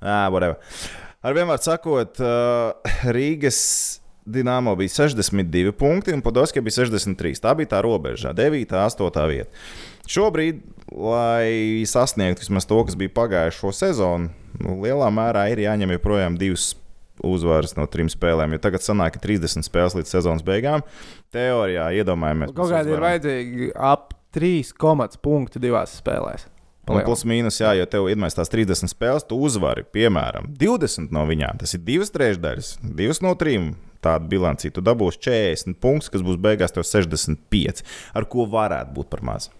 Ah, 0.00 0.28
whatever. 0.32 0.56
Ar 1.20 1.36
vienmēr 1.36 1.60
sakot, 1.60 2.20
Rīgas 3.12 3.60
Dienāmo 4.30 4.72
bija 4.78 4.92
62 4.94 5.72
punkti, 5.76 6.14
un 6.14 6.22
Podolskija 6.24 6.62
bija 6.64 6.78
63. 6.78 7.40
Tā 7.42 7.54
bija 7.58 7.74
tā 7.74 7.80
robeža, 7.84 8.32
9, 8.36 8.76
8 8.76 9.26
vieta. 9.28 9.50
Šobrīd, 10.10 10.62
lai 10.90 11.82
sasniegtu 11.88 12.44
vismaz 12.44 12.68
to, 12.68 12.80
kas 12.86 12.96
bija 12.98 13.12
pagājušo 13.16 13.72
sezonu, 13.76 14.30
nu, 14.60 14.76
lielā 14.84 15.10
mērā 15.14 15.48
ir 15.52 15.64
jāņem 15.66 15.96
joprojām 15.96 16.38
divas 16.40 16.70
uzvaras 17.26 17.76
no 17.78 17.86
trim 17.90 18.10
spēlēm. 18.12 18.56
Jo 18.56 18.62
tagad 18.62 18.84
sanāk, 18.84 19.16
ka 19.16 19.24
30 19.26 19.66
spēles 19.66 19.96
līdz 19.98 20.14
sezonas 20.14 20.46
beigām. 20.46 20.84
Teorijā 21.34 21.90
iedomājamies, 22.00 22.54
Kaut 22.56 22.72
kādi 22.72 22.94
ir 22.94 23.04
vajadzīgi 23.04 23.74
ap 23.76 24.14
3 24.36 24.72
komats 24.78 25.20
punkti 25.20 25.62
divās 25.62 25.98
spēlēs. 26.00 26.48
Un 26.90 27.04
plus 27.06 27.22
mīnus, 27.28 27.60
jā, 27.60 27.70
jo 27.78 27.86
tev 27.86 28.08
ir 28.10 28.18
tās 28.34 28.50
30 28.50 28.90
spēles, 28.90 29.26
tu 29.28 29.38
uzvari, 29.38 29.84
piemēram, 29.94 30.48
20 30.58 31.12
no 31.14 31.22
viņām. 31.28 31.60
Tas 31.60 31.76
ir 31.76 31.84
divas 31.86 32.10
trešdaļas, 32.14 32.72
divas 32.82 33.22
no 33.22 33.36
trim. 33.38 33.74
Tāda 34.00 34.24
bilancī 34.32 34.70
tu 34.72 34.80
dabūsi 34.80 35.20
40 35.26 35.76
punktus, 35.78 36.08
kas 36.10 36.24
būs 36.24 36.38
beigās 36.40 36.72
tev 36.72 36.86
65, 36.88 37.82
ar 38.16 38.26
ko 38.32 38.46
varētu 38.48 38.96
būt 38.96 39.10
par 39.12 39.22
maz. 39.28 39.50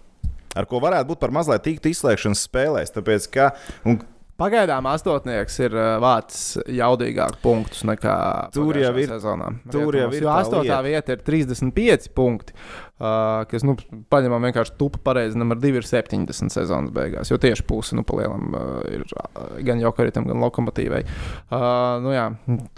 Ar 0.57 0.65
ko 0.67 0.81
varētu 0.83 1.13
būt 1.13 1.21
par 1.21 1.31
maz, 1.31 1.47
lai 1.47 1.59
tiktu 1.63 1.91
izslēgšanas 1.93 2.41
spēlēs. 2.49 2.91
Tāpēc, 2.95 3.29
ka, 3.31 3.51
un 3.87 4.01
Pagaidām 4.41 4.87
astotnieks 4.89 5.59
ir 5.61 5.75
uh, 5.77 5.95
vācis 6.01 6.57
jaudīgāk 6.73 7.35
punktus 7.43 7.83
nekā 7.85 8.13
Tur 8.55 8.77
jau 8.81 8.93
ir- 8.97 9.11
sezonā. 9.11 9.51
tur 9.69 9.93
jau 9.99 10.07
ir 10.17 10.25
astotā 10.33 10.79
lieta. 10.81 10.81
vieta 10.87 11.13
ir 11.13 11.21
35 11.27 12.09
punkti, 12.17 12.55
uh, 12.97 13.43
kas, 13.51 13.61
nu, 13.67 13.75
paņemam 14.09 14.47
vienkārši 14.49 14.73
tupu 14.81 14.97
pareizi, 15.05 15.37
numur 15.37 15.59
2 15.61 15.75
ir 15.77 15.85
70 15.85 16.49
sezonas 16.55 16.89
beigās, 16.95 17.29
jo 17.29 17.37
tieši 17.37 17.65
puse, 17.69 17.93
nu, 17.95 18.01
palielam 18.07 18.49
uh, 18.57 18.81
ir 18.89 19.05
uh, 19.05 19.45
gan 19.67 19.79
Jokaritam, 19.83 20.25
gan 20.25 20.41
Lokomotīvai. 20.41 21.03
Uh, 21.51 22.01
nu 22.01 22.15
jā, 22.15 22.25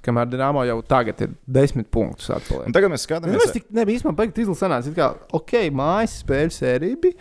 kamēr 0.04 0.28
Dinamo 0.34 0.66
jau 0.68 0.82
tagad 0.84 1.24
ir 1.24 1.34
10 1.48 1.88
punktus 1.94 2.28
un 2.30 2.42
atpaliek. 2.42 2.74
tagad 2.76 2.92
mēs 2.92 3.08
Nu, 3.08 3.08
skatāmies, 3.08 3.48
es 3.48 3.56
tik 3.56 3.72
nebiju 3.72 4.02
īstenībā 4.02 4.20
beigts 4.20 4.44
izlasīt, 4.44 4.94
kā, 5.00 5.14
ok, 5.40 5.58
mājas 5.72 6.20
spēļu 6.26 6.58
sērija 6.60 7.00
bija 7.08 7.16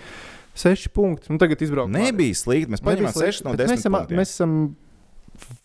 6 0.55 0.89
punkti, 0.93 1.31
un 1.33 1.41
tagad 1.41 1.63
izbraukt. 1.65 1.93
nebija 1.95 2.37
slikti. 2.37 2.75
Mēs 2.75 2.85
paņēmām 2.85 3.15
6 3.17 3.47
no 3.47 3.55
10. 3.57 3.71
Mēs 3.71 3.81
esam, 3.81 3.97
punktiem. 3.97 4.21
mēs 4.21 4.35
esam 4.35 4.57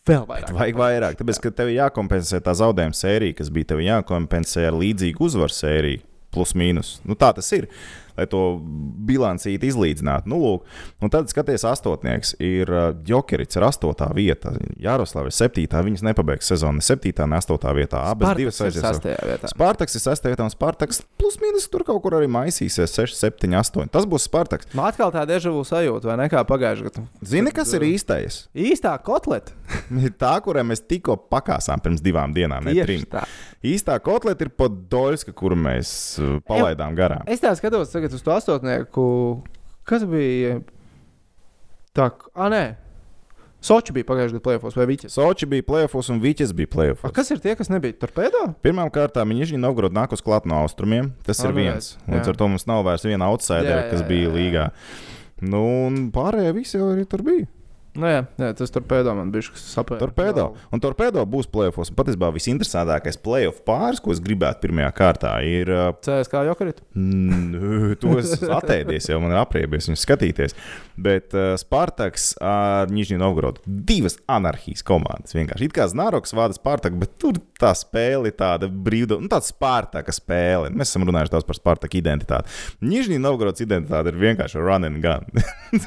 vēl 0.08 0.28
vairāk. 0.30 0.54
Vajag 0.56 0.80
vairāk, 0.80 1.18
tāpēc, 1.20 1.42
ka 1.44 1.52
tev 1.60 1.72
ir 1.72 1.82
jākompensē 1.82 2.40
tā 2.44 2.56
zaudējuma 2.58 2.96
sērija, 2.98 3.38
kas 3.42 3.52
bija 3.54 3.74
tev 3.74 3.84
jākompensē 3.84 4.68
ar 4.70 4.78
līdzīgu 4.80 5.28
uzvaru 5.28 5.54
sēriju, 5.54 6.04
plus 6.34 6.56
mīnus. 6.58 6.98
Nu, 7.08 7.18
tā 7.20 7.34
tas 7.36 7.52
ir. 7.58 7.68
Lai 8.18 8.26
to 8.30 8.42
bilancīti 9.08 9.70
izlīdzinātu. 9.72 10.30
Nu, 10.32 10.40
lūk, 10.42 10.68
un 11.04 11.12
tad 11.14 11.30
skaties, 11.32 11.66
astotnieks 11.70 12.36
ir 12.44 12.72
uh, 12.74 12.88
Jokerits 13.08 13.60
ar 13.60 13.68
astotā 13.70 14.10
vietā. 14.18 14.56
Jāroslavs 14.82 15.30
ir 15.32 15.38
septītā, 15.38 15.84
viņas 15.86 16.04
nepabeigs 16.08 16.50
sezonu. 16.50 16.82
ne 16.82 16.86
Septītā, 16.88 17.28
ne 17.30 17.38
astotā 17.40 17.74
vietā. 17.78 18.02
Abas 18.12 18.36
divas 18.40 18.60
ir 18.62 18.70
aizies. 18.72 18.84
sastajā 18.84 19.20
vietā. 19.30 19.52
Spartaks 19.54 19.98
ir 20.00 20.04
sastajā 20.04 20.36
vietā, 20.36 20.48
un 20.48 20.54
Spartaks 20.54 21.02
plus 21.20 21.38
mīnus 21.44 21.70
tur 21.72 21.86
kaut 21.88 22.02
kur 22.04 22.18
arī 22.20 22.30
maisīsies 22.32 22.98
6, 22.98 23.18
7, 23.22 23.54
8. 23.62 23.92
Tas 23.94 24.08
būs 24.10 24.28
Spartaks. 24.30 24.70
Man 24.78 24.90
atkal 24.92 25.14
tā 25.14 25.24
dežavu 25.30 25.64
sajūta, 25.68 26.10
vai 26.12 26.18
ne 26.24 26.30
kā 26.34 26.42
pagājušajā 26.48 26.90
gadā. 26.90 27.06
Zini, 27.28 27.54
kas 27.56 27.74
ir 27.78 27.86
īstais? 27.88 28.42
Īstā 28.58 28.96
kotleta. 29.06 29.54
Tā, 30.22 30.34
kurai 30.44 30.64
mēs 30.68 30.82
tikko 30.88 31.18
pakāsām 31.32 31.82
pirms 31.84 32.02
divām 32.04 32.34
dienām, 32.36 32.66
ne 32.68 32.74
trim. 32.82 33.04
Tā. 33.12 33.24
Īstā 33.68 33.98
kotleta 34.04 34.46
ir 34.46 34.52
Podolska, 34.56 35.34
kuru 35.36 35.58
mēs 35.60 35.90
uh, 36.22 36.38
palaidām 36.48 36.96
garām. 36.98 37.26
Es 37.28 37.42
tā 37.44 37.52
skatos 37.58 37.92
tagad 37.92 38.07
uz 38.16 38.22
to 38.24 38.32
astotnieku. 38.32 39.06
Kas 39.88 40.04
bija? 40.08 40.60
Tā, 41.98 42.12
ah, 42.36 42.50
nē. 42.54 42.64
Soči 43.68 43.92
bija 43.96 44.06
pagājušajā 44.06 44.38
gadā 44.38 44.44
plēfos 44.46 44.76
vai 44.78 44.86
Viķis. 44.86 45.16
Soči 45.18 45.48
bija 45.50 45.66
plēfos 45.66 46.12
un 46.14 46.20
Viķis 46.22 46.52
bija 46.56 46.70
A, 46.70 46.74
plēfos. 46.76 47.12
kas 47.16 47.32
ir 47.34 47.40
tie, 47.42 47.56
kas 47.58 47.72
nebija 47.74 47.98
torpēdā? 48.04 48.44
Pirmkārt, 48.62 49.18
Nižņī 49.18 49.58
Novgorod 49.60 49.96
nāk 49.98 50.14
uz 50.14 50.22
klāt 50.22 50.46
no 50.46 50.60
austrumiem. 50.62 51.10
Tas 51.26 51.42
Ah, 51.42 51.50
ir 51.50 51.56
nu 51.56 51.64
viens. 51.64 51.98
Līdz 52.08 52.30
ar 52.30 52.36
to 52.38 52.48
mums 52.48 52.68
nav 52.70 52.84
vairs 52.86 53.04
viena 53.04 53.26
outsider, 53.32 53.66
Jā, 53.66 53.82
jā, 53.84 53.90
kas 53.92 54.02
jā, 54.04 54.08
bija 54.08 54.28
jā. 54.30 54.34
līgā. 54.38 54.66
Nu, 55.42 55.64
un 55.88 56.12
pārējie 56.14 56.54
visi 56.54 56.78
jau 56.78 56.92
arī 56.94 57.08
tur 57.10 57.24
bija. 57.26 57.48
Nu, 57.98 58.06
jā, 58.10 58.20
jā, 58.38 58.52
tas 58.60 58.74
tur 58.74 58.84
pēdā 58.86 59.14
man 59.18 59.32
bija 59.34 59.50
sapēta. 59.58 60.06
Torpedo. 60.06 60.52
Un 60.74 60.82
torpedo 60.84 61.24
būs 61.30 61.50
plēsofos. 61.50 61.90
Un 61.92 61.98
patiesībā 61.98 62.30
visinteresantākais 62.36 63.18
playoff 63.24 63.64
pāris, 63.66 64.02
ko 64.04 64.14
es 64.14 64.22
gribētu 64.24 64.68
pirmajā 64.68 64.92
kārtā, 64.98 65.32
ir. 65.46 65.72
CSK 66.06 66.44
Jokerit. 66.48 66.84
Mm, 66.98 67.96
to 68.02 68.20
es 68.22 68.36
atēdies, 68.60 69.10
jau 69.10 69.18
man 69.24 69.34
ir 69.34 69.42
apriebies 69.42 69.90
viņu 69.90 70.02
skatīties. 70.02 70.54
Bet 70.98 71.34
uh, 71.38 71.56
Spartaks 71.58 72.32
ar 72.42 72.94
Nižņu 72.94 73.18
Novgorodu 73.22 73.66
divas 73.66 74.20
anarchijas 74.30 74.86
komandas. 74.86 75.34
Vienkārši 75.38 75.70
it 75.70 75.76
kā 75.76 75.90
Znaroks 75.90 76.36
vada 76.38 76.58
Spartaku, 76.58 77.02
bet 77.02 77.18
tur 77.22 77.42
tā 77.58 77.74
spēle 77.78 78.30
ir 78.30 78.38
tāda 78.38 78.70
brīva, 78.70 79.18
nu, 79.18 79.30
tāda 79.32 79.50
Spartaka 79.50 80.14
spēle. 80.14 80.70
Mēs 80.70 80.94
esam 80.94 81.08
runājuši 81.10 81.34
daudz 81.34 81.50
par 81.50 81.58
Spartaku 81.58 81.98
identitāti. 82.00 82.54
Nižņu 82.86 83.20
Novgorodas 83.26 83.66
identitāte 83.66 84.14
ir 84.14 84.22
vienkārši 84.22 84.62
run 84.62 84.86
and 84.86 85.02
gun. 85.02 85.26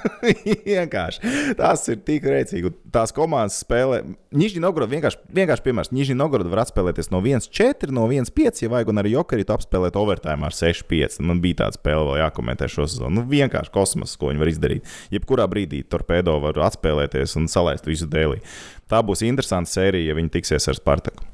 vienkārši. 0.66 1.34
Tas 1.58 1.86
ir 1.92 1.99
tik 2.06 2.26
rēcīgi. 2.28 2.72
Tās 2.94 3.12
komandas 3.14 3.58
spēlē. 3.62 4.00
Nižņu 4.36 4.62
Novgorodu 4.64 4.94
vienkārši, 4.94 5.20
vienkārši 5.36 5.64
piemērs. 5.64 5.92
Nižņu 5.94 6.16
Novgorodu 6.18 6.52
var 6.52 6.62
atspēlēties 6.64 7.10
no 7.12 7.20
1-4, 7.22 7.90
no 7.94 8.06
1-5, 8.10 8.62
ja 8.64 8.72
vajag, 8.72 8.92
un 8.92 9.02
arī 9.02 9.14
Jokerītu 9.14 9.54
apspēlēt 9.54 9.98
overtime 10.00 10.48
ar 10.48 10.56
6-5. 10.56 11.20
Man 11.26 11.42
bija 11.44 11.62
tāda 11.62 11.78
spēle 11.78 12.08
vēl 12.08 12.20
jākomentē 12.24 12.68
šo 12.72 12.88
sezonu. 12.90 13.20
Nu, 13.20 13.26
vienkārši 13.30 13.74
kosmos, 13.74 14.16
ko 14.20 14.32
viņi 14.32 14.44
var 14.44 14.52
izdarīt. 14.52 14.92
Jebkurā 15.14 15.48
brīdī 15.50 15.82
torpedo 15.86 16.36
var 16.42 16.58
atspēlēties 16.68 17.38
un 17.40 17.48
salaist 17.52 17.88
visu 17.88 18.08
dēlī. 18.10 18.42
Tā 18.90 19.02
būs 19.06 19.24
interesanta 19.26 19.70
sērija, 19.70 20.10
ja 20.10 20.18
viņi 20.18 20.34
tiksies 20.38 20.70
ar 20.70 20.78
Spartaku. 20.78 21.26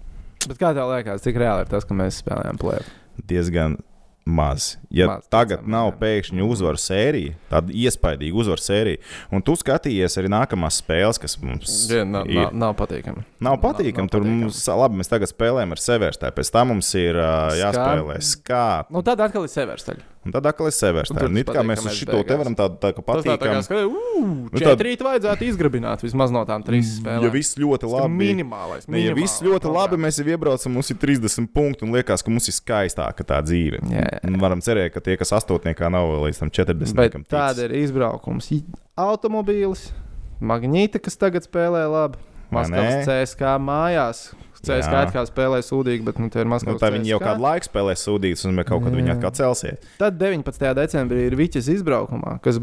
Bet 0.47 0.61
kā 0.61 0.71
tev 0.77 0.93
liekas, 0.93 1.25
cik 1.25 1.39
reāli 1.43 1.65
ir 1.65 1.71
tas, 1.71 1.87
ka 1.89 1.97
mēs 1.97 2.21
spēlējam 2.23 2.59
plēvi? 2.61 2.97
Diezgan 3.27 3.81
maz. 4.27 4.75
Ja 4.91 5.07
Maz, 5.07 5.29
tagad 5.31 5.61
ticam, 5.61 5.71
nav 5.71 5.93
jā. 5.93 5.97
pēkšņi 6.01 6.43
uzvaru 6.47 6.81
sērija, 6.81 7.37
tāda 7.51 7.75
iespaidīga 7.75 8.41
uzvaru 8.43 8.63
sērija, 8.63 9.03
un 9.31 9.45
tu 9.47 9.55
skatījies 9.59 10.19
arī 10.19 10.33
nākamās 10.33 10.81
spēles, 10.83 11.21
kas 11.23 11.39
mums 11.43 11.77
Jā, 11.93 12.03
nav, 12.09 12.27
ir. 12.27 12.41
nav, 12.43 12.59
nav 12.65 12.75
patīkami. 12.81 13.23
Nav 13.47 13.61
patīkami. 13.63 14.11
Tur 14.11 14.25
patīkami. 14.27 14.43
mums, 14.49 14.65
labi, 14.83 15.01
mēs 15.01 15.13
tagad 15.13 15.31
spēlējam 15.31 15.77
ar 15.77 15.83
Severstāju, 15.87 16.37
pēc 16.41 16.53
tam 16.59 16.75
mums 16.75 16.91
ir 16.99 17.21
uh, 17.21 17.55
jāspēlē 17.61 18.19
skā. 18.35 18.67
Nu, 18.91 19.05
tad 19.07 19.23
atkal 19.23 19.47
ir 19.47 19.55
sevērstaļa. 19.55 20.16
Un 20.27 20.33
tad 20.35 20.47
atkal 20.51 20.67
Severstāja. 20.75 21.21
tur 21.23 21.31
Un 21.31 21.37
it 21.39 21.47
kā 21.47 21.63
mēs 21.63 21.85
uz 21.87 21.95
šito 21.95 22.19
te 22.27 22.37
varam 22.37 22.55
tādu 22.59 22.79
tā, 22.83 22.91
kā 22.97 23.05
Tas 23.07 23.25
tā, 23.25 23.37
tā 23.39 23.47
kā 23.47 23.61
skatās, 23.63 23.93
Nu, 24.17 24.49
ka 24.51 24.59
tā- 24.59 24.73
četrīt 24.75 25.03
vajadzētu 25.07 25.47
izgrabināt 25.47 26.03
vismaz 26.03 26.33
no 26.35 26.43
tām 26.49 26.65
trīs 26.67 26.97
spēlēm. 26.99 27.23
Ja 27.23 27.31
viss 27.31 27.55
ļoti 27.57 27.87
labi. 27.93 28.17
minimālais. 28.21 28.89
Ne, 28.89 28.99
ja 29.05 29.15
viss 29.15 29.41
ļoti 29.45 29.71
labi, 29.73 29.97
mēs 30.03 30.19
jau 30.19 30.27
iebraucam, 30.27 30.73
mums 30.73 30.91
ir 30.91 30.97
30 30.97 31.47
punkti 31.55 31.85
un 31.87 31.93
liekas, 31.95 32.25
ka 32.25 32.31
mums 32.31 32.49
ir 32.51 32.57
skaistāka 32.59 33.23
tā 33.25 33.39
dzīve. 33.45 33.79
Jā, 33.93 34.05
jā. 34.23 34.41
Varam 34.41 34.61
cerēt, 34.61 34.93
ka 34.93 35.01
tie, 35.01 35.17
kas 35.17 35.31
astotniekā 35.33 35.91
nav 35.93 36.09
vēl 36.11 36.27
līdz 36.31 36.39
tam 36.43 36.51
40. 36.51 36.95
Bet 36.97 37.15
tāda 37.29 37.69
ir 37.69 37.77
izbraukums. 37.85 38.51
Automobīlis, 38.97 39.93
magnīte, 40.41 40.99
kas 41.03 41.17
tagad 41.17 41.45
spēlē 41.47 41.85
labi. 41.91 42.19
Maskavas? 42.51 43.05
CSK 43.07 43.57
mājās. 43.61 44.33
CSK 44.67 44.93
Jā. 44.99 45.05
kā 45.15 45.23
spēlē 45.29 45.61
sūdīgi, 45.65 46.05
bet 46.07 46.19
nu, 46.23 46.29
tie 46.33 46.43
ir 46.43 46.49
Nu, 46.49 46.55
Maskavas 46.55 46.83
tā 46.83 46.91
viņi 46.95 47.13
jau 47.15 47.21
kādu 47.23 47.45
laiku 47.47 47.69
spēlē 47.71 47.95
sūdītas, 47.97 48.45
un 48.51 48.63
kaut 48.65 48.85
kad 48.87 48.93
viņi 48.99 49.13
Jā. 49.13 49.17
atkal 49.19 49.35
celsies. 49.39 49.79
Tad 49.99 50.19
19. 50.19 50.75
decembrī 50.79 51.27
ir 51.31 51.37
Viķis 51.39 51.69
izbraukumā, 51.79 52.39
kas. 52.43 52.61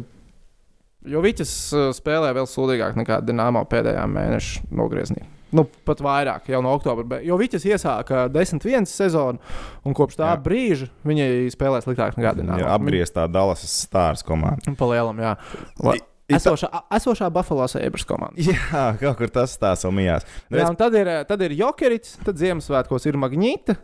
Jo 1.03 1.19
Viķis 1.23 1.51
uh, 1.75 1.89
spēlē 1.91 2.29
vēl 2.37 2.45
sūdīgāk 2.47 2.95
nekā 2.95 3.17
Dienāmo 3.27 3.65
pēdējā 3.67 4.03
mēneša 4.07 4.69
nogriezienī. 4.71 5.25
Nu, 5.53 5.67
pat 5.85 5.99
vairāk, 6.01 6.47
jau 6.49 6.61
no 6.65 6.71
oktobra. 6.73 7.03
bet- 7.05 7.25
Jo 7.27 7.35
Viķis 7.37 7.65
iesāka 7.69 8.23
10-1 8.33 8.87
sezonu, 8.89 9.37
un 9.85 9.93
kopš 9.93 10.15
tā 10.17 10.31
Jā. 10.31 10.37
jā. 10.37 10.43
brīža 10.47 10.87
viņi 11.05 11.27
spēlē 11.53 11.81
sliktāk 11.83 12.15
nekā 12.17 12.31
Dienāmo. 12.39 12.65
Apgrieztā 12.65 13.27
Dallas 13.31 13.61
stārs 13.61 14.23
komanda. 14.25 14.73
Palielam, 14.79 15.17
jā. 15.21 15.35
Va, 15.83 15.93
I- 15.93 15.97
i- 15.97 16.01
esošā, 16.31 16.69
esošā 16.97 17.29
Buffalo 17.33 17.67
Sabres 17.71 18.05
komanda. 18.07 18.37
Jā, 18.39 18.93
kaut 19.01 19.19
kur 19.19 19.33
tas 19.33 19.55
stāsts 19.57 19.87
vēl 19.87 19.97
mijās. 19.99 20.27
Nu, 20.49 20.61
Jā, 20.61 20.69
un 20.71 20.79
tad 20.79 20.95
ir, 20.99 21.09
tad 21.29 21.43
ir 21.45 21.57
Jokerits, 21.59 22.17
tad 22.23 22.39
Ziemassvētkos 22.41 23.09
ir 23.09 23.19
Magnīta, 23.19 23.77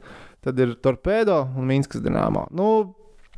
tad 0.46 0.62
ir 0.62 0.78
Torpedo 0.84 1.42
un 1.58 1.68
Mīnskas 1.70 2.04
Dienāmo. 2.06 2.48
Nu, 2.56 2.70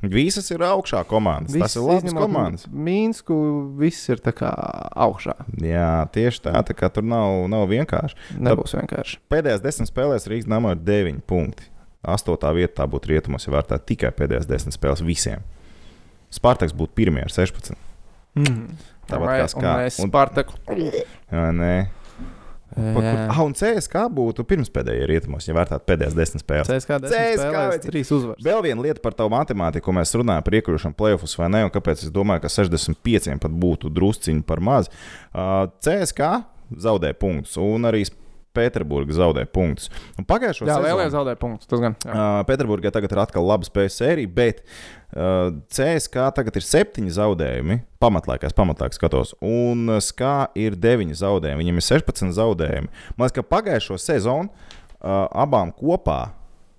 Visas 0.02 0.48
ir 0.50 0.64
augšā 0.66 1.04
komandas. 1.06 1.54
Tas 1.54 1.76
viss 1.76 1.78
ir 1.78 1.84
labs 1.86 2.16
komandas. 2.18 2.64
Mīnsku 2.74 3.36
viss 3.78 4.10
ir 4.10 4.18
tā 4.26 4.34
kā 4.34 4.50
augšā. 4.98 5.36
Jā, 5.62 6.08
tieši 6.10 6.42
tā, 6.48 6.56
tā 6.66 6.90
tur 6.90 7.06
nav, 7.06 7.44
nav 7.52 7.68
vienkārši. 7.70 8.18
Nebūs 8.42 8.74
vienkārši. 8.80 9.20
Pēdējās 9.30 9.62
desmit 9.62 9.92
spēlēs 9.92 10.26
Rīgas 10.32 10.50
namā 10.50 10.74
ir 10.74 10.82
9 10.88 11.22
punkti. 11.30 11.70
Astotā 12.02 12.50
vietā 12.58 12.88
būtu 12.90 13.12
rietumos, 13.14 13.46
ja 13.46 13.54
vērtētu 13.54 13.92
tikai 13.94 14.10
pēdējās 14.18 14.50
desmit 14.50 14.74
spēles 14.74 15.06
visiem. 15.06 15.46
Spartaks 16.34 16.74
būtu 16.74 16.98
pirmie 16.98 17.22
ar 17.28 17.30
16. 17.30 17.78
Mm. 18.36 18.68
Tāpat 19.10 19.34
kā 19.42 19.48
Ska. 19.52 19.74
Mēs 19.82 19.98
Un- 20.00 20.12
Spartaku. 20.12 20.62
Jā, 21.32 21.50
nē. 21.56 21.74
Kur, 22.72 23.04
ah, 23.04 23.40
un 23.44 23.52
CSK 23.52 24.06
būtu 24.16 24.46
pirms 24.48 24.70
pēdējā 24.72 25.08
rietumos, 25.10 25.44
ja 25.44 25.56
vērtētu 25.58 25.84
pēdējās 25.90 26.14
desmit 26.16 26.44
spēles. 26.46 26.70
CSK 26.72 27.02
spēlēs, 27.04 27.74
veci. 27.74 27.90
trīs 27.90 28.12
uzvaras. 28.16 28.46
Vēl 28.46 28.62
viena 28.64 28.86
lieta 28.86 29.04
par 29.04 29.12
tavu 29.18 29.34
matemātiku, 29.34 29.90
ko 29.90 29.96
mēs 29.98 30.16
runājam 30.16 30.46
par 30.46 30.56
iekļūšanu 30.56 30.96
plēsofus, 30.96 31.36
vai 31.42 31.50
ne? 31.52 31.66
Un 31.68 31.74
kāpēc 31.74 32.06
es 32.08 32.14
domāju, 32.16 32.46
ka 32.46 32.54
65 32.54 33.36
pat 33.44 33.52
būtu 33.52 33.92
drusciņi 33.92 34.46
par 34.48 34.64
maz. 34.64 34.88
Uh, 35.36 35.68
CSK 35.84 36.32
zaudē 36.80 37.12
punktus, 37.20 37.58
un 37.60 37.92
arī 37.92 38.06
Pēterburgā 38.56 39.16
zaudē 39.16 39.46
punktus. 39.50 39.92
Un 40.20 40.28
Pagājušo 40.28 40.66
sezonu 40.66 40.88
lielie 40.88 41.08
zaudēja 41.14 41.40
punktus. 41.42 41.70
Uh, 41.72 42.42
Pēterburgā 42.50 42.92
tagad 42.94 43.14
ir 43.14 43.22
atkal 43.24 43.48
laba 43.48 43.68
spēļu 43.68 43.94
sērija, 43.96 44.32
bet 44.36 44.62
uh, 44.64 45.54
CSK 45.72 46.28
tagad 46.38 46.60
ir 46.60 46.68
septiņi 46.68 47.16
zaudējumi. 47.16 47.80
Pamatlaikās, 48.02 48.56
pamatlaikās 48.58 49.00
skatos. 49.00 49.34
Un 49.46 49.88
SKA 50.02 50.52
ir 50.60 50.76
deviņi 50.80 51.18
zaudējumi. 51.22 51.64
Viņam 51.64 51.82
ir 51.82 51.88
16 51.88 52.36
zaudējumi. 52.38 52.92
Man 53.16 53.28
liekas, 53.28 53.40
ka 53.40 53.48
pagājušo 53.56 54.00
sezonu 54.02 54.52
uh, 54.52 55.26
abām 55.32 55.74
kopā 55.78 56.22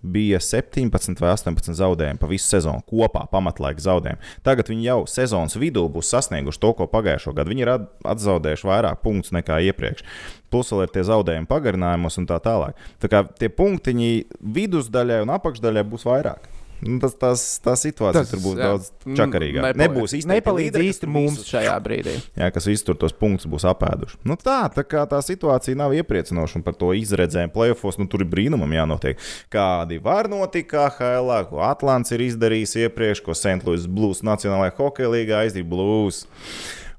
bija 0.02 0.40
17 0.42 1.20
vai 1.22 1.32
18 1.32 1.76
zaudējumi 1.78 2.18
pa 2.20 2.28
visu 2.30 2.48
sezonu 2.50 2.82
kopā, 2.88 3.24
pamatlaika 3.30 3.82
zaudējumi. 3.82 4.18
Tagad 4.42 4.70
viņi 4.72 4.86
jau 4.88 4.98
sezonas 5.10 5.56
vidū 5.56 5.86
būs 5.92 6.10
sasnieguši 6.12 6.62
to, 6.62 6.72
ko 6.78 6.88
pagājušo 6.90 7.34
gadu. 7.36 7.54
Viņi 7.54 7.66
ir 7.66 7.72
at- 7.76 7.90
atzaudējuši 8.14 8.68
vairāk 8.68 9.02
punktus 9.02 9.32
nekā 9.32 9.60
iepriekš. 9.70 10.02
Plus 10.50 10.72
vēl 10.72 10.84
ir 10.86 10.94
tie 10.94 11.04
zaudējumi 11.08 11.48
pagarinājumos 11.48 12.18
un 12.18 12.26
tā 12.26 12.40
tālāk. 12.42 12.74
Tā 13.00 13.08
kā 13.08 13.22
tie 13.38 13.48
punktiņi 13.48 14.10
vidusdaļai 14.42 15.22
un 15.22 15.32
apakšdaļai 15.38 15.86
būs 15.88 16.04
vairāk. 16.08 16.50
Nu, 16.82 16.98
tas, 16.98 17.12
tas, 17.14 17.42
tā 17.62 17.76
situācija 17.78 18.24
tas, 18.24 18.30
tur 18.32 18.40
būs 18.42 18.56
jā, 18.58 18.66
daudz 18.72 18.88
čakarīgāka. 19.06 19.62
Nepalīdz- 19.68 19.82
Nebūs 19.84 20.14
īsti 20.18 20.30
Nepalīdz 20.32 20.80
īsti 20.82 21.06
mums 21.06 21.44
šajā 21.46 21.76
brīdī. 21.84 22.14
Jā, 22.34 22.48
kas 22.50 22.66
visus 22.66 22.82
tur 22.88 22.96
tos 22.98 23.14
punktus 23.14 23.46
būs 23.46 23.62
apēduši. 23.70 24.18
Nu 24.26 24.34
tā, 24.34 24.56
tā 24.74 24.82
kā 24.82 25.04
tā 25.06 25.20
situācija 25.22 25.78
nav 25.78 25.94
iepriecinoša 25.94 26.58
un 26.58 26.64
par 26.66 26.74
to 26.74 26.90
izredzēm 26.98 27.52
playoffs, 27.54 27.98
nu 28.02 28.08
tur 28.10 28.24
ir 28.26 28.30
brīnumam 28.34 28.74
jānotiek. 28.74 29.16
Kādi 29.54 30.02
var 30.02 30.26
notikt 30.32 30.72
KHL, 30.74 31.30
ko 31.52 31.62
Atlants 31.62 32.10
ir 32.10 32.26
izdarījis 32.26 32.74
iepriekš, 32.88 33.22
ko 33.22 33.32
St. 33.38 33.62
Louis 33.64 33.86
Blues 33.86 34.22
Nacionālajā 34.26 34.74
hokeja 34.82 35.08
līgā 35.14 35.44
izdarīja 35.46 35.70
Blues. 35.70 36.26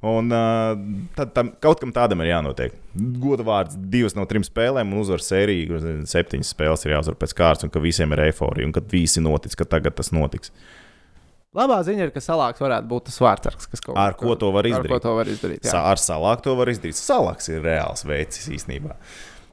Un 0.03 0.27
uh, 0.35 0.73
tad 1.15 1.29
tam, 1.31 1.53
kaut 1.63 1.79
kam 1.79 1.93
tādam 1.95 2.19
ir 2.25 2.33
jānotiek. 2.33 2.73
Goda 3.23 3.45
vārds 3.47 3.77
divas 3.79 4.17
no 4.17 4.25
trim 4.27 4.43
spēlēm, 4.43 4.89
un 4.91 4.99
uzvaras 4.99 5.29
sērija, 5.31 5.67
kur 5.69 5.85
septiņas 6.11 6.51
spēles 6.51 6.83
ir 6.83 6.97
jāuzvar 6.97 7.15
pēc 7.21 7.35
kārtas, 7.39 7.63
un 7.63 7.71
ka 7.71 7.79
visiem 7.83 8.11
ir 8.11 8.25
eifórija, 8.25 8.67
un 8.67 8.75
ka 8.75 8.83
visi 8.91 9.23
notic, 9.23 9.55
ka 9.61 9.67
tagad 9.77 9.95
tas 9.95 10.11
notiks. 10.11 10.51
Labā 11.55 11.77
ziņa 11.85 12.07
ir, 12.07 12.11
ka 12.11 12.19
salāks 12.25 12.59
varētu 12.59 12.89
būt 12.89 13.07
tas 13.11 13.19
vārdsargs, 13.21 13.69
kas 13.69 13.83
kaut 13.85 13.95
Ar 14.01 14.15
ko 14.17 14.33
to 14.35 14.49
var 14.51 14.65
Ar 14.65 14.71
ko 14.73 14.81
izdarīt? 14.81 15.03
to 15.05 15.15
var 15.19 15.29
izdarīt? 15.29 15.67
jā. 15.69 15.83
Ar 15.93 16.01
salāku 16.01 16.47
to 16.49 16.55
var 16.57 16.71
izdarīt. 16.73 16.97
Salāks 16.97 17.47
ir 17.53 17.61
reāls 17.63 18.03
veids 18.09 18.43
īstenībā. 18.49 18.97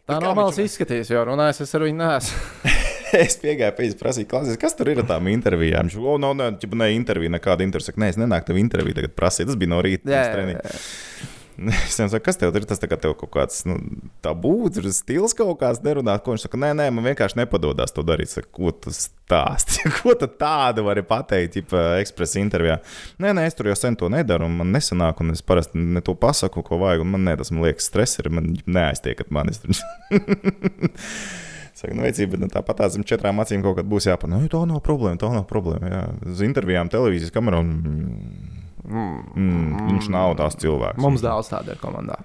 Tā 0.09 0.17
nav 0.19 0.35
malas 0.35 0.59
izskatījis, 0.59 1.13
jo 1.13 1.27
runājis 1.29 1.61
es 1.63 1.77
ar 1.77 1.85
viņu 1.87 2.01
neesmu. 2.01 2.41
es 3.25 3.38
piegāju 3.42 3.77
pie 3.77 3.87
viņa, 3.88 3.99
prasīju, 4.01 4.31
klausies, 4.31 4.61
kas 4.61 4.79
tur 4.79 4.92
ir 4.92 5.03
ar 5.03 5.09
tām 5.11 5.29
intervijām. 5.33 5.90
Viņš 5.90 5.99
teica, 5.99 6.16
no, 6.23 6.33
ne, 6.38 6.53
ķipa, 6.62 6.81
ne 6.83 6.92
intervija, 6.96 7.35
nekāda 7.37 7.66
intervija. 7.66 7.90
Saka, 7.90 8.05
Nē, 8.05 8.14
es 8.14 8.20
nenāku 8.20 8.51
tev 8.51 8.62
interviju, 8.62 8.96
tagad 9.01 9.14
prasīju. 9.18 9.51
Tas 9.51 9.61
bija 9.61 9.75
no 9.75 9.83
rīta. 9.85 10.11
Jā, 10.11 10.25
jā, 10.31 10.49
jā. 10.57 10.81
Es 11.85 11.99
viņam 11.99 12.11
saku, 12.14 12.25
kas 12.25 12.38
tev 12.40 12.57
ir? 12.57 12.64
Tas 12.68 12.81
tā 12.81 12.88
kā 12.88 12.96
tev 13.01 13.12
kaut 13.20 13.33
kāds 13.35 13.64
nu, 13.68 13.77
tabūs, 14.25 14.79
ir 14.81 14.88
stils 14.96 15.35
kaut 15.37 15.59
kāds 15.61 15.83
nerunāt. 15.85 16.23
Ko 16.25 16.33
viņš 16.33 16.46
saka, 16.46 16.61
nē, 16.61 16.70
nē, 16.79 16.87
man 16.94 17.05
vienkārši 17.11 17.40
nepadodas 17.42 17.92
to 17.96 18.05
darīt. 18.07 18.33
Saku, 18.33 18.49
ko 18.57 18.73
tu 18.87 18.92
stāsti? 18.94 19.85
ko 19.99 20.14
tu 20.18 20.29
tādu 20.40 20.87
vari 20.88 21.05
pateikt, 21.07 21.61
ja 21.61 21.85
ekspresa 22.01 22.40
intervijā? 22.40 22.79
Nē, 23.20 23.35
nē, 23.37 23.44
es 23.51 23.59
tur 23.59 23.70
jau 23.70 23.77
sen 23.79 23.99
to 24.01 24.09
nedaru, 24.12 24.49
un 24.49 24.57
man 24.62 24.73
nesanāk, 24.77 25.20
un 25.25 25.35
es 25.35 25.44
parasti 25.44 25.81
ne 25.81 26.01
to 26.05 26.16
pasaku, 26.18 26.64
ko 26.66 26.81
vajag, 26.81 27.05
man 27.05 27.29
ne, 27.29 27.37
tas 27.40 27.53
man 27.53 27.66
liekas 27.66 27.90
streseri, 27.92 28.33
man 28.33 28.55
neaiztiekat 28.64 29.33
manis. 29.35 29.61
Saka, 31.81 31.95
nu, 31.97 32.05
bet 32.05 32.40
nu, 32.43 32.49
tāpat 32.53 32.83
zem 32.93 33.05
četrām 33.09 33.40
acīm 33.40 33.62
kaut 33.64 33.79
kad 33.79 33.87
būs 33.88 34.05
jāpanāk. 34.11 34.43
Nu, 34.45 34.53
tā 34.53 34.61
nav 34.69 34.83
problēma, 34.85 35.16
tā 35.21 35.31
nav 35.33 35.47
problēma. 35.49 35.88
Jā. 35.88 36.03
Uz 36.29 36.43
intervijām, 36.45 36.90
televīzijas 36.93 37.33
kamerā. 37.33 37.63
Mm, 37.65 39.23
mm, 39.33 39.87
viņš 39.87 40.11
nav 40.13 40.35
tās 40.40 40.59
cilvēks. 40.61 41.00
Mums 41.00 41.25
daudz 41.25 41.48
tādu 41.52 41.73
ir 41.73 41.81
komandā. 41.81 42.19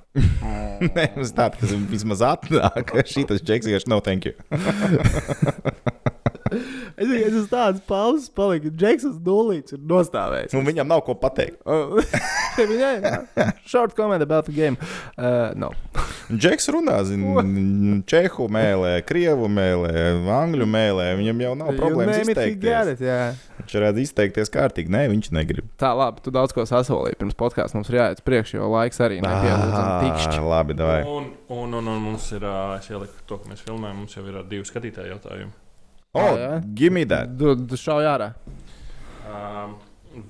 Nē, 0.96 1.08
mums 1.16 1.32
tāds, 1.38 1.62
kas 1.62 1.72
vismaz 1.94 2.26
atnāk, 2.34 2.98
šī 3.14 3.24
tas 3.32 3.44
čeks 3.48 3.72
vienkārši 3.72 3.94
nav 3.94 4.04
thank 4.04 4.28
you. 4.28 4.36
Es 6.96 7.10
tikai 7.10 7.32
uz 7.36 7.48
tādas 7.52 7.82
pauzes 7.84 8.30
paliku. 8.32 8.70
Džeksons 8.72 9.18
nulīts 9.26 9.76
ir 9.76 9.82
nostāvējis. 9.90 10.54
Un 10.56 10.68
viņam 10.68 10.88
nav 10.88 11.02
ko 11.08 11.16
pateikt. 11.20 11.58
Viņai 12.72 12.94
short 13.68 13.96
comment 13.98 14.24
about 14.24 14.46
the 14.48 14.54
game. 14.56 14.78
Uh, 15.18 15.52
no. 15.60 15.74
Džeks 16.30 16.70
runā, 16.74 17.02
zina, 17.06 17.44
čehu 18.10 18.48
mēlē, 18.50 18.94
krievu 19.06 19.50
mēlē, 19.52 20.06
angļu 20.38 20.68
mēlē. 20.70 21.10
Viņam 21.20 21.44
jau 21.44 21.52
nav 21.60 21.74
problēmas 21.78 22.22
izteikties. 22.24 22.94
it, 22.96 23.04
jā. 23.06 23.20
Viņš 23.60 23.76
varētu 23.80 24.02
izteikties 24.06 24.54
kārtīgi. 24.54 24.94
Nē, 24.96 25.04
viņš 25.12 25.30
negrib. 25.36 25.68
Tā, 25.82 25.92
labi, 25.98 26.24
tu 26.26 26.34
daudz 26.34 26.56
ko 26.56 26.66
sasolīji 26.70 27.20
pirms 27.20 27.38
podkāstā. 27.42 27.78
Mums 27.78 27.92
ir 27.92 28.00
jāiet 28.00 28.22
uz 28.22 28.26
priekšu, 28.26 28.58
jo 28.62 28.72
laiks 28.74 29.04
arī 29.04 29.20
nepielūdzam 29.26 29.92
tikšķi. 30.06 30.40
Ah, 30.40 30.50
labi, 30.56 30.78
davai. 30.80 31.04
Un, 31.10 31.30
un, 31.50 31.78
un, 31.82 31.94
un 31.98 32.02
mums 32.10 32.32
ir, 32.38 32.48
ā, 32.48 32.80
es 32.80 32.90
ieliku 32.94 33.28
to, 33.30 33.42
ka 33.42 33.52
mēs 33.52 33.66
filmējam, 33.68 34.02
mums 34.06 34.18
jau 34.18 34.26
ir 34.26 34.42
ā, 34.42 34.48
divi 34.50 34.72
skatītāji 34.72 35.14
jautājumi. 35.14 35.54
O, 36.16 36.24
Jā, 36.24 36.36
jā. 36.40 36.52
gimme 36.80 37.04
that. 37.12 37.36
Tu, 37.40 37.56
tu 37.68 37.80
šauj 37.80 38.08
ārā. 38.08 38.32
Um, 39.28 39.76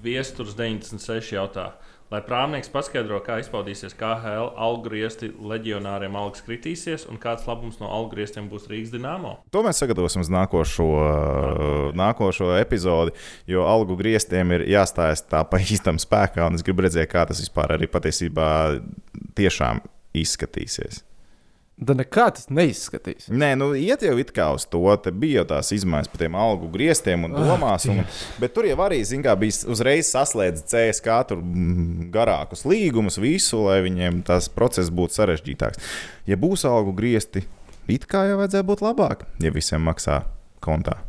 Viesturs 0.02 0.56
96 0.58 1.36
jautā, 1.36 1.68
lai 2.10 2.22
prāmnieks 2.26 2.72
paskaidro, 2.74 3.20
kā 3.22 3.36
izpaudīsies 3.44 3.94
KHL 4.00 4.48
algu 4.66 4.88
griezti 4.88 5.30
leģionāriem 5.30 6.18
algas 6.18 6.42
kritīsies 6.46 7.06
un 7.12 7.20
kāds 7.22 7.46
labums 7.46 7.78
no 7.78 7.92
algu 7.94 8.16
grieztiem 8.16 8.48
būs 8.50 8.66
Rīgas 8.72 8.94
dīnāmo. 8.96 9.36
To 9.54 9.62
mēs 9.66 9.84
sagatavosim 9.84 10.26
uz 10.26 10.32
nākošo, 10.34 10.88
nākošo 12.02 12.50
epizodi, 12.58 13.14
jo 13.50 13.66
algu 13.70 13.98
grieztiem 14.00 14.58
ir 14.58 14.66
jāstājas 14.74 15.22
tā 15.30 15.44
pa 15.46 15.62
īstam 15.62 16.02
spēkā. 16.02 16.48
un 16.50 16.58
Es 16.58 16.66
gribu 16.66 16.88
redzēt, 16.88 17.12
kā 17.14 17.28
tas 17.30 17.42
vispār 17.46 17.78
arī 17.78 17.86
patiesībā 17.94 18.50
tiešām 19.38 19.86
izskatīsies. 20.18 21.04
Tad 21.76 22.00
nekā 22.00 22.30
tas 22.32 22.46
neizskatīs. 22.56 23.26
Nē, 23.28 23.50
nu, 23.60 23.74
iet 23.76 24.04
jau 24.06 24.14
it 24.22 24.30
kā 24.36 24.46
uz 24.56 24.64
to. 24.72 24.80
Te 25.04 25.12
bija 25.12 25.42
jau 25.42 25.48
tās 25.50 25.74
izmaiņas 25.76 26.08
par 26.14 26.22
tiem 26.22 26.38
algu 26.40 26.70
grieztiem 26.72 27.26
un 27.28 27.36
domās. 27.36 27.88
Un, 27.92 28.00
bet 28.40 28.56
tur 28.56 28.68
jau 28.70 28.78
arī, 28.86 29.02
zin, 29.04 29.20
kā, 29.26 29.34
bija 29.40 29.68
uzreiz 29.74 30.08
saslēdz 30.16 30.64
CSK 30.72 31.18
tur 31.28 31.44
mm, 31.44 32.08
garākus 32.16 32.64
līgumus, 32.64 33.20
visu, 33.20 33.60
lai 33.68 33.82
viņiem 33.84 34.24
tas 34.30 34.48
process 34.48 34.88
būtu 34.88 35.20
sarežģītāks. 35.20 35.84
Ja 36.32 36.40
būs 36.40 36.64
algu 36.70 36.96
griezti, 36.96 37.44
it 37.92 38.08
kā 38.08 38.24
jau 38.30 38.40
vajadzēja 38.40 38.70
būt 38.72 38.86
labāk, 38.86 39.28
ja 39.44 39.52
visiem 39.52 39.84
maksā 39.84 40.24
kontā. 40.64 41.02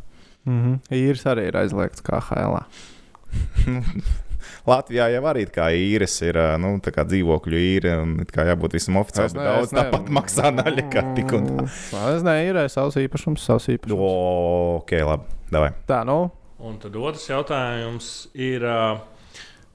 Mm 0.43 0.59
-hmm. 0.63 0.99
Īrs 0.99 1.23
arī 1.31 1.47
ir 1.47 1.57
aizliegts 1.63 2.03
kā 2.03 2.19
HL. 2.19 2.59
Latvijā 4.67 5.07
jau 5.13 5.21
arī 5.31 5.45
kā 5.51 5.69
īres 5.75 6.17
ir 6.27 6.39
nu, 6.61 6.73
tā 6.83 6.91
kā 6.95 7.05
dzīvokļu 7.07 7.61
īre 7.61 7.93
un 8.03 8.17
it 8.23 8.33
kā 8.35 8.47
jābūt 8.49 8.75
visam 8.75 8.99
oficiāli. 9.01 9.35
bet 9.37 9.47
Daudz 9.47 9.75
tāpat 9.75 10.09
maksā 10.19 10.51
naļa 10.55 10.87
kā 10.91 11.05
tik 11.17 11.31
un 11.37 11.47
tā. 11.53 11.67
Es 12.13 12.25
neīrēju 12.27 12.73
savus 12.73 12.99
īpašumus, 13.03 13.47
savus 13.47 13.69
īpašumus. 13.75 14.03
O, 14.03 14.81
ok, 14.81 14.97
labi. 15.07 15.39
Davai. 15.47 15.71
Tā, 15.87 16.03
nu, 16.07 16.25
Un 16.57 16.79
tad 16.81 16.95
otrs 16.97 17.27
jautājums 17.29 18.09
ir. 18.33 18.65
Uh, 18.65 18.97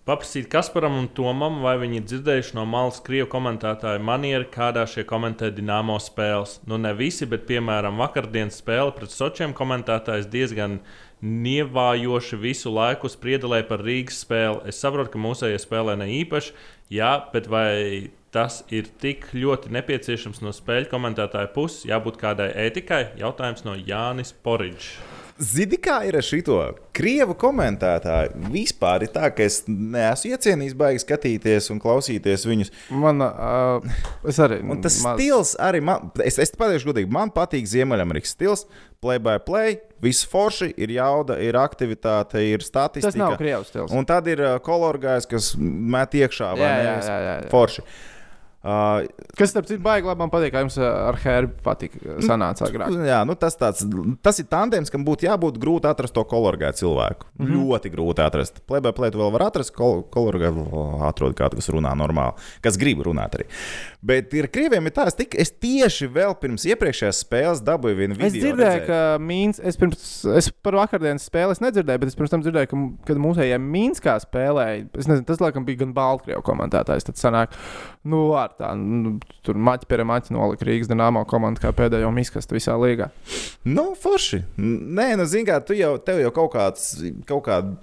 Paprasīt 0.03 0.49
Kasparam 0.51 0.97
un 0.99 1.05
Tomam, 1.15 1.61
vai 1.63 1.77
viņi 1.79 2.01
ir 2.01 2.07
dzirdējuši 2.11 2.57
no 2.57 2.65
malas 2.67 2.97
krievu 3.07 3.29
komentētāju 3.31 4.01
manieru, 4.03 4.49
kādā 4.51 4.83
šie 4.91 5.05
komentē 5.07 5.53
Dienāmo 5.55 5.95
spēles. 6.03 6.57
Nu, 6.67 6.75
ne 6.75 6.91
visi, 6.99 7.29
bet, 7.31 7.45
piemēram, 7.47 8.01
vakardienas 8.03 8.59
spēle 8.59 8.91
pret 8.97 9.15
Sočiem 9.15 9.55
komentētājs 9.55 10.27
diezgan 10.33 10.81
nievājoši 11.23 12.39
visu 12.43 12.73
laiku 12.75 13.11
spriedelēja 13.11 13.69
par 13.69 13.85
Rīgas 13.87 14.23
spēli. 14.25 14.65
Es 14.71 14.83
saprotu, 14.83 15.15
ka 15.15 15.23
mūsējie 15.23 15.61
spēlē 15.63 15.97
ne 16.01 16.11
īpaši, 16.23 16.55
jā, 16.93 17.15
bet 17.33 17.49
vai 17.53 18.11
tas 18.35 18.63
ir 18.73 18.89
tik 19.03 19.29
ļoti 19.37 19.73
nepieciešams 19.77 20.43
no 20.43 20.55
spēļu 20.57 20.91
komentētāja 20.93 21.53
puses, 21.55 21.87
jābūt 21.89 22.21
kādai 22.23 22.51
ētikai? 22.67 23.05
Jautājums 23.23 23.67
no 23.69 23.79
Jānis 23.79 24.35
Poriģis. 24.45 25.12
Zini, 25.41 25.79
kā 25.81 26.03
ir 26.07 26.17
ar 26.19 26.25
šito 26.27 26.57
krievu 26.95 27.35
komentētāju? 27.39 28.51
Vispār 28.53 29.07
ir 29.07 29.13
tā, 29.15 29.31
ka 29.35 29.45
es 29.47 29.63
neesmu 29.67 30.35
iecienījis 30.35 30.77
baigi 30.79 31.03
skatīties 31.03 31.71
un 31.73 31.81
klausīties 31.83 32.45
viņus. 32.47 32.73
man, 32.91 33.23
uh, 33.25 33.81
arī. 34.45 34.61
Un 34.63 34.83
tas 34.85 35.01
maz- 35.03 35.19
stils 35.19 35.55
arī 35.57 35.81
man, 35.83 36.11
es, 36.23 36.39
es 36.39 36.53
pateikšu, 36.53 36.93
godīgi, 36.93 37.11
man 37.11 37.33
patīk 37.35 37.67
Ziemeļamerikas 37.67 38.37
stils. 38.37 38.67
Play 39.03 39.19
by 39.19 39.41
play, 39.43 39.81
viss 39.99 40.23
forši, 40.31 40.69
ir 40.79 40.93
jauda, 40.95 41.35
ir 41.43 41.57
aktivitāte, 41.59 42.39
ir 42.39 42.63
statistika. 42.63 43.11
Tas 43.11 43.19
nav 43.19 43.35
krievs 43.41 43.73
stils. 43.73 43.91
Un 43.91 44.07
tad 44.07 44.29
ir 44.31 44.39
kolorgājs, 44.63 45.27
kas 45.27 45.57
met 45.59 46.15
iekšā 46.15 46.53
vai 46.55 46.69
Jā, 46.69 46.77
ne? 46.77 46.85
jā, 46.87 46.97
jā, 47.03 47.17
jā, 47.27 47.37
jā. 47.41 47.51
Forši. 47.51 47.83
Uh, 47.83 48.12
Kas, 48.63 49.51
starp 49.51 49.67
citu, 49.67 49.81
baigi 49.83 50.07
labi 50.07 50.23
man 50.23 50.31
patīk, 50.31 50.53
kā 50.55 50.61
jums 50.63 50.77
uh, 50.79 50.87
ar 51.09 51.17
Herbu 51.19 51.57
patīk. 51.65 51.97
Sanāca 52.23 52.69
agrāk. 52.69 52.95
Jā, 53.09 53.23
nu 53.27 53.35
tas, 53.39 53.57
tāds, 53.59 53.83
tas 54.23 54.39
ir 54.39 54.47
tandems, 54.51 54.93
kam 54.93 55.03
būtu 55.07 55.27
jābūt 55.27 55.59
grūti 55.63 55.91
atrast 55.91 56.15
to 56.15 56.23
kolorgāju 56.31 56.79
cilvēku. 56.79 57.27
Mm 57.35 57.47
-hmm. 57.47 57.57
Ļoti 57.57 57.91
grūti 57.91 58.23
atrast. 58.23 58.63
Plēbē 58.71 58.93
plētu 58.95 59.19
vēl 59.19 59.33
var 59.35 59.49
atrast, 59.49 59.75
kol 59.75 60.05
kolorgāju 60.07 60.67
atrod 61.09 61.35
kādu, 61.35 61.59
kas 61.59 61.69
runā 61.75 61.91
normāli, 61.99 62.39
kas 62.63 62.79
grib 62.79 63.03
runāt 63.03 63.35
arī. 63.35 63.49
Bet 64.03 64.35
ir 64.35 64.47
krieviem 64.47 64.87
ir 64.87 64.93
tāds, 64.93 65.17
tik, 65.17 65.35
es 65.35 65.51
tieši 65.51 66.07
vēl 66.07 66.35
pirms 66.39 66.65
iepriekšējās 66.65 67.23
spēles 67.27 67.63
dabūju 67.67 67.97
vienu 67.97 68.15
video. 68.15 68.27
Es 68.27 68.33
dzirdēju, 68.33 68.79
redzēt. 68.79 68.87
ka 68.87 69.19
Mīns, 69.19 69.61
es, 69.63 69.77
pirms, 69.77 70.25
es 70.37 70.51
par 70.51 70.75
vakardienas 70.75 71.27
spēli 71.27 71.53
es 71.53 71.61
nedzirdēju, 71.61 71.99
bet 71.99 72.09
es 72.09 72.15
pirms 72.15 72.31
tam 72.31 72.43
dzirdēju, 72.43 72.71
ka, 72.71 72.81
kad 73.07 73.17
mūsējie 73.17 73.59
Mīnskā 73.59 74.17
spēlēja, 74.23 74.87
es 74.99 75.11
nezinu, 75.11 75.27
tas 75.27 75.41
laikam 75.41 75.65
bija 75.65 75.83
gan 75.83 75.95
Baltkrievu 75.95 76.43
komentētājs. 76.43 77.05
Tad 77.05 77.17
sanāk, 77.17 77.59
nu, 78.09 78.23
ar 78.39 78.53
tā, 78.59 78.73
nu, 78.79 79.17
tur 79.47 79.59
maķi 79.59 79.89
pie 79.91 80.03
maķi 80.09 80.35
nolika 80.35 80.67
Rīgas 80.67 80.91
dīnāmo 80.91 81.23
komandu 81.31 81.63
kā 81.63 81.73
pēdējo 81.77 82.11
miskastu 82.15 82.59
visā 82.59 82.75
līgā. 82.81 83.11
Nu, 83.69 83.93
forši. 83.99 84.43
Nē, 84.59 85.13
nu, 85.21 85.29
zini, 85.29 85.47
kā 85.51 85.61
tu 85.65 85.77
jau, 85.79 85.95
tev 86.03 86.23
jau 86.25 86.35
kaut 86.35 86.53
kāds, 86.57 86.91
kaut 87.29 87.47
kāda. 87.47 87.77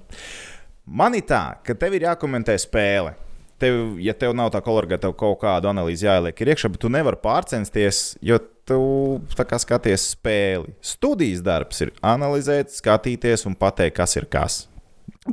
Man 0.90 1.16
ir 1.18 1.26
tā, 1.30 1.44
ka 1.64 1.76
tev 1.78 1.96
ir 1.96 2.08
jākomentē 2.10 2.58
spēle. 2.60 3.16
Tev, 3.60 3.98
ja 4.00 4.14
tev 4.16 4.32
nav 4.40 4.54
tā 4.54 4.62
kolorga, 4.64 4.96
tev 5.02 5.12
kaut 5.20 5.42
kādu 5.42 5.68
analīzi 5.68 6.08
jāieliek 6.08 6.46
iekšā, 6.46 6.72
bet 6.72 6.80
tu 6.80 6.92
nevari 6.92 7.20
pārcensties, 7.20 8.14
jo 8.24 8.38
tu 8.70 8.80
kā 9.36 9.60
skaties 9.60 10.14
spēli. 10.14 10.72
Studijas 10.80 11.44
darbs 11.44 11.84
ir 11.84 11.92
analizēt, 12.06 12.72
skatīties 12.72 13.44
un 13.50 13.58
pateikt, 13.60 13.98
kas 14.00 14.16
ir 14.16 14.30
kas. 14.32 14.62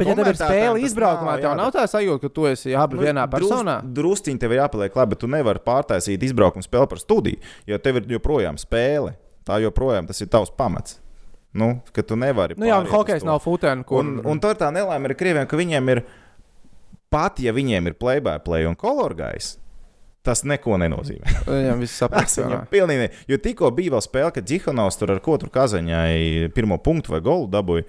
Bet, 0.01 0.11
ja 0.11 0.17
tev 0.19 0.31
ir 0.31 0.39
spēle 0.39 0.83
izbraukumā, 0.87 1.39
tev 1.43 1.55
nav 1.59 1.73
tā 1.75 1.87
sajūta, 1.91 2.23
ka 2.27 2.33
tu 2.33 2.47
esi 2.51 2.75
abi 2.77 3.01
vienā 3.01 3.25
personā. 3.33 3.79
Nu, 3.83 3.95
Drus, 3.97 4.21
drusciņi 4.21 4.43
tev 4.43 4.55
ir 4.55 4.63
jāpaliek 4.63 4.99
labi, 4.99 5.15
bet 5.15 5.23
tu 5.25 5.31
nevari 5.31 5.63
pārtaisīt 5.65 6.25
izbraukumu 6.29 6.67
spēli 6.67 6.91
par 6.93 7.03
studiju, 7.03 7.41
jo 7.71 7.81
tev 7.83 8.03
ir 8.03 8.15
joprojām 8.17 8.61
spēle. 8.61 9.17
Tā 9.47 9.61
joprojām 9.63 10.09
tas 10.09 10.21
ir 10.25 10.31
tavs 10.33 10.51
pamats. 10.57 10.99
Nu, 11.57 11.79
ka 11.95 12.03
tu 12.05 12.19
nevari. 12.21 12.57
Nu, 12.61 12.67
jā, 12.69 12.77
un 12.83 12.89
hokejs 12.91 13.25
nav 13.25 13.41
futēna, 13.45 13.85
kur. 13.87 14.03
Un, 14.05 14.19
un 14.29 14.41
tur 14.43 14.59
tā 14.59 14.69
nelaime 14.75 15.09
ir 15.09 15.17
krieviem, 15.17 15.47
ka 15.49 15.57
viņiem 15.57 15.93
ir 15.95 16.03
pat, 17.13 17.41
ja 17.41 17.55
viņiem 17.57 17.89
ir 17.89 17.97
play 17.97 18.21
by 18.21 18.41
play 18.45 18.69
un 18.69 18.77
kolorgais. 18.77 19.55
Tas 20.27 20.43
neko 20.43 20.75
nenozīmē. 20.83 21.37
Viņam 21.47 21.83
viss 21.85 22.01
saprot. 22.03 22.27
Tas 22.27 22.41
viņam 22.41 22.65
pilnīgi. 22.67 23.05
Ne. 23.05 23.11
Jo 23.31 23.37
tikko 23.39 23.69
bija 23.71 23.93
vēl 23.95 24.03
spēle, 24.03 24.33
kad 24.35 24.49
Zihanovs 24.51 24.99
tur 24.99 25.13
ar 25.15 25.21
ko 25.23 25.37
tur 25.39 25.53
kazaņai 25.55 26.49
pirmo 26.57 26.81
punktu 26.83 27.15
vai 27.15 27.21
golu 27.23 27.47
dabūja. 27.53 27.87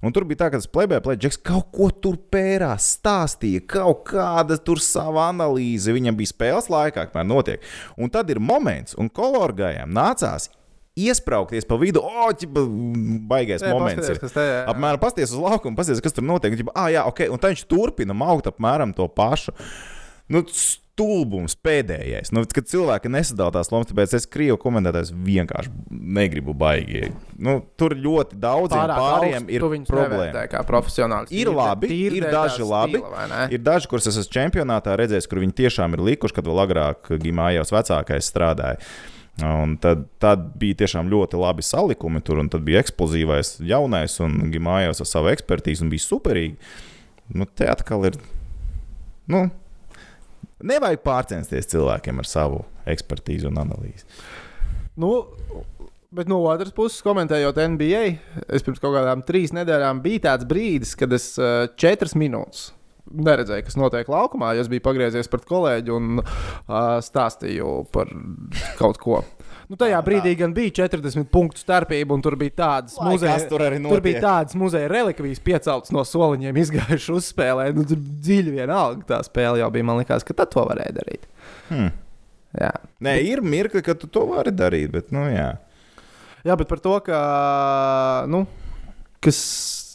Un 0.00 0.14
tur 0.16 0.24
bija 0.24 0.44
tā, 0.44 0.46
ka 0.52 0.60
tas 0.60 0.70
plēdžeks 0.70 1.42
kaut 1.44 1.68
ko 1.76 1.90
tur 1.92 2.16
pērās, 2.32 2.86
stāstīja, 2.96 3.66
kaut 3.68 4.06
kāda 4.08 4.56
tur 4.56 4.80
sava 4.80 5.26
analīze. 5.28 5.92
Viņam 5.92 6.16
bija 6.16 6.32
spēles 6.32 6.70
laikā, 6.72 7.10
kamēr 7.10 7.28
notiek. 7.28 7.68
Un 8.00 8.12
tad 8.12 8.32
ir 8.32 8.40
moments, 8.40 8.96
un 8.96 9.12
kolorgājiem 9.12 9.92
nācās 9.92 10.48
iesprāgties 11.00 11.68
pa 11.68 11.78
vidu. 11.80 12.02
O, 12.02 12.28
ķipa, 12.36 12.64
baigais 13.30 13.64
Jā, 13.64 13.72
moments. 13.74 14.08
Ir. 14.08 14.20
kas 14.22 14.34
te, 14.34 14.44
jā. 14.44 14.64
Apmēram 14.72 15.02
pasties 15.02 15.34
uz 15.34 15.40
laukumu, 15.40 15.78
pasties, 15.78 16.02
kas 16.04 16.16
tur 16.16 16.26
notiek. 16.26 16.56
Ģipa, 16.58 16.74
ah, 16.74 16.88
jā, 16.92 17.04
ok. 17.08 17.26
Un 17.30 17.42
tad 17.42 17.54
viņš 17.54 17.66
turpina 17.70 18.16
maukt 18.16 18.48
apmēram 18.50 18.94
to 18.96 19.06
pašu. 19.12 19.54
Nu, 20.30 20.42
stulbums 21.00 21.56
pēdējais. 21.64 22.30
Nu, 22.34 22.42
kad 22.44 22.68
cilvēki 22.68 23.10
nesadala 23.12 23.54
tās 23.54 23.70
lomas, 23.72 23.88
tāpēc 23.88 24.14
es 24.18 24.26
krievu 24.28 24.58
komentētājs 24.60 25.12
vienkārši 25.16 25.72
negribu 25.88 26.52
baigi. 26.56 27.08
Nu, 27.40 27.60
tur 27.80 27.94
ļoti 27.96 28.36
daudziem 28.40 28.92
pāriem 28.92 29.46
ir 29.48 29.64
problēma. 29.88 30.44
Ir 31.32 31.52
labi, 31.54 31.92
ir 32.04 32.26
daži 32.28 32.66
labi. 32.66 33.00
Ir 33.50 33.62
daži, 33.64 33.88
kurus 33.90 34.10
es 34.10 34.18
esmu 34.20 34.34
čempionātā 34.36 34.96
redzējis, 35.00 35.28
kur 35.30 35.40
viņi 35.40 35.56
tiešām 35.62 35.96
ir 35.96 36.04
likuši, 36.10 36.36
kad 36.36 36.50
vēl 36.50 36.60
agrāk 36.66 37.14
Gimājos 37.22 37.72
vecākais 37.72 38.28
strādāja. 38.28 38.82
Un 39.46 39.78
tad, 39.80 40.04
tad 40.20 40.50
bija 40.60 40.82
tiešām 40.82 41.08
ļoti 41.08 41.38
labi 41.40 41.64
salikumi 41.64 42.20
tur, 42.24 42.42
un 42.42 42.50
tad 42.52 42.66
bija 42.66 42.82
eksplozīvais 42.84 43.54
jaunais, 43.64 44.18
un 44.20 44.50
Gimājos 44.52 45.00
ar 45.00 45.08
savu 45.08 45.32
ekspertīzi, 45.32 45.86
un 45.86 45.94
bija 45.94 46.04
superīgi. 46.04 46.58
Nu, 47.32 47.46
te 47.46 47.70
atkal 47.70 48.04
ir. 48.10 48.18
Nu, 49.30 49.46
nevajag 50.66 51.02
pārcensties 51.04 51.70
cilvēkiem 51.72 52.20
ar 52.22 52.28
savu 52.28 52.64
ekspertīzi 52.90 53.48
un 53.50 53.60
analīzi. 53.62 54.06
Nu, 55.00 55.12
bet 56.14 56.28
no 56.30 56.40
otras 56.50 56.74
puses, 56.76 57.00
komentējot 57.06 57.60
NBA, 57.76 58.02
es 58.50 58.66
pirms 58.66 58.82
kaut 58.82 58.96
kādām 58.98 59.24
trīs 59.26 59.54
nedēļām 59.56 60.02
bija 60.04 60.26
tāds 60.30 60.48
brīdis, 60.50 60.96
kad 60.98 61.12
es 61.16 61.32
uh, 61.40 61.64
četras 61.80 62.16
minūtes. 62.18 62.70
Neredzēju, 63.10 63.64
kas 63.66 63.78
notiek 63.80 64.10
laukumā. 64.10 64.52
jo 64.54 64.62
Es 64.62 64.68
biju 64.70 64.84
pagriezies 64.84 65.30
pret 65.30 65.46
kolēģi 65.48 65.94
un 65.96 66.20
uh, 66.20 67.00
stāstīju 67.02 67.72
par 67.94 68.12
kaut 68.78 69.00
ko. 69.02 69.22
Nu, 69.70 69.76
tajā 69.78 70.00
brīdī 70.02 70.32
gan 70.34 70.50
bija 70.50 70.72
40 70.80 71.28
punktu 71.30 71.62
starpība, 71.62 72.16
un 72.16 72.22
tur 72.24 72.34
bija 72.38 72.56
tādas 72.58 72.96
muzeja, 73.06 73.36
tur 73.46 73.62
tur 73.84 74.00
bija 74.02 74.22
tādas 74.24 74.56
muzeja 74.58 74.88
relikvijas 74.90 75.38
pieceltas 75.46 75.92
no 75.94 76.02
soliņiem, 76.02 76.58
izgājuši 76.64 77.12
uzspēlē. 77.14 77.68
Nu, 77.76 77.84
tur 77.86 78.00
dziļi 78.00 78.56
vienalga 78.56 79.06
tā 79.12 79.20
spēle 79.28 79.62
jau 79.62 79.68
bija. 79.70 79.86
Man 79.86 80.02
liekas, 80.02 80.26
ka 80.26 80.34
tad 80.42 80.50
to 80.50 80.66
varēja 80.66 80.96
darīt. 80.98 81.30
Hmm. 81.68 81.92
Jā. 82.58 82.72
Nē, 83.06 83.14
ir 83.30 83.44
mirkli, 83.46 83.84
ka 83.86 83.94
tu 83.94 84.10
to 84.10 84.26
vari 84.32 84.50
darīt, 84.50 84.90
bet, 84.96 85.14
nu, 85.14 85.28
jā. 85.30 85.52
Jā, 86.42 86.58
bet 86.58 86.66
par 86.66 86.82
to, 86.82 86.98
ka. 87.06 87.22
Nu, 88.32 88.42
kas 89.22 89.40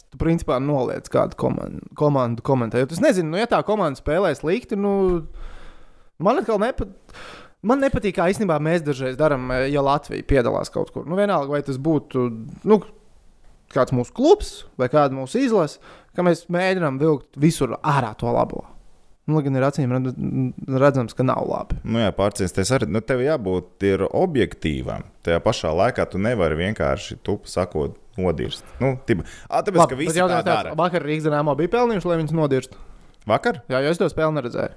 tu 0.08 0.24
principā 0.24 0.56
noliedz 0.62 1.12
kādu 1.12 1.36
komandu, 1.36 1.84
komandu 2.00 2.48
komentējot. 2.48 2.96
Es 2.96 3.04
nezinu, 3.04 3.34
nu, 3.34 3.44
ja 3.44 3.50
tā 3.50 3.60
komanda 3.66 4.00
spēlē 4.00 4.32
slikti, 4.38 4.80
nu, 4.80 5.26
man 6.16 6.40
atkal 6.40 6.64
nepatīk. 6.64 7.18
Man 7.62 7.80
nepatīk, 7.80 8.14
kā 8.18 8.28
īstenībā 8.30 8.58
mēs 8.62 8.82
dažreiz 8.84 9.16
darām, 9.18 9.48
ja 9.70 9.82
Latvija 9.82 10.22
piedalās 10.28 10.68
kaut 10.70 10.90
kur. 10.94 11.06
Nu, 11.08 11.16
vienalga, 11.18 11.50
vai 11.50 11.62
tas 11.66 11.78
būtu 11.82 12.26
nu, 12.68 12.80
kāds 13.72 13.94
mūsu 13.96 14.12
klubs 14.14 14.50
vai 14.78 14.86
kāda 14.92 15.16
mūsu 15.16 15.40
izlase, 15.46 15.80
ka 16.14 16.22
mēs 16.22 16.44
mēģinām 16.52 17.00
vilkt 17.00 17.36
visur 17.40 17.74
ārā 17.82 18.12
to 18.20 18.30
labo. 18.30 18.64
Nu, 19.26 19.40
gan 19.42 19.56
ir 19.58 19.64
acīm 19.66 19.90
redz- 19.90 20.78
redzams, 20.78 21.16
ka 21.18 21.24
nav 21.26 21.42
labi. 21.50 21.80
Nu, 21.82 21.98
jā, 21.98 22.12
pārcensties 22.14 22.70
arī. 22.76 22.86
Nu, 22.86 23.00
tev 23.02 23.24
jābūt 23.24 23.82
objektīvam. 24.14 25.02
Tajā 25.26 25.40
pašā 25.42 25.72
laikā 25.74 26.06
tu 26.12 26.20
nevari 26.22 26.54
vienkārši 26.60 27.18
tupu 27.26 27.50
sakot, 27.50 27.96
nodirst. 28.16 28.62
Nu, 28.78 28.94
tipa, 29.08 29.26
ā, 29.50 29.64
tāpēc, 29.66 29.80
Labi, 29.82 29.90
ka 29.96 29.98
visi 29.98 30.14
tā 30.14 30.20
jautājums 30.22 30.46
tāds, 30.46 30.62
dara. 30.62 30.74
vakar 30.78 31.02
Rīgas 31.02 31.26
dīnāmā 31.26 31.56
bija 31.58 31.72
pelnījuši, 31.74 32.06
lai 32.12 32.20
viņus 32.22 32.36
nodirstu. 32.38 32.78
Vakar? 33.26 33.58
Jā, 33.66 33.80
jo 33.82 33.90
es 33.90 33.98
to 33.98 34.06
spēli 34.12 34.36
neredzēju. 34.38 34.76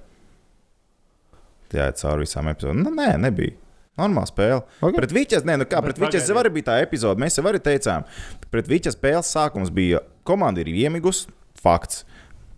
Jā, 1.75 1.89
cauri 1.99 2.25
visām 2.25 2.49
epizodēm. 2.51 2.83
Nu, 2.85 2.93
nē, 2.95 3.11
nebija. 3.21 3.55
Normāla 3.99 4.29
spēle. 4.29 4.61
Ok. 4.63 4.87
Okay. 4.87 4.95
Pret 5.01 5.13
Vīķes, 5.15 5.45
nē, 5.47 5.57
nu 5.59 5.67
kā, 5.67 5.81
Bet 5.83 5.97
pret 5.97 6.05
Vīķes 6.05 6.29
jau 6.31 6.37
arī 6.39 6.53
bija 6.55 6.69
tā 6.71 6.77
epizode. 6.83 7.19
Mēs 7.21 7.37
jau 7.39 7.43
arī 7.49 7.59
teicām, 7.63 8.05
pret 8.53 8.69
Vīķes 8.71 8.95
spēles 8.95 9.31
sākums 9.35 9.73
bija 9.75 10.01
komanda 10.27 10.63
ir 10.63 10.71
iemigus, 10.71 11.25
fakts. 11.59 12.05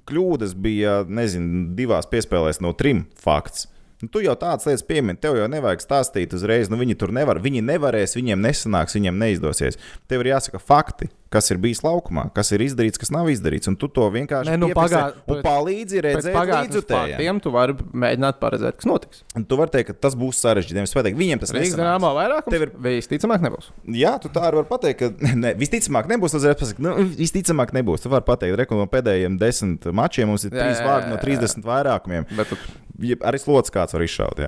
Kļūdas 0.10 0.54
bija, 0.58 1.02
nezinu, 1.08 1.70
divās 1.78 2.10
piespēlēs 2.12 2.62
no 2.64 2.74
trim 2.78 3.06
fakts. 3.22 3.68
Nu, 4.02 4.08
tu 4.10 4.20
jau 4.26 4.34
tādas 4.36 4.66
lietas 4.66 4.84
piemini, 4.88 5.20
tev 5.22 5.36
jau 5.38 5.48
nevajag 5.52 5.84
stāstīt 5.84 6.34
uzreiz, 6.34 6.70
nu 6.72 6.78
viņi 6.82 6.96
tur 6.98 7.12
nevar, 7.14 7.38
viņi 7.44 7.62
nevarēs, 7.62 8.16
viņiem 8.18 8.42
nesanāks, 8.42 8.96
viņiem 8.98 9.18
neizdosies. 9.22 9.78
Tev 10.10 10.24
ir 10.26 10.32
jāsaka 10.34 10.58
fakti, 10.62 11.10
kas 11.32 11.48
ir 11.54 11.58
bijis 11.64 11.80
laukumā, 11.86 12.26
kas 12.36 12.50
ir 12.52 12.60
izdarīts, 12.66 13.00
kas 13.00 13.12
nav 13.14 13.30
izdarīts, 13.32 13.70
un 13.72 13.78
tu 13.80 13.88
to 13.88 14.10
vienkārši 14.12 14.50
Nē, 14.52 14.58
nu, 14.60 14.68
piefiksē 14.68 14.98
pagā- 15.00 15.14
un 15.32 15.42
palīdzi 15.46 16.02
redzēt 16.04 16.34
pagātnes 16.36 16.74
līdzutējiem. 16.76 17.14
faktiem 17.16 17.40
tu 17.46 17.52
vari 17.54 17.74
mēģināt 17.74 18.40
paredzēt, 18.42 18.76
kas 18.82 18.90
notiks. 18.90 19.22
Un 19.36 19.46
Tu 19.46 19.56
vari 19.56 19.72
teikt, 19.72 19.88
ka 19.88 19.94
tas 19.94 20.16
būs 20.16 20.42
sarežģīti. 20.44 20.74
Nevis 20.82 20.94
pateikt, 20.98 21.18
viņiem 21.22 21.40
tas 21.40 21.52
nesanāks. 21.54 21.78
dīnāmā 21.80 22.12
vairāk, 22.18 22.50
Tev 22.52 22.62
ir- 22.68 22.74
visticamāk 22.84 23.40
nebūs. 23.48 23.70
Jā, 23.88 24.20
tu 24.20 24.28
tā 24.30 24.44
arī 24.50 24.60
vari 24.60 24.70
pateikt, 24.74 25.00
ka 25.00 25.36
ne, 25.46 25.54
visticamāk 25.56 26.08
nebūs. 26.12 26.32
Tas 26.36 26.44
ir 26.44 26.56
pasakot, 26.56 26.80
nu, 26.80 26.96
visticamāk 27.16 27.72
nebūs. 27.72 28.02
Tu 28.04 28.10
vari 28.10 28.26
pateikt, 28.28 28.72
no 28.72 28.88
pēdējiem 28.88 29.38
desmit 29.40 29.88
mačiem 29.94 30.28
mums 30.28 30.44
ir 30.44 30.52
Jā, 30.52 30.66
trīs 30.68 30.82
vārdi 30.84 31.10
no 31.14 31.16
jā. 31.16 31.24
30 31.40 31.64
vairākumiem. 31.64 32.28
Bet 32.36 32.50
tu- 32.50 32.58
Ja 33.02 33.18
arī 33.32 33.40
slots 33.42 33.74
kāds 33.74 33.96
var 33.96 34.04
izšaut. 34.06 34.42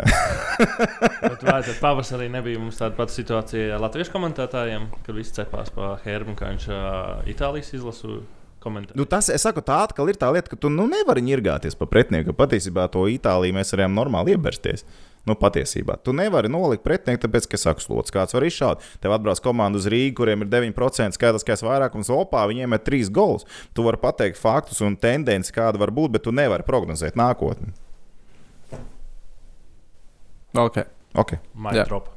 Bet 1.23 1.43
vai 1.45 1.59
tad 1.65 1.75
pavasarī 1.81 2.29
nebija 2.31 2.61
mums 2.61 2.77
tāda 2.77 2.95
pati 2.97 3.15
situācija 3.17 3.79
latviešu 3.81 4.13
komentētājiem, 4.13 4.87
kad 5.05 5.17
viss 5.17 5.33
cepās 5.35 5.73
pa 5.73 5.95
Herbu, 6.03 6.35
kā 6.37 6.51
viņš 6.53 6.69
uh, 6.69 7.29
Itālijas 7.29 7.73
izlasu 7.73 8.21
komentē? 8.63 8.97
Nu, 8.99 9.07
tas, 9.09 9.31
saku, 9.41 9.63
tā 9.65 9.81
atkal 9.87 10.11
ir 10.11 10.19
tā 10.19 10.29
lieta, 10.33 10.51
ka 10.53 10.59
tu 10.59 10.71
nu, 10.71 10.85
nevari 10.91 11.23
ņirgāties 11.25 11.77
pa 11.79 11.87
pretinieku. 11.89 12.35
Patiesībā 12.37 12.85
to 12.93 13.07
Itāliju 13.11 13.57
mēs 13.57 13.73
varējām 13.75 13.97
normāli 13.97 14.37
iebersties. 14.37 14.85
Nu, 15.23 15.37
patiesībā 15.39 15.95
tu 16.03 16.11
nevari 16.15 16.49
nolikt 16.51 16.83
pretinieku, 16.83 17.21
tāpēc, 17.23 17.47
ka, 17.47 17.59
saku, 17.59 17.83
slots 17.83 18.11
kāds 18.11 18.35
var 18.35 18.43
izšaut. 18.43 18.83
Tev 19.03 19.15
atbrauc 19.15 19.39
komanda 19.43 19.79
uz 19.79 19.87
Rīgā, 19.91 20.17
kuriem 20.19 20.43
ir 20.43 20.51
9% 20.51 21.15
skaitliskais 21.15 21.63
vairākums 21.63 22.11
opā, 22.11 22.43
viņiem 22.51 22.75
ir 22.75 22.83
3 22.83 23.13
gols. 23.15 23.47
Tu 23.71 23.85
vari 23.87 24.01
pateikt 24.03 24.39
faktus 24.39 24.83
un 24.83 24.99
tendenci, 24.99 25.55
kāda 25.55 25.79
var 25.79 25.95
būt, 25.95 26.17
bet 26.17 26.27
tu 26.27 26.35
nevari 26.35 26.67
prognozēt 26.67 27.15
nākotni. 27.19 27.71
Ok. 30.53 30.83
Okay. 31.13 31.41
Maija 31.53 31.85
tropa. 31.89 32.13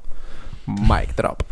Maika 0.66 1.12
trapa. 1.12 1.44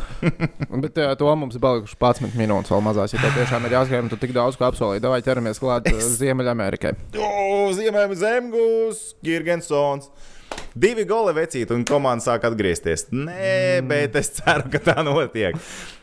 Bet 0.83 0.99
uh, 0.99 1.13
to 1.19 1.31
mums 1.39 1.55
ir 1.55 1.63
palikuši 1.63 1.97
11 2.01 2.35
minūtes 2.39 2.73
vēl 2.75 2.83
mazās. 2.83 3.15
Ja 3.15 3.23
tev 3.23 3.37
tiešām 3.39 3.67
ir 3.69 3.77
jāsaka, 3.77 4.09
tu 4.11 4.19
tik 4.19 4.35
daudz 4.35 4.59
ko 4.59 4.67
apsolīji, 4.67 5.05
vai 5.07 5.21
ķeramies 5.23 5.61
klāt 5.63 5.87
uh, 5.87 6.01
Ziemeļamerikai. 6.19 6.95
O, 7.23 7.71
Ziemēm 7.77 8.15
Zemgus, 8.19 9.13
Girgensons. 9.25 10.11
Divi 10.75 11.05
goli 11.07 11.35
vecīt, 11.37 11.71
un 11.75 11.85
komanda 11.87 12.27
sāk 12.27 12.47
atgriezties. 12.49 13.07
Nē, 13.15 13.83
mm. 13.83 13.91
bet 13.91 14.19
es 14.19 14.33
ceru, 14.41 14.67
ka 14.73 14.83
tā 14.83 14.97
notiek. 15.07 15.59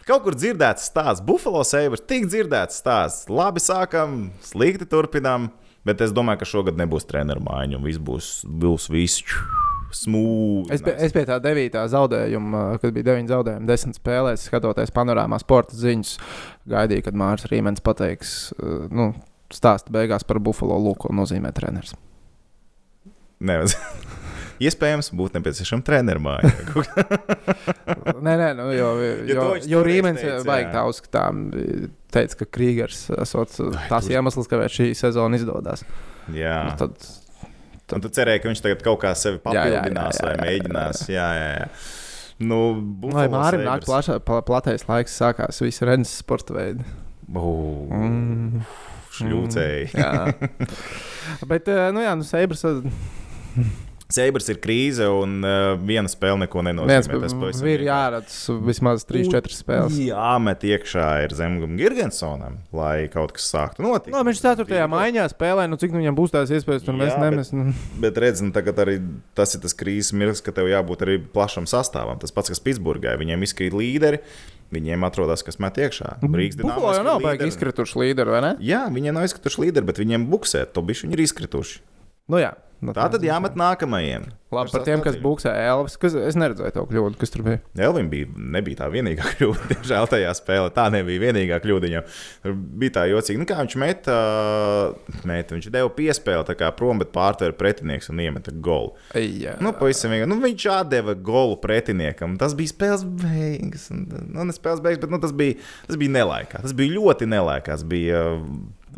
Kaut 0.07 0.23
kur 0.23 0.35
dzirdēts 0.35 0.87
stāsts, 0.87 1.23
Buffalo 1.27 1.65
Sabres, 1.67 2.03
tik 2.07 2.29
dzirdēts 2.31 2.79
stāsts. 2.79 3.27
Labi, 3.31 3.63
sākam, 3.63 4.29
slikti 4.43 4.87
turpinām, 4.91 5.49
bet 5.87 6.03
es 6.03 6.15
domāju, 6.15 6.43
ka 6.43 6.47
šogad 6.47 6.79
nebūs 6.79 7.07
treneru 7.11 7.43
maiņu, 7.43 7.79
un 7.79 7.91
viss 7.91 7.99
būs, 8.07 8.31
būs 8.47 8.87
viss 8.91 9.27
smūgi. 9.95 10.71
Es, 10.75 10.83
pie, 10.85 10.93
es 11.07 11.15
pie 11.15 11.23
tā 11.29 11.37
devītā 11.43 11.83
zaudējuma, 11.91 12.63
kad 12.81 12.93
bija 12.95 13.09
deviņi 13.11 13.31
zaudējumi, 13.31 13.69
desmit 13.69 13.99
spēlēs, 13.99 14.47
skatoties 14.49 14.93
panorāmā 14.95 15.39
sporta 15.41 15.77
ziņas, 15.77 16.15
gaidīju, 16.71 17.07
kad 17.09 17.19
Mārcis 17.21 17.51
Rīmens 17.51 17.83
pateiks, 17.85 18.35
uh, 18.57 18.85
nu, 18.91 19.11
stāsta 19.53 19.93
beigās 19.93 20.25
par 20.27 20.39
Buffalo 20.43 20.79
lūko, 20.79 21.09
ko 21.09 21.17
nozīmē 21.17 21.51
treneris. 21.55 21.95
Nevajag. 23.41 23.75
Iespējams, 24.61 25.09
būtu 25.17 25.39
nepieciešama 25.39 25.81
treneru 25.85 26.21
māja. 26.21 26.51
Nē, 28.21 28.35
nē, 28.37 28.49
nu, 28.59 28.67
jo, 28.75 28.91
Jo 29.25 29.33
jo, 29.33 29.45
jo 29.65 29.79
teica, 29.87 30.35
vajag 30.45 30.69
tā 30.75 30.83
uzskatām, 30.89 31.39
teica, 32.13 32.37
ka 32.43 32.47
Krīgers 32.57 32.99
tās 33.09 33.33
tur- 33.57 34.13
iemesls, 34.13 34.49
kāpēc 34.51 34.75
šī 34.77 34.87
sezona 34.97 35.39
izdodas. 35.39 35.81
Jā. 36.29 36.59
Nu, 36.67 36.75
tad, 36.77 37.09
Un 37.95 38.03
tu 38.03 38.11
cerēji, 38.13 38.43
ka 38.43 38.51
viņš 38.51 38.63
tagad 38.65 38.85
kaut 38.85 39.01
kā 39.03 39.11
sevi 39.17 39.39
Jā, 39.39 39.51
jā, 39.51 39.63
jā, 39.65 39.81
papildinās 39.81 40.19
jā, 40.19 40.25
vai 40.25 40.31
jā, 40.31 40.37
jā, 40.37 40.45
mēģinās. 40.47 41.03
Jā, 41.11 41.27
jā, 41.37 41.49
jā. 41.57 41.67
Nu, 42.41 42.57
Vai 43.13 43.27
Mārim 43.29 43.61
nāk 43.67 43.83
plašā, 43.85 44.17
pla, 44.25 44.39
platais 44.45 44.87
laiks, 44.87 45.13
sākās 45.21 45.61
visi 45.61 45.85
rennes 45.85 46.13
sporta 46.23 46.57
veidi. 46.57 46.87
Ugh, 47.31 47.91
Mm. 48.01 48.63
Šļūcēji. 49.11 49.89
Jā. 49.99 50.11
Bet, 51.49 51.67
eh, 51.67 51.89
nu 51.93 52.03
jā, 52.03 52.15
nu, 52.17 52.25
Seibras. 52.25 52.63
Seibras 54.11 54.49
ir 54.51 54.57
krīze, 54.63 55.05
un 55.07 55.39
uh, 55.45 55.73
viena 55.79 56.09
spēle 56.11 56.41
neko 56.43 56.61
Viens 56.63 56.71
nenozīmē. 56.71 57.19
Tas 57.25 57.35
pavisam 57.35 57.69
ir 57.71 57.83
jāredz 57.87 58.35
vismaz 58.67 59.05
3-4 59.09 59.55
spēles. 59.55 59.97
Jāmet 60.03 60.65
iekšā 60.67 61.07
ir 61.25 61.35
Zemgam 61.37 61.77
Girgensonam, 61.79 62.59
lai 62.75 63.07
kaut 63.13 63.33
kas 63.37 63.47
sāktu 63.53 63.85
notikt. 63.85 64.11
No, 64.13 64.21
Nu, 64.21 64.27
viņš 64.29 64.41
4. 64.43 64.83
maiņā 64.91 65.23
spēlē, 65.33 65.65
nu 65.71 65.79
cik 65.81 65.95
nu 65.95 66.01
viņam 66.03 66.17
būs 66.19 66.33
tās 66.35 66.51
iespējas, 66.53 66.83
tur 66.85 66.93
mēs 66.99 67.09
Jā, 67.13 67.17
bet- 67.17 67.51
nemēs. 67.51 67.75
Bet 68.03 68.19
redz, 68.21 68.43
nu, 68.45 68.51
tagad 68.53 68.77
arī 68.83 68.99
tas 69.37 69.55
ir 69.57 69.63
tas 69.63 69.73
krīzes 69.77 70.13
mirklis, 70.13 70.43
ka 70.45 70.53
tev 70.55 70.69
jābūt 70.69 71.05
arī 71.07 71.17
plašam 71.33 71.65
sastāvam. 71.69 72.19
Tas 72.21 72.33
pats, 72.35 72.51
kas 72.53 72.61
Pitsburgai, 72.61 73.15
viņiem 73.21 73.47
izkrīt 73.47 73.73
līderi, 73.73 74.21
viņiem 74.71 75.03
atrodas, 75.07 75.43
kas 75.47 75.57
met 75.63 75.79
iekšā. 75.81 76.17
Buffalo 76.23 76.93
jau 76.95 77.05
nav 77.07 77.23
baigi 77.23 77.49
izkrituši 77.51 77.99
līderi, 78.03 78.35
vai 78.35 78.41
ne? 78.45 78.51
Jā, 78.63 78.85
viņiem 78.93 79.17
nav 79.17 79.25
izkrituši 79.27 79.65
līderi, 79.65 79.89
bet 79.89 79.99
viņiem 80.01 80.27
buksē, 80.31 80.67
to 80.71 80.83
bišķi 80.85 81.07
viņi 81.09 81.17
ir 81.17 81.23
izkrituši. 81.25 81.81
Nu 82.31 82.39
jā. 82.39 82.53
Nu, 82.81 82.95
Tā 82.97 83.05
tad 83.13 83.21
jāmet 83.21 83.53
nākamajiem. 83.59 84.23
Labi, 84.51 84.71
par 84.73 84.81
tiem, 84.83 84.99
kas 85.05 85.15
buksē 85.21 85.51
Elvis, 85.69 85.93
kas 86.01 86.15
es 86.17 86.35
neredzēju 86.35 86.73
to 86.75 86.81
kļūdu, 86.89 87.15
kas 87.21 87.29
tur 87.31 87.43
bija. 87.45 87.59
Elvim 87.85 88.09
bija, 88.11 88.25
nebija 88.55 88.79
tā 88.81 88.87
vienīgā 88.91 89.27
kļūda. 89.37 89.67
Diemžēl 89.69 90.09
tajā 90.11 90.31
spēlē 90.35 90.71
tā 90.75 90.87
nebija 90.91 91.21
vienīgā 91.27 91.59
kļūda. 91.63 92.01
Tur 92.41 92.57
bija 92.81 92.95
tā 92.97 93.05
jocīgi, 93.11 93.37
nu, 93.39 93.47
kā 93.47 93.59
viņš 93.61 93.77
meta, 93.79 94.17
meta. 95.29 95.55
Viņš 95.55 95.69
deva 95.77 95.93
piespēli 95.93 96.47
tā 96.49 96.57
kā 96.57 96.71
prom, 96.75 96.99
bet 97.03 97.13
pārtvēra 97.15 97.55
pretinieks 97.61 98.09
un 98.11 98.25
iemeta 98.25 98.51
golu. 98.51 98.95
Jā. 99.15 99.55
Nu, 99.63 99.75
pavisam 99.77 100.11
vienkārši. 100.15 100.33
Nu, 100.33 100.41
viņš 100.43 100.67
atdeva 100.73 101.15
golu 101.15 101.61
pretiniekam. 101.61 102.35
Tas 102.41 102.57
bija 102.57 102.73
spēles 102.73 103.05
beigas. 103.05 103.87
Nu, 103.93 104.41
ne 104.41 104.57
spēles 104.57 104.81
beigas, 104.83 105.05
bet 105.05 105.13
nu, 105.13 105.21
tas, 105.21 105.37
bija, 105.37 105.61
tas 105.87 106.01
bija 106.01 106.17
nelaikā. 106.17 106.65
Tas 106.65 106.73
bija 106.75 106.97
ļoti 106.97 107.29
nelaikā. 107.29 107.77
Tas 107.77 107.85
bija 107.87 108.25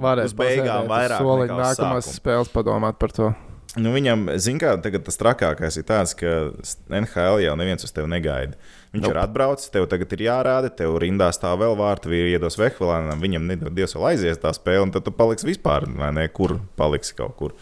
Varēs 0.01 0.31
beigām 0.33 0.87
vairāk 0.89 1.21
uz 1.21 1.49
nākamās 1.51 1.77
sākumu. 2.07 2.15
spēles 2.17 2.49
padomāt 2.55 2.97
par 2.97 3.11
to. 3.13 3.33
Nu, 3.73 3.89
viņam, 3.95 4.27
zināmā 4.37 4.77
mērā, 4.77 4.99
tas 5.01 5.17
trakākais 5.17 5.79
ir 5.79 5.85
tas, 5.89 6.11
ka 6.17 6.51
NHL 6.93 7.41
jau 7.41 7.55
neviens 7.57 7.85
uz 7.85 7.93
tevi 7.95 8.11
negaida. 8.11 8.53
Viņš 8.93 9.01
Nope. 9.01 9.15
ir 9.15 9.19
atbraucis, 9.23 9.71
tev 9.73 9.87
tagad 9.89 10.11
ir 10.13 10.27
jārāda, 10.27 10.69
tev 10.69 10.99
rindā 11.01 11.31
stāv 11.33 11.57
vēl 11.63 11.73
vārti, 11.79 12.11
vīri 12.11 12.35
iedos 12.35 12.59
Vehvelēnam, 12.61 13.23
viņam 13.23 13.47
nedod 13.49 13.73
Dievs 13.73 13.95
vēl 13.97 14.11
aizies 14.11 14.37
tā 14.37 14.51
spēle, 14.53 14.83
un 14.85 14.93
tad 14.93 15.07
tu 15.07 15.13
paliksi 15.17 15.49
vispār, 15.49 15.87
vai 15.97 16.11
ne, 16.13 16.27
kur 16.29 16.59
paliksi 16.77 17.17
kaut 17.17 17.33
kur. 17.39 17.57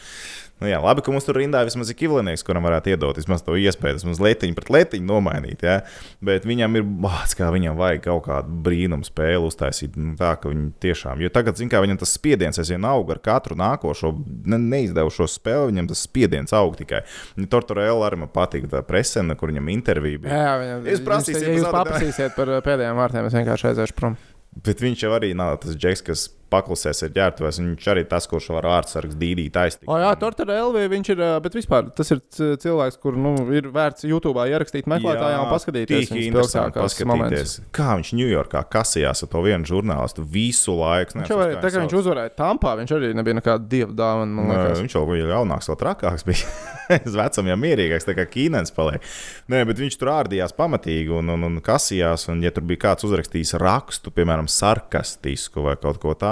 Nu, 0.61 0.67
jā, 0.69 0.77
labi, 0.77 1.01
ka 1.01 1.09
mums 1.09 1.25
tur 1.25 1.39
rindā 1.41 1.63
vismaz 1.65 1.89
ir 1.89 1.97
Kivlinieks, 1.97 2.43
kuram 2.45 2.67
varētu 2.67 2.91
iedot 2.93 3.17
vismaz 3.17 3.41
to 3.41 3.55
iespēju, 3.57 3.97
vismaz 3.97 4.19
letiņu 4.21 4.53
pret 4.59 4.67
letiņu 4.75 5.07
nomainīt. 5.09 5.63
Ja? 5.65 5.79
Bet 6.21 6.45
viņam 6.45 6.77
ir 6.77 6.83
bācis, 6.85 7.33
kā 7.39 7.47
viņam 7.53 7.79
vajag 7.79 8.03
kaut 8.05 8.27
kādu 8.27 8.59
brīnumu 8.67 9.07
spēli 9.07 9.47
uztaisīt. 9.47 9.97
Nu, 9.97 10.13
tā, 10.19 10.35
ka 10.37 10.51
viņi 10.51 10.67
tiešām, 10.85 11.23
jo 11.25 11.31
tagad, 11.33 11.57
zin, 11.57 11.71
kā 11.71 11.81
viņam 11.81 11.97
tas 12.03 12.13
spiediens 12.13 12.61
aizvien 12.61 12.85
aug 12.85 13.09
ar 13.09 13.21
katru 13.25 13.57
nākošo 13.57 14.11
ne, 14.53 14.59
neizdevušo 14.61 15.25
spēli, 15.33 15.71
viņam 15.71 15.89
tas 15.89 16.03
spiediens 16.05 16.53
aug 16.53 16.77
tikai. 16.77 17.01
Tortorella 17.49 18.11
arī 18.11 18.21
man 18.21 18.29
patīk 18.33 18.67
tā 18.69 18.83
presena, 18.85 19.33
kur 19.39 19.49
viņam 19.49 19.71
intervija 19.73 20.21
bija. 20.27 20.43
Jā, 20.43 20.53
viņam, 20.61 20.85
Es 20.93 21.01
prasīšu, 21.07 21.41
ja 21.47 21.55
jūs 21.57 21.73
paprasīsiet 21.73 22.37
par 22.37 22.53
uh, 22.53 22.61
pēdējiem 22.65 23.01
vārtiem, 23.01 23.31
es 23.31 23.39
vienkārši 23.39 23.71
aiziešu 23.71 23.97
prom. 23.97 24.19
Bet 24.61 24.83
viņš 24.83 25.07
jau 25.07 25.15
arī 25.17 25.33
nav 25.37 25.57
tas 25.63 25.73
džeks, 25.73 26.05
kas 26.05 26.27
paklusēs 26.51 27.05
ar 27.07 27.13
ģērbtuves. 27.15 27.59
Viņš 27.61 27.89
arī 27.93 28.05
tas, 28.09 28.27
kurš 28.29 28.51
var 28.57 28.67
ārtsargs 28.77 29.17
dīdīt 29.19 29.57
aiztikt. 29.61 29.89
O, 29.89 29.97
jā, 30.01 30.11
Tortora 30.21 30.59
LV, 30.67 30.85
viņš 30.91 31.11
ir, 31.15 31.23
bet 31.45 31.57
vispār 31.57 31.89
tas 31.97 32.11
ir 32.13 32.21
cilvēks, 32.35 32.99
kur 33.01 33.17
nu, 33.19 33.33
ir 33.55 33.69
vērts 33.73 34.07
YouTube 34.09 34.43
ierakstīt 34.51 34.89
meklētājiem 34.91 35.45
un 35.45 35.51
paskatīties 35.51 36.11
Tīgi 36.11 36.27
interesanti 36.29 36.81
paskatīties, 36.81 37.57
kā 37.75 37.95
viņš 37.99 38.13
Ņujorkā 38.21 38.63
kasījās 38.71 39.23
ar 39.25 39.31
to 39.31 39.43
vienu 39.45 39.67
žurnālistu 39.67 40.25
visu 40.27 40.75
laiku. 40.77 41.19
Viņš 41.19 41.31
jau 41.31 41.39
arī, 41.45 41.57
tā 41.63 41.71
kā 41.71 41.83
viņš 41.83 41.97
uzvarēja 42.01 42.35
Tampā, 42.37 42.75
viņš 42.81 42.95
arī 42.97 43.13
nebija 43.17 43.39
nekāda 43.39 43.67
dieva 43.71 43.95
dāvana. 43.95 44.47
Nē, 44.51 44.61
viņš 44.81 44.97
jau 44.97 45.05
bija 45.09 45.31
jaunāks, 45.31 45.71
vēl 45.71 45.81
trakāks. 45.85 46.27
Bija. 46.31 46.47
Es 46.91 47.15
vecam 47.15 47.47
jau 47.47 47.57
mierīgāks, 47.59 48.05
tā 48.07 48.15
kā 48.17 48.25
Kīnens 48.27 48.73
paliek. 48.75 49.03
Nē, 49.51 49.63
bet 49.69 49.79
viņš 49.79 49.97
tur 49.99 50.11
ārdījās 50.13 50.55
pamatīgi 50.57 51.13
un, 51.15 51.31
un, 51.35 51.45
un 51.47 51.59
kasījās. 51.63 52.27
Un, 52.31 52.41
ja 52.43 52.51
tur 52.53 52.65
bija 52.67 52.85
kāds 52.87 53.05
uzrakstījis 53.07 53.55
rakstu, 53.61 54.13
piemēram, 54.15 54.49
sarkastisku 54.51 55.65
vai 55.67 55.77
kaut 55.79 56.01
ko 56.03 56.15
tādu, 56.19 56.31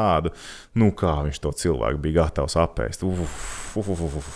nu 0.79 0.91
kā 0.97 1.15
viņš 1.27 1.39
to 1.43 1.51
cilvēku 1.63 2.01
bija 2.03 2.23
gatavs 2.23 2.55
apēst. 2.61 3.03
Uf, 3.07 3.19
uf, 3.79 3.89
uf, 3.95 4.05
uf. 4.21 4.29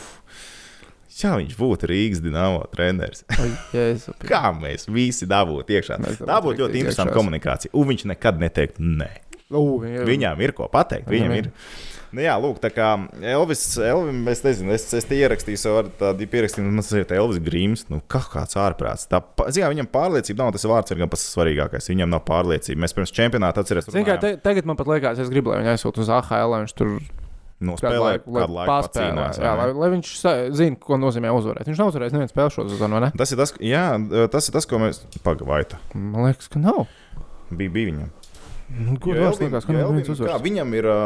Ja 1.21 1.35
viņš 1.37 1.53
būtu 1.59 1.87
Rīgas 1.91 2.23
dīnāmo 2.25 2.63
treneris, 2.73 3.21
kā 4.31 4.39
mēs 4.57 4.87
visi 4.89 5.27
dabūtu 5.29 5.75
iekšā? 5.77 5.99
Tā 6.25 6.39
būtu 6.41 6.63
ļoti 6.63 6.81
interesanta 6.81 7.13
komunikācija. 7.13 7.71
Un 7.77 7.91
viņš 7.91 8.07
nekad 8.15 8.41
neteiktu 8.41 8.81
nē. 9.01 9.11
Viņa- 9.53 10.07
Viņām 10.09 10.41
ir 10.41 10.55
ko 10.57 10.65
pateikt. 10.73 11.05
Viņam 11.11 11.35
Viņam 11.35 11.37
ir. 11.43 11.51
Nu, 12.13 12.21
jā, 12.21 12.33
lūk, 12.37 12.59
tā 12.61 12.69
kā 12.69 12.87
Elvis, 13.25 13.63
Elvis 13.81 14.27
es 14.35 14.43
nezinu, 14.45 14.73
es, 14.75 14.85
es 14.93 15.07
te 15.09 15.17
ierakstīju 15.17 15.57
savu 15.57 15.87
tādu 15.97 16.27
pierakstījumu, 16.29 16.69
man 16.69 16.85
tas 16.85 16.91
ir 16.93 17.09
Elvis 17.17 17.39
Grims, 17.41 17.87
nu, 17.89 17.97
kā 18.05 18.21
kāds 18.29 18.53
ārprāts. 18.61 19.07
Tā, 19.09 19.17
zini, 19.49 19.65
viņam 19.73 19.89
pārliecība 19.89 20.43
nav 20.43 20.51
tas 20.53 20.67
vārds, 20.69 20.93
ir 20.93 21.01
gan 21.01 21.09
pats 21.09 21.25
svarīgākais. 21.33 21.89
Viņam 21.89 22.13
nav 22.13 22.21
pārliecība. 22.27 22.83
Mēs 22.85 22.93
pirms 22.93 23.13
čempionāta 23.17 23.63
atcerēsimies, 23.65 24.13
te, 24.21 24.35
tagad 24.45 24.69
man 24.69 24.77
pat 24.77 24.91
liekas, 24.93 25.23
es 25.25 25.33
gribu, 25.33 25.55
lai 25.55 25.63
viņi 25.63 25.73
aizsūtu 25.73 26.05
uz 26.05 26.13
AHL, 26.13 26.53
lai 26.53 26.61
viņš 26.67 26.77
tur 26.77 26.93
no 27.63 27.77
kādu 27.79 27.81
spēlē, 27.81 28.05
laiku, 28.11 28.37
lai 28.37 28.45
paspēlē. 28.69 28.69
pacīnās. 28.69 29.41
Jā, 29.41 29.57
lai, 29.57 29.67
lai 29.81 29.91
viņš 29.95 30.13
zina, 30.59 30.79
ko 30.85 31.01
nozīmē 31.01 31.33
uzvarēt. 31.33 31.69
Viņš 31.71 31.81
nav 31.81 31.93
uzvarējis 31.93 32.17
nevienu 32.17 32.33
spēli 32.33 32.53
šo 32.53 32.67
sezonu, 32.69 32.99
vai 32.99 33.05
ne? 33.07 33.11
Tas 33.17 33.33
ir 33.33 33.39
tas, 33.39 33.53
jā, 33.63 33.85
tas 34.33 34.49
ir 34.49 34.57
tas, 34.57 34.67
ko 34.69 34.81
mēs 34.83 35.01
pagaidām. 35.25 35.81
Man 35.97 36.27
liekas, 36.27 36.51
ka 36.51 36.61
nav. 36.61 36.83
Bija, 37.49 37.71
bija 37.73 37.89
viņam. 37.89 38.11
Nu, 38.73 38.97
Ko 39.01 39.13
liekas, 39.15 39.39
ka 39.39 39.73
jo 39.73 39.79
nav 39.79 39.87
Elvim, 39.87 40.01
neviens 40.01 40.09
kā, 40.11 40.17
uzvarējis? 40.17 40.43
viņam 40.45 40.75
ir. 40.77 40.89
ā, 40.91 40.99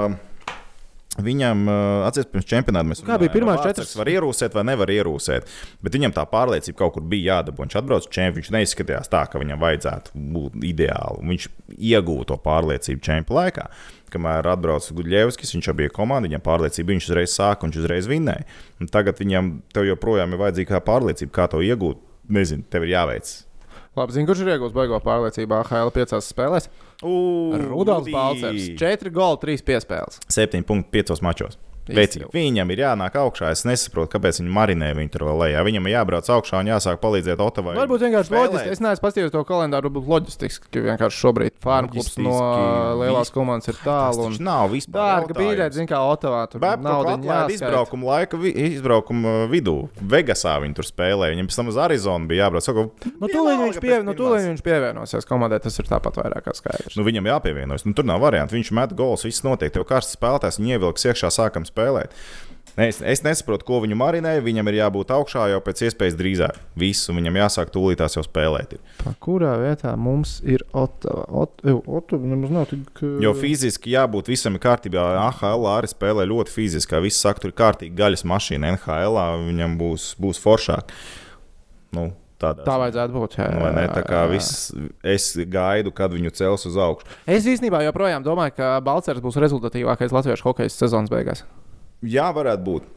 Viņam, 1.18 1.63
atcerieties, 2.05 2.30
pirms 2.30 2.45
čempionāta 2.45 2.86
mēs 2.86 2.99
bija 3.01 3.15
runājām, 3.18 3.34
pirmās 3.34 3.61
vai 3.61 3.72
četras? 3.72 3.93
Var 3.97 4.11
ierūsēt 4.11 4.53
vai 4.53 4.63
nevar 4.70 4.91
ierūsēt. 4.93 5.47
Bet 5.82 5.95
viņam 5.97 6.13
tā 6.13 6.26
pārliecība 6.30 6.78
kaut 6.84 6.93
kur 6.93 7.05
bija 7.09 7.39
jādabū. 7.39 7.63
Viņš 7.63 7.78
atbrauc 7.80 8.05
uz 8.05 8.11
čempionu. 8.13 8.38
Viņš 8.38 8.51
neizskatījās 8.53 9.09
tā, 9.09 9.24
ka 9.32 9.41
viņam 9.41 9.63
vajadzētu 9.63 10.24
būt 10.36 10.59
ideāli. 10.70 11.26
Viņš 11.32 11.47
iegūta 11.74 12.30
to 12.34 12.38
pārliecību 12.45 13.01
čempionu 13.07 13.39
laikā. 13.39 13.65
Kamēr 14.13 14.51
atbrauca 14.53 14.93
Gudļevskis, 14.95 15.55
viņš 15.57 15.72
jau 15.72 15.76
bija 15.82 15.91
komanda, 15.95 16.30
viņam 16.30 16.45
pārliecība, 16.45 16.93
viņš 16.93 17.09
uzreiz 17.09 17.34
sāka 17.34 17.65
un 17.65 17.74
viņš 17.74 17.82
uzreiz 17.82 18.07
vinnēja. 18.07 18.45
Un 18.80 18.91
tagad 18.93 19.18
viņam 19.20 19.51
joprojām 19.89 20.32
ir 20.32 20.43
vajadzīga 20.45 20.86
pārliecība, 20.86 21.34
kā 21.34 21.49
to 21.51 21.65
iegūt. 21.65 22.05
Nezinu, 22.28 22.65
tev 22.68 22.84
ir 22.84 22.91
jāveic. 22.91 23.30
Labi, 23.97 24.13
zinu, 24.13 24.28
kurš 24.30 24.43
ir 24.43 24.53
iegūts 24.53 24.76
baigo 24.76 24.99
pārliecību 25.01 25.55
AHL 25.57 25.91
piecās 25.95 26.28
spēlēs. 26.30 26.68
Rudolf 27.01 28.09
Balcers. 28.11 28.69
4 28.79 29.11
goli, 29.13 29.37
3 29.43 29.63
piespēles. 29.67 30.19
7,5 30.33 31.21
mačos. 31.21 31.59
Veicīgi. 31.88 32.29
Viņam 32.33 32.73
ir 32.73 32.81
jānāk 32.83 33.17
augšā. 33.21 33.51
Es 33.55 33.63
nesaprotu, 33.67 34.11
kāpēc 34.15 34.41
viņi 34.41 34.53
marinē 34.57 34.91
viņu 34.97 35.13
tur 35.13 35.25
vēl 35.29 35.41
lejā. 35.43 35.63
Viņam 35.67 35.88
ir 35.88 35.95
jābrauc 35.95 36.29
augšā 36.38 36.61
un 36.61 36.71
jāsāk 36.71 36.99
palīdzēt 37.03 37.43
Otavai. 37.43 37.75
Varbūt 37.79 38.05
vienkārši 38.07 38.35
loģiski. 38.35 38.73
Es 38.75 38.83
neesmu 38.83 39.05
paskatījies 39.05 39.33
to 39.35 39.43
kalendāru, 39.47 39.91
varbūt 39.91 40.11
loģistiski, 40.13 40.71
ka 40.73 40.83
vienkārši 40.91 41.21
šobrīd 41.23 41.57
farm 41.63 41.91
klubs 41.93 42.17
no 42.21 42.38
lielās 43.01 43.31
komandas 43.33 43.71
ir 43.71 43.79
tālu. 43.83 44.27
Un... 44.27 44.38
nav 44.47 44.71
vispār. 44.73 45.23
Dārga 45.23 45.38
biļete, 45.38 45.77
zina, 45.77 45.89
kā 45.91 46.01
Otavā. 46.11 46.43
Tur 46.51 46.63
Babcock 46.63 46.88
nauda 46.88 47.15
atlaida 47.17 47.55
izbraukuma 47.55 48.11
laika, 48.11 48.39
vi, 48.41 48.53
izbraukuma 48.73 49.38
vidū. 49.51 49.77
Vegasā 50.01 50.57
viņi 50.63 50.77
tur 50.77 50.88
spēlēja. 50.88 51.35
Viņam 51.35 51.51
pēc 51.51 51.59
tam 51.61 51.71
uz 51.71 51.79
Arizonu 51.88 52.29
bija 52.29 52.47
jābrauc. 52.47 52.67
Saka, 52.67 52.88
Nu, 53.17 53.29
tūlīt 53.31 53.61
viņš, 53.61 53.79
pie, 53.81 53.93
nu, 54.05 54.13
tūlīt 54.17 54.45
viņš 54.51 54.63
pievienosies 54.65 55.27
komandai. 55.27 55.59
Tas 55.63 55.77
ir 55.81 55.89
tāpat 55.89 56.19
vairāk 56.19 56.45
kā 56.47 56.53
skaidrs. 56.57 56.97
Nu, 56.99 57.05
viņam 57.07 57.29
jāpievienojas. 57.31 57.85
Nu, 57.88 57.95
tur 57.97 58.07
nav 58.07 58.21
variantu. 58.23 58.57
Viņš 58.57 58.71
met 58.77 58.93
gols, 58.97 59.25
viss 59.27 59.45
notiek. 59.45 59.73
Tev 59.73 59.85
karsts 59.89 60.17
spēlētājs, 60.17 60.59
viņa 60.61 60.77
ievilks 60.77 61.07
iekšā, 61.09 61.31
sākam 61.33 61.65
spēlēt. 61.78 62.19
Es, 62.78 62.99
es 63.01 63.23
nesaprotu, 63.25 63.65
ko 63.65 63.80
viņu 63.82 63.95
marinē. 63.97 64.36
Viņam 64.45 64.67
ir 64.69 64.75
jābūt 64.78 65.09
augšā 65.15 65.47
jau 65.49 65.57
pēc 65.65 65.80
iespējas 65.88 66.13
drīzāk. 66.19 66.59
Visu 66.78 67.15
viņam 67.17 67.39
jāsāk 67.39 67.71
tūlītās 67.73 68.19
jau 68.19 68.21
spēlēt. 68.21 68.75
Ir. 68.78 68.84
Pa 69.01 69.15
kurā 69.25 69.55
vietā 69.57 69.95
mums 69.97 70.36
ir 70.45 70.61
Otava? 70.78 71.23
Ot, 71.41 71.65
Otava 71.65 72.30
nemaz 72.30 72.53
nav 72.53 72.67
tik. 72.69 73.01
uh, 73.01 73.15
Jo 73.23 73.34
fiziski 73.34 73.95
jābūt 73.95 74.30
visam 74.30 74.59
kārtībā. 74.61 75.07
AHL 75.23 75.65
arī 75.73 75.89
spēlē 75.89 76.28
ļoti 76.30 76.53
fiziski. 76.53 76.93
kā 76.93 77.01
Viss 77.01 77.17
saka, 77.25 77.41
tur 77.47 77.55
ir 77.55 77.57
kārtīgi 77.57 77.97
gaļas 77.97 78.28
mašīna. 78.30 78.75
NHL 78.78 79.17
viņam 79.49 79.73
būs, 79.82 80.11
būs 80.21 80.38
foršāk. 80.45 80.93
Nu, 81.97 82.11
tādā 82.38 82.61
Tā 82.61 82.78
vajadzētu 82.78 83.17
būt. 83.17 83.41
Jā, 83.41 83.49
Nu, 83.57 83.65
vai 83.65 83.73
ne? 83.73 83.89
Tā 83.89 84.05
kā 84.05 84.28
jā. 84.28 84.34
viss, 84.38 84.67
es 85.01 85.32
gaidu, 85.49 85.89
kad 85.97 86.13
viņu 86.13 86.30
cels 86.30 86.69
uz 86.69 86.78
augšu. 86.78 87.09
Es 87.25 87.49
īstenībā 87.49 87.82
joprojām 87.89 88.21
domāju, 88.21 88.53
ka 88.61 88.75
Balčers 88.86 89.25
būs 89.25 89.41
rezultatīvākais 89.41 90.13
latviešu 90.13 90.51
hokeja 90.51 90.69
sezonas 90.78 91.09
beigās. 91.09 91.41
Jā, 92.05 92.29
varētu 92.35 92.63
būt. 92.67 92.93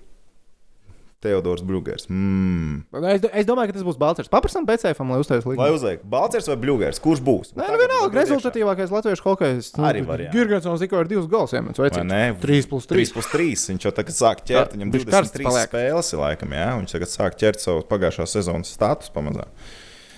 Teodors 1.21 1.61
Brūgers. 1.61 2.07
Mm. 2.09 2.79
Es, 3.13 3.25
es 3.43 3.45
domāju, 3.49 3.69
ka 3.69 3.75
tas 3.77 3.85
būs 3.85 3.99
Balčers. 4.01 4.31
Paprasam 4.33 4.65
BCFam, 4.65 5.11
lai 5.13 5.19
uztaisītu 5.21 5.51
Lai 5.53 5.67
līgumu. 5.67 5.77
uzliek, 5.77 6.05
Balčers 6.09 6.49
vai 6.49 6.57
Brūgers? 6.63 7.01
Kurš 7.05 7.21
būs? 7.27 7.51
Nē, 7.61 7.67
nu 7.69 7.81
vienalga, 7.83 8.17
rezultatīvākais 8.23 8.95
latviešu 8.95 9.27
hokejs. 9.27 9.69
Arī 9.85 10.01
variants. 10.09 10.33
Girgensons 10.33 10.81
tikko 10.81 11.03
ir 11.05 11.11
divus 11.13 11.29
gols 11.29 11.53
iemetis. 11.53 11.77
Vai 11.77 12.07
ne? 12.09 12.23
3 12.41 12.71
plus 12.73 12.89
3. 12.89 13.05
3 13.05 13.13
plus 13.19 13.29
3. 13.35 13.51
Viņš 13.75 13.85
jau 13.85 13.93
tagad 14.01 14.17
sāk 14.17 14.41
ķert. 14.49 14.73
Viņam 14.79 14.95
viņš 14.97 15.07
karsts 15.13 15.37
23 15.37 15.51
paliek. 15.51 15.69
spēles 15.69 16.13
laikam, 16.23 16.57
jā. 16.57 16.69
Viņš 16.81 16.97
tagad 16.97 17.13
sāk 17.13 17.37
ķert 17.45 17.61
savu 17.69 17.85
pagājušā 17.93 18.29
sezonas 18.39 18.73
status 18.73 19.13
pamazām. 19.13 19.53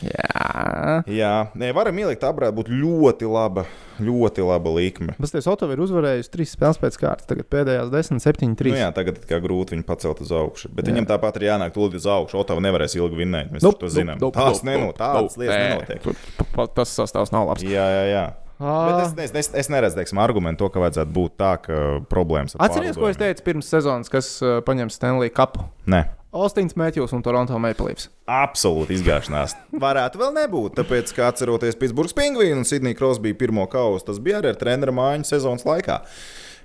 Jā. 0.03 1.03
Jā, 1.07 1.32
nē, 1.59 1.70
varam 1.76 1.98
ielikt, 2.03 2.20
tā 2.24 2.32
varētu 2.34 2.57
būt 2.59 2.70
ļoti 2.74 3.28
laba, 3.30 3.64
ļoti 4.03 4.44
laba 4.46 4.72
likme. 4.74 5.14
Basties 5.22 5.46
Otava 5.50 5.76
ir 5.76 5.82
uzvarējis 5.84 6.30
trīs 6.32 6.55
spēles 6.57 6.80
pēc 6.82 6.98
kārtas. 7.00 7.28
Tagad 7.30 7.48
pēdējās 7.53 7.92
10, 7.92 8.22
7, 8.24 8.57
3. 8.59 8.74
Nu, 8.74 8.80
jā, 8.82 8.90
tagad 8.96 9.22
kā 9.30 9.38
grūti 9.44 9.76
viņu 9.76 9.86
pacelt 9.88 10.22
uz 10.24 10.34
augšu. 10.34 10.72
Bet 10.74 10.88
Jā. 10.88 10.92
viņam 10.94 11.09
tāpat 11.14 11.38
ir 11.40 11.48
jānāk 11.53 11.74
tūlīt 11.76 11.98
uz 12.00 12.09
augšu. 12.11 12.40
Otava 12.42 12.64
nevarēs 12.64 12.98
ilgi 12.98 13.22
vinnēt. 13.22 13.53
Mēs 13.55 13.66
nu, 13.66 13.74
to 13.78 13.90
zinām. 13.92 14.18
nu, 14.22 14.32
Tās 14.34 14.62
nu, 14.64 14.72
neno, 14.72 14.90
nu, 14.90 14.96
tādas 14.98 15.38
lietas 15.40 15.59
nenotiek. 15.62 16.70
Tas 16.76 16.94
sastāvs 16.98 17.34
nav 17.34 17.53
labs. 17.53 17.66
Jā, 17.66 17.86
jā, 17.96 18.07
jā. 18.11 18.24
Bet 18.62 18.94
Ah. 18.94 19.03
es, 19.03 19.14
es, 19.18 19.32
es, 19.34 19.48
es 19.59 19.68
neredzu, 19.72 19.96
teiksim, 19.98 20.20
argumentu, 20.22 20.62
to, 20.62 20.68
ka 20.70 20.78
vajadzētu 20.84 21.11
būt 21.16 21.32
tā, 21.40 21.53
ka 21.64 21.78
problēmas 22.07 22.55
ar 22.55 22.68
Atcerieties, 22.68 22.98
ko 23.00 23.09
es 23.11 23.18
teicu 23.18 23.42
pirms 23.48 23.66
sezonas, 23.66 24.11
kas 24.12 24.28
uh, 24.44 24.61
paņem 24.62 24.92
Stanley 24.92 25.32
Cupu? 25.34 25.64
Nē. 25.90 26.05
Austins 26.32 26.72
Mēķis 26.80 27.12
un 27.12 27.22
Toronto 27.24 27.58
Maple 27.60 27.90
Leafs. 27.90 28.06
Absolūti 28.30 28.96
izgāšanās. 28.96 29.52
Varētu 29.76 30.20
vēl 30.22 30.32
nebūt, 30.38 30.76
tāpēc, 30.78 31.12
kā 31.16 31.26
atceroties 31.28 31.76
Pitsburgas 31.76 32.16
pingvīnu 32.16 32.62
un 32.62 32.68
Sidnija 32.68 32.96
Krosbija 32.96 33.36
pirmo 33.36 33.66
kausu, 33.68 34.06
tas 34.08 34.20
bija 34.24 34.40
arī 34.40 34.54
ar 34.54 34.60
treneru 34.60 34.94
mājiņu 34.96 35.28
sezonas 35.28 35.66
laikā, 35.68 35.98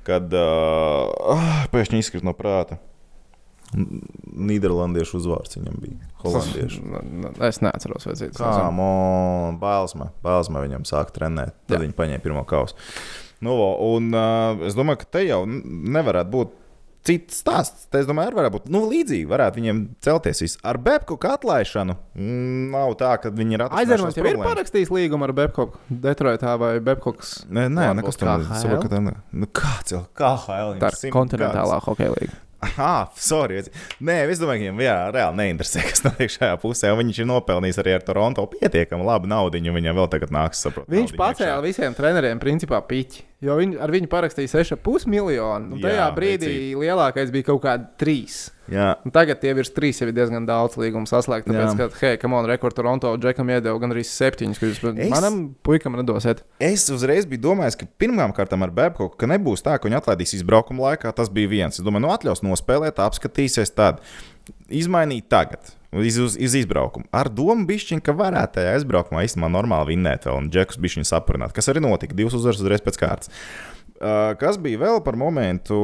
kad 0.08 0.32
uh, 0.40 1.42
pēkšņi 1.74 2.00
izkrīt 2.06 2.24
no 2.28 2.32
prāta. 2.38 2.80
Nīderlandiešu 3.76 5.18
uzvārds 5.20 5.58
viņam 5.58 5.80
bija. 5.84 6.06
Holandiešu. 6.24 6.82
N- 6.88 7.08
n- 7.26 7.34
Es 7.50 7.60
neatceros, 7.64 8.06
vai 8.08 8.16
cits. 8.20 8.40
Kā 8.40 8.70
man 8.72 9.58
Bālsma, 9.62 10.12
Bālsma 10.24 10.62
viņam 10.64 10.86
sāka 10.88 11.12
trenēt. 11.18 11.52
Tad 11.68 11.76
Jā. 11.76 11.82
viņi 11.84 11.98
paņēma 11.98 12.24
pirmo 12.24 12.46
kausu. 12.48 12.78
Nu, 13.44 13.54
un 13.92 14.08
uh, 14.16 14.64
es 14.66 14.78
domāju, 14.78 15.04
ka 15.04 15.12
te 15.18 15.26
jau 15.28 15.42
nevarētu 15.50 16.32
būt. 16.34 16.56
Cits 17.08 17.40
stāsts, 17.40 17.86
te, 17.88 18.02
es 18.02 18.08
domāju, 18.10 18.32
arī 18.34 18.40
varētu 18.42 18.56
būt 18.58 18.72
nu, 18.74 18.82
līdzīgi. 18.92 19.28
Varētu 19.32 19.62
viņiem 19.62 19.84
celties 20.04 20.42
viss. 20.44 20.60
Ar 20.68 20.80
Bebku 20.84 21.16
atlaišanu 21.24 21.96
mm, 22.18 22.66
nav 22.74 22.98
tā, 23.00 23.14
ka 23.24 23.32
viņi 23.32 23.56
ir 23.56 23.64
Aizermans 23.68 24.18
jau 24.20 24.26
ir 24.28 24.42
parakstījis 24.42 24.92
līgumu 24.92 25.28
ar 25.30 25.36
Babcock. 25.38 25.78
Detroitā 25.88 26.58
vai 26.60 26.74
Babcocks. 26.84 27.38
Nē, 27.48 27.70
nē, 27.72 27.94
nekas 28.02 28.20
KHL? 28.20 28.50
saprotu, 28.60 28.92
ka 28.92 29.00
Nu, 29.08 29.48
kāds 29.48 29.96
jau 29.96 30.04
KHL? 30.18 30.76
Tā 30.84 30.92
ir 31.00 31.16
kontinentālā 31.16 31.80
hokeja 31.88 32.12
līnija. 32.18 32.44
Ah, 32.78 33.06
sorry. 33.16 33.62
Nē, 34.02 34.16
es 34.32 34.42
domāju, 34.42 34.60
ka 34.60 34.66
viņam 34.66 34.80
jā, 34.82 34.96
reāli 35.14 35.40
neinteresē, 35.44 35.84
kas 35.86 36.04
notiek 36.06 36.34
šajā 36.34 36.58
pusē. 36.62 36.92
Viņš 36.98 37.22
ir 37.22 37.30
nopelnījis 37.30 37.80
arī 37.84 37.94
ar 37.98 38.06
Toronto 38.06 38.48
pietiekami 38.50 39.06
labu 39.06 39.30
naudu. 39.30 39.62
Viņam 39.62 40.00
vēl 40.02 40.10
tagad 40.12 40.34
nāks 40.34 40.66
saprot. 40.66 40.90
Viņš 40.90 41.14
pacēla 41.20 41.62
visiem 41.66 41.96
treneriem 41.98 42.42
principā 42.42 42.82
piķi. 42.82 43.27
Jo 43.46 43.54
viņi, 43.60 43.76
ar 43.78 43.92
viņu 43.94 44.08
parakstīja 44.10 44.50
6,5 44.50 45.04
miljonu. 45.14 45.76
Un 45.76 45.82
tajā 45.84 45.98
Jā, 46.00 46.06
brīdī 46.16 46.48
vecīt. 46.50 46.78
lielākais 46.82 47.30
bija 47.36 47.46
kaut 47.52 47.60
kādi 47.62 47.86
3. 48.02 48.38
Jā. 48.74 48.88
Un 49.06 49.14
tagad 49.14 49.38
tie 49.44 49.52
virs 49.54 49.70
3 49.76 49.92
jau 50.02 50.08
ir 50.10 50.14
diezgan 50.18 50.48
daudz 50.50 50.74
līgumu 50.82 51.06
saslēgt. 51.06 51.46
Tāpēc, 51.46 51.76
Jā. 51.78 51.78
ka, 51.78 52.00
hei, 52.02 52.18
kam 52.18 52.34
on, 52.34 52.48
rekord 52.50 52.74
Toronto 52.74 53.12
Džekam 53.22 53.48
iedeva 53.54 53.78
gan 53.80 53.94
arī 53.94 54.02
7, 54.04 54.58
ka 54.58 54.66
jūs 54.66 54.82
Es- 54.98 55.12
manam 55.14 55.54
puikam 55.64 55.94
nedosiet. 55.96 56.42
Es 56.60 56.90
uzreiz 56.90 57.30
biju 57.30 57.46
domājis, 57.54 57.78
ka 57.78 57.86
pirmām 58.00 58.34
kārtām 58.34 58.64
ar 58.66 58.72
Babkoku 58.74 59.16
ka 59.16 59.28
nebūs 59.30 59.62
tā, 59.62 59.78
ka 59.80 59.88
viņi 59.88 60.02
atlaidīs 60.02 60.34
izbraukuma 60.42 60.98
laikā. 60.98 61.14
Tas 61.14 61.30
bija 61.30 61.48
viens. 61.48 61.78
Es 61.78 61.86
domāju, 61.86 62.02
nu 62.02 62.08
atļaus 62.18 62.42
nospēlēt, 62.42 62.98
apskatīsies 62.98 63.70
tādu. 63.70 64.02
Izmainīt 64.68 65.30
tagad. 65.30 65.77
Iz, 65.96 66.18
uz, 66.20 66.36
iz 66.36 66.52
izbraukumu. 66.60 67.08
Ar 67.16 67.30
domu 67.32 67.64
bišķiņu, 67.70 68.04
ka 68.04 68.12
varētu 68.18 68.58
tajā 68.60 68.74
aizbraukumā 68.76 69.22
īstenībā 69.24 69.48
normāli 69.54 69.94
vinnēt, 69.94 70.28
vēl, 70.28 70.42
un 70.42 70.50
Džekus 70.52 70.80
bišķiņu 70.84 71.08
saprināt, 71.08 71.54
kas 71.56 71.72
arī 71.72 71.80
notika. 71.86 72.18
Divas 72.18 72.36
uzvaras 72.36 72.60
uzreiz 72.60 72.84
pēc 72.84 73.00
kārtas. 73.00 73.32
Uh, 73.98 74.36
kas 74.38 74.60
bija 74.62 74.82
vēl 74.84 75.00
par 75.06 75.16
momentu? 75.18 75.78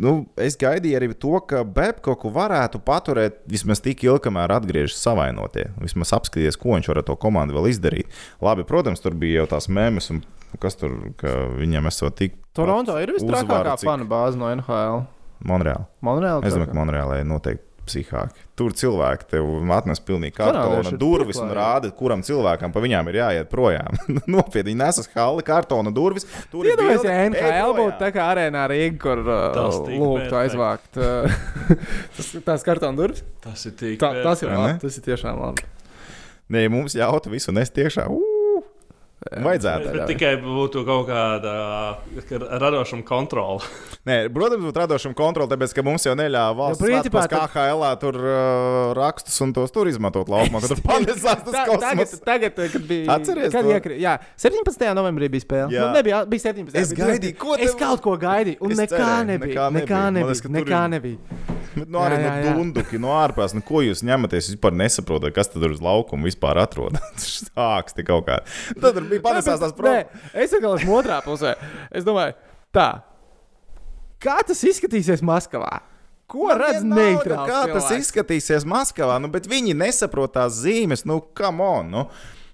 Nu, 0.00 0.12
es 0.40 0.54
gaidīju 0.56 0.96
arī 0.96 1.08
to, 1.20 1.32
ka 1.48 1.64
Babkoku 1.68 2.30
varētu 2.32 2.78
paturēt 2.84 3.42
vismaz 3.50 3.80
tik 3.84 4.04
ilgi, 4.06 4.22
kamēr 4.24 4.54
atgriežas 4.54 5.00
savainotie. 5.04 5.66
Vismaz 5.80 6.14
apskatīties, 6.16 6.56
ko 6.60 6.76
viņš 6.76 6.88
var 6.92 7.02
ar 7.02 7.08
to 7.10 7.16
komandu 7.20 7.56
vēl 7.58 7.68
izdarīt. 7.72 8.12
Labi, 8.40 8.64
protams, 8.68 9.02
tur 9.04 9.16
bija 9.20 9.42
jau 9.42 9.50
tās 9.56 9.68
mēmas, 9.68 10.08
un 10.14 10.22
kas 10.62 10.76
tur, 10.80 10.94
ka 11.20 11.34
viņam 11.58 11.88
esot 11.92 12.16
tik. 12.20 12.38
Toronto 12.56 12.96
ir 13.00 13.12
visstrakākā 13.16 13.76
cik- 13.80 13.88
fanu 13.90 14.08
bāze 14.08 14.40
no 14.40 14.48
NHL. 14.52 15.02
Monreāli. 15.44 15.84
Monreāli. 16.04 16.46
Es 16.48 16.56
domāju, 16.56 16.72
ka 16.72 16.80
Monreālē 16.80 17.20
ir 17.20 17.28
noteikti 17.28 17.71
psihāki. 17.92 18.46
Tur 18.56 18.74
cilvēki 18.76 19.28
tev 19.32 19.48
atnes 19.74 20.00
pilnīgi 20.04 20.36
kartona 20.36 20.92
durvis 20.98 21.40
un 21.42 21.52
rāda, 21.56 21.90
kuram 21.96 22.24
cilvēkam 22.24 22.72
pa 22.72 22.82
viņām 22.84 23.10
ir 23.12 23.18
jāiet 23.20 23.50
projām. 23.52 23.96
Nopietni, 24.32 24.72
viņi 24.72 24.80
nesas 24.80 25.10
halli, 25.14 25.44
kartona 25.46 25.92
durvis. 25.94 26.26
Tur 26.52 26.66
ir 26.66 26.74
Iedomājieties, 26.74 27.04
bilde, 27.04 27.14
ja 27.14 27.28
NHL 27.30 27.76
būtu 27.78 27.98
tā 28.00 28.10
kā 28.14 28.28
arēnā 28.34 28.66
Rīga, 28.72 28.98
kur 29.02 29.24
uh, 29.24 29.78
lūgtu 29.88 30.40
aizvākt. 30.42 31.00
Uh, 31.00 31.40
tas, 32.16 32.34
tās 32.48 32.66
kartona 32.66 32.96
durvis. 32.98 33.24
Tas 33.44 33.68
ir 33.68 33.76
tik. 33.78 33.98
Tā, 34.02 34.14
tas 34.24 34.44
ir 34.44 34.52
labi. 34.52 34.76
Tas 34.84 35.00
ir 35.00 35.08
tiešām 35.10 35.40
labi. 35.42 35.68
Nē, 36.52 36.66
mums 36.72 36.96
jauta 36.98 37.32
visu 37.32 37.54
nes 37.54 37.72
tiešā. 37.72 38.08
Ū! 38.12 38.31
Vajadzētu. 39.22 39.84
Bet, 39.86 39.94
bet 39.94 40.08
tikai 40.10 40.30
būtu 40.42 40.80
kaut 40.86 41.06
kāda 41.06 41.52
radošuma 42.58 43.04
kontrole. 43.06 43.62
Nē, 44.08 44.16
protams, 44.34 44.64
būtu 44.66 44.80
radošam 44.82 45.14
kontroli, 45.14 45.50
tāpēc, 45.52 45.74
ka 45.76 45.84
mums 45.86 46.02
jau 46.08 46.14
neļāva 46.18 46.56
valsts 46.58 46.82
Nu, 46.82 46.88
principā 46.88 47.22
tad- 47.30 47.52
KHL 47.54 47.84
tur 48.02 48.18
uh, 48.18 48.90
rakstus 48.98 49.38
un 49.46 49.54
tos 49.54 49.70
tur 49.70 49.86
izmantot 49.92 50.26
laukumā, 50.32 50.58
kad 50.64 50.72
tur 50.74 50.82
panesās 50.82 51.44
tas 51.46 51.54
tagad, 51.54 51.78
kosmos. 51.78 52.16
tagad, 52.26 52.58
kad 52.74 52.82
bija. 52.90 53.06
Atceries 53.14 53.54
kad 53.54 53.62
to? 53.68 53.72
iekri, 53.76 54.00
jā, 54.02 54.16
17. 54.42 54.86
novembrī 54.98 55.30
bija 55.32 55.46
spēle. 55.46 55.70
Jā. 55.76 55.86
Nu, 55.86 55.94
nebija, 56.00 56.24
bija 56.26 56.48
17. 56.50 56.78
Es 56.82 56.92
gaidīju, 56.98 57.38
ko 57.38 57.54
Es 57.62 57.78
kaut 57.78 58.02
ko 58.02 58.16
gaidīju, 58.18 58.58
un 58.66 58.74
nekā 58.74 59.12
nebija. 59.30 59.70
nekā 59.70 59.70
nebija. 59.78 60.02
Man 60.02 60.18
nebija. 60.18 60.26
liekas, 60.32 60.42
ka 60.42 60.50
tur 60.50 60.58
Nekā 60.62 60.82
nebija. 60.98 61.51
Bet, 61.72 61.86
nu, 61.88 62.00
arī 62.02 62.18
Jā, 62.18 62.22
jā, 62.22 62.32
no 62.32 62.48
jā. 62.48 62.54
dunduki, 62.58 62.98
no 63.00 63.12
ārpus, 63.16 63.54
nu, 63.56 63.62
ko 63.64 63.80
jūs 63.84 64.02
ņematies, 64.04 64.48
jūs 64.50 64.56
vispār 64.56 64.74
nesaprotat, 64.76 65.32
kas 65.36 65.48
tur 65.52 65.72
uz 65.72 65.80
laukuma 65.84 66.28
vispār 66.28 66.60
atrodas. 66.62 67.30
Sāksti 67.48 68.04
kaut 68.08 68.26
kā. 68.28 68.40
Tad 68.74 68.98
tur 68.98 69.06
bija 69.08 69.24
panesās 69.24 69.62
tās 69.62 69.72
problēmas. 69.76 70.28
es 70.34 70.52
atkal 70.52 70.76
esmu 70.76 70.98
otrā 70.98 71.22
pusē. 71.24 71.54
Es 71.94 72.04
domāju, 72.08 72.36
tā. 72.76 72.90
Kā 74.22 74.36
tas 74.46 74.60
izskatīsies 74.68 75.24
Maskavā? 75.26 75.80
Ko 76.30 76.52
redz 76.56 76.84
neitrāls? 76.86 77.48
Kā 77.48 77.64
tas 77.68 77.88
cilvēks? 77.88 78.04
izskatīsies 78.06 78.68
Maskavā? 78.68 79.18
Nu, 79.20 79.28
bet 79.32 79.48
viņi 79.50 79.74
nesaprot 79.76 80.32
tās 80.36 80.60
zīmes, 80.62 81.02
nu, 81.08 81.18
come 81.36 81.64
on! 81.66 81.90
Nu. 81.92 82.04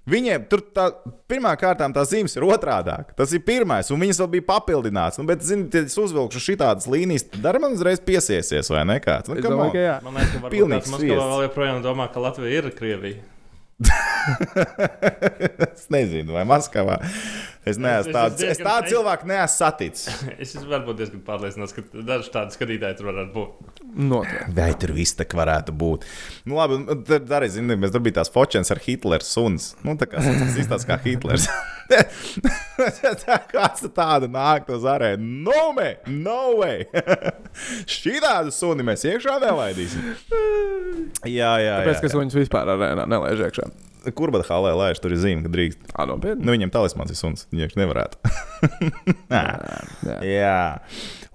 Viņiem 0.09 0.45
tur 0.49 0.63
tā, 0.75 0.89
pirmā 1.31 1.53
kārtā 1.61 1.89
tās 1.93 2.11
zīmes 2.13 2.37
ir 2.39 2.47
otrādāk. 2.49 3.13
Tas 3.19 3.33
ir 3.37 3.43
pirmais, 3.45 3.91
un 3.93 4.01
viņas 4.01 4.23
vēl 4.23 4.31
bija 4.37 4.47
papildināts. 4.49 5.21
Nu, 5.21 5.27
bet, 5.29 5.45
zini, 5.45 5.67
ja 5.75 5.85
es 5.85 5.97
uzvilkšu 6.01 6.45
šādas 6.45 6.89
līnijas, 6.91 7.27
tad 7.33 7.51
arī 7.51 7.63
man 7.65 7.77
uzreiz 7.77 8.01
piesiesies, 8.05 8.71
vai 8.73 8.87
ne? 8.89 8.99
Kāds? 9.05 9.29
Nu, 9.29 9.41
domāju, 9.45 9.75
ka 9.77 9.83
jā. 9.85 9.97
Man 10.07 10.17
liekas, 10.17 10.33
ka 10.33 10.45
varbūt 10.47 10.73
Maskavā 10.75 11.03
sviests. 11.03 11.25
vēl 11.25 11.45
joprojām 11.49 11.83
domā, 11.85 12.09
ka 12.15 12.25
Latvija 12.25 12.63
ir 12.63 12.71
Krievija. 12.79 13.27
es 15.77 15.87
nezinu, 15.93 16.35
vai 16.35 16.45
Maskavā. 16.49 16.99
Es 17.69 17.81
neesmu 17.81 18.11
es 18.13 18.17
tāds, 18.17 18.35
es 18.39 18.43
diezgan- 18.59 18.69
tādu 18.71 18.93
cilvēku 18.95 19.29
neesmu 19.31 19.55
saticis. 19.55 20.23
Es 20.43 20.55
esmu 20.55 20.69
varbūt 20.73 21.01
diezgan 21.01 21.23
pārliecināts, 21.27 21.75
ka 21.77 21.85
daži 22.09 22.33
tādi 22.35 22.57
skatītāji 22.57 22.99
tur 23.01 23.11
varētu 23.11 23.35
būt. 23.35 23.83
Noteikti. 23.99 24.53
Vai 24.59 24.69
tur 24.81 24.93
viss 24.97 25.17
tā 25.19 25.27
varētu 25.39 25.75
būt? 25.79 26.07
Nu, 26.49 26.59
labi, 26.61 26.81
un 26.83 27.03
tad 27.09 27.31
arī 27.39 27.49
zinām, 27.53 27.81
mēs 27.83 27.95
tur 27.95 28.05
bija 28.05 28.21
tās 28.21 28.31
fočens 28.33 28.71
ar 28.75 28.81
Hitlera 28.85 29.25
suns. 29.27 29.73
Nu, 29.85 29.97
tā 30.01 30.09
kā 30.11 30.23
tas 30.23 30.59
izstāsta 30.61 30.93
kā 30.95 31.01
Hitlers. 31.07 31.49
Tā 31.89 33.37
Kāds 33.49 33.81
tad 33.87 33.93
tāda 33.97 34.29
nāk 34.29 34.69
uz 34.75 34.85
arēnu? 34.85 35.25
No, 35.49 35.71
me, 35.73 35.95
no 36.13 36.59
way! 36.61 36.85
Šī 37.97 38.19
tādu 38.23 38.53
suni 38.55 38.85
mēs 38.87 39.07
iekšā 39.09 39.39
nelaidīsim. 39.43 40.11
Jā, 41.25 41.55
jā, 41.63 41.79
Tāpēc, 41.81 41.97
jā. 41.97 42.03
ka 42.13 42.21
viņus 42.21 42.37
vispār 42.43 42.75
arēnā 42.75 43.07
nelaiž 43.09 43.41
iekšā. 43.49 43.71
Jā. 44.09 44.15
Kur 44.19 44.33
bet 44.35 44.49
halē 44.49 44.73
laiž, 44.79 45.01
tur 45.03 45.15
ir 45.15 45.21
zīme, 45.23 45.45
ka 45.45 45.53
drīkst. 45.53 45.93
Ā, 45.93 46.07
nopietni. 46.09 46.45
Nu, 46.47 46.55
viņam 46.57 46.73
talismans 46.75 47.13
ir 47.15 47.19
suns, 47.21 47.47
viņš 47.55 47.77
nevarētu. 47.79 48.33
Nā. 49.33 49.45
Jā. 50.09 50.19
jā. 50.27 50.59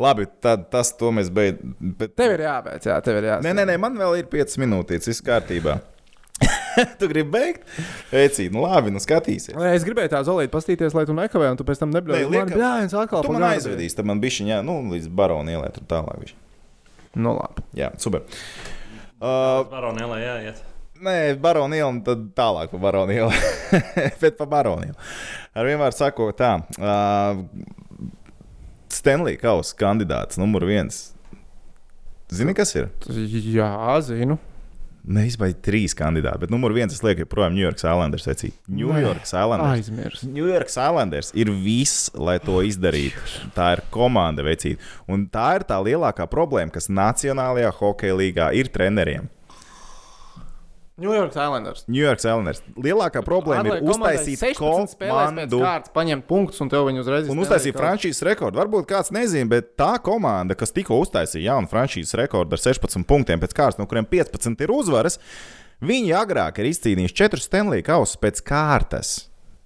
Labi, 0.03 0.27
tad 0.43 0.67
tas 0.73 0.91
to 0.97 1.13
mēs 1.15 1.31
beidzam. 1.33 1.75
Bet... 1.79 2.15
Tev 2.19 2.35
ir 2.35 2.45
jābeidz, 2.47 2.89
jā, 2.89 2.99
tev 3.05 3.21
ir 3.21 3.29
jābeidz. 3.31 3.47
Nē, 3.47 3.55
nē, 3.61 3.67
nē, 3.71 3.79
man 3.81 3.97
vēl 3.99 4.23
ir 4.23 4.29
5 4.31 4.59
minūtes, 4.65 5.09
viss 5.11 5.23
kārtībā. 5.25 5.79
tu 6.99 7.07
gribi 7.07 7.29
beigt? 7.29 7.67
Eci, 8.11 8.49
nu 8.53 8.63
labi, 8.65 8.91
nu 8.93 9.01
skatīsies. 9.03 9.55
Nē, 9.55 9.73
Es 9.77 9.85
gribēju 9.87 10.11
tā 10.15 10.23
zolīt, 10.25 10.51
pastīties, 10.53 10.95
lai 10.97 11.05
tu 11.09 11.15
nekavēji, 11.17 11.53
un 11.53 11.59
tu 11.59 11.67
pēc 11.67 11.83
tam 11.83 11.93
Nē, 11.93 12.01
nebļauj. 12.01 12.25
liekam, 12.33 12.55
Jā, 12.59 12.71
viens 12.81 12.95
atkal 12.97 13.25
Tu 13.25 13.35
man 13.35 13.47
aizvedīsi, 13.53 13.97
tad 13.99 14.09
man 14.09 14.21
bija 14.23 14.41
viņa, 14.41 14.59
nu, 14.65 14.79
līdz 14.93 15.11
barona 15.13 15.53
ielai 15.53 15.69
tur 15.75 15.85
tālāk. 15.89 16.17
Bišķi. 16.25 16.39
Nu, 17.21 17.35
labi. 17.37 17.65
Jā, 17.77 17.93
super. 18.01 18.25
Uh, 19.21 19.61
Baronēlē 19.69 20.17
jāiet. 20.23 20.63
Nē, 21.01 21.15
barona 21.41 21.79
iela, 21.79 21.89
un 21.93 22.01
tad 22.05 22.29
tālāk 22.37 22.73
pa 22.73 22.81
barona 22.81 23.15
ielu. 23.15 23.31
Bet 24.21 24.37
pa 24.39 24.47
barona 24.49 24.91
ielu. 24.91 25.09
Ar 25.53 25.69
vienmēr 25.69 25.95
sakot 25.95 26.37
tā. 26.37 26.55
Uh, 26.77 27.43
Stanley 28.93 29.37
Kausa 29.41 29.75
kandidāts 29.77 30.39
numur 30.41 30.65
viens. 30.69 31.11
Zini, 32.33 32.55
kas 32.57 32.73
ir? 32.77 32.89
Jā, 33.53 33.69
zinu. 34.05 34.39
Neizbai 35.03 35.49
trīs 35.59 35.91
kandidāti, 35.99 36.45
bet 36.45 36.51
numur 36.53 36.71
viens 36.71 36.93
es 36.95 37.01
lieku 37.03 37.25
joprojām 37.25 37.51
New 37.51 37.65
York 37.65 37.81
Islanders. 37.81 38.23
New 38.71 38.93
York 38.95 39.25
Islanders. 39.27 39.67
Aizmirst. 39.67 40.23
New 40.23 40.47
York 40.47 40.71
Islanders 40.71 41.33
ir 41.35 41.51
viss, 41.51 42.07
lai 42.15 42.37
to 42.39 42.61
izdarītu. 42.63 43.19
Tā 43.57 43.73
ir 43.75 43.83
komanda, 43.91 44.45
vecīt. 44.47 44.79
Un 45.11 45.27
tā 45.27 45.57
ir 45.59 45.67
tā 45.67 45.81
lielākā 45.83 46.29
problēma, 46.31 46.71
kas 46.71 46.87
Nacionālajā 46.87 47.73
hokeja 47.81 48.15
līgā 48.15 48.49
ir 48.55 48.71
treneriem. 48.71 49.27
New 50.97 51.09
York 51.11 51.31
Islanders. 51.33 51.83
New 51.87 52.03
York 52.03 52.19
Islanders. 52.21 52.59
Lielākā 52.77 53.23
problēma 53.25 53.63
Atliek 53.65 53.81
ir 53.81 53.89
uztaisīt 53.95 54.37
16 54.43 54.91
spēlēs 54.93 55.31
pēc 55.33 55.49
komandu. 55.49 55.61
kārtas, 55.63 55.91
paņemt 55.95 56.27
punktus, 56.29 56.61
un 56.61 56.69
tev 56.69 56.85
viņi 56.85 57.01
uzreiz 57.01 57.31
Un 57.33 57.41
uztaisīja 57.41 57.73
frančīzes 57.79 58.21
rekordu. 58.27 58.59
Varbūt 58.61 58.85
kāds 58.91 59.09
nezina, 59.15 59.49
bet 59.49 59.71
tā 59.79 59.95
komanda, 60.05 60.53
kas 60.55 60.69
tikko 60.75 60.99
uztaisīja 61.01 61.47
jaunu 61.55 61.71
frančīzes 61.71 62.13
rekordu 62.21 62.53
ar 62.53 62.61
16 62.61 63.07
punktiem 63.09 63.41
pēc 63.41 63.55
kārtas, 63.57 63.79
no 63.81 63.87
kuriem 63.89 64.05
15 64.05 64.61
ir 64.61 64.69
uzvaras, 64.75 65.17
viņi 65.81 66.13
agrāk 66.13 66.61
ir 66.61 66.69
izcīnījuši 66.69 67.17
4 67.23 67.41
Stanley 67.41 67.81
kausus 67.81 68.19
pēc 68.21 68.43
kārtas. 68.45 69.15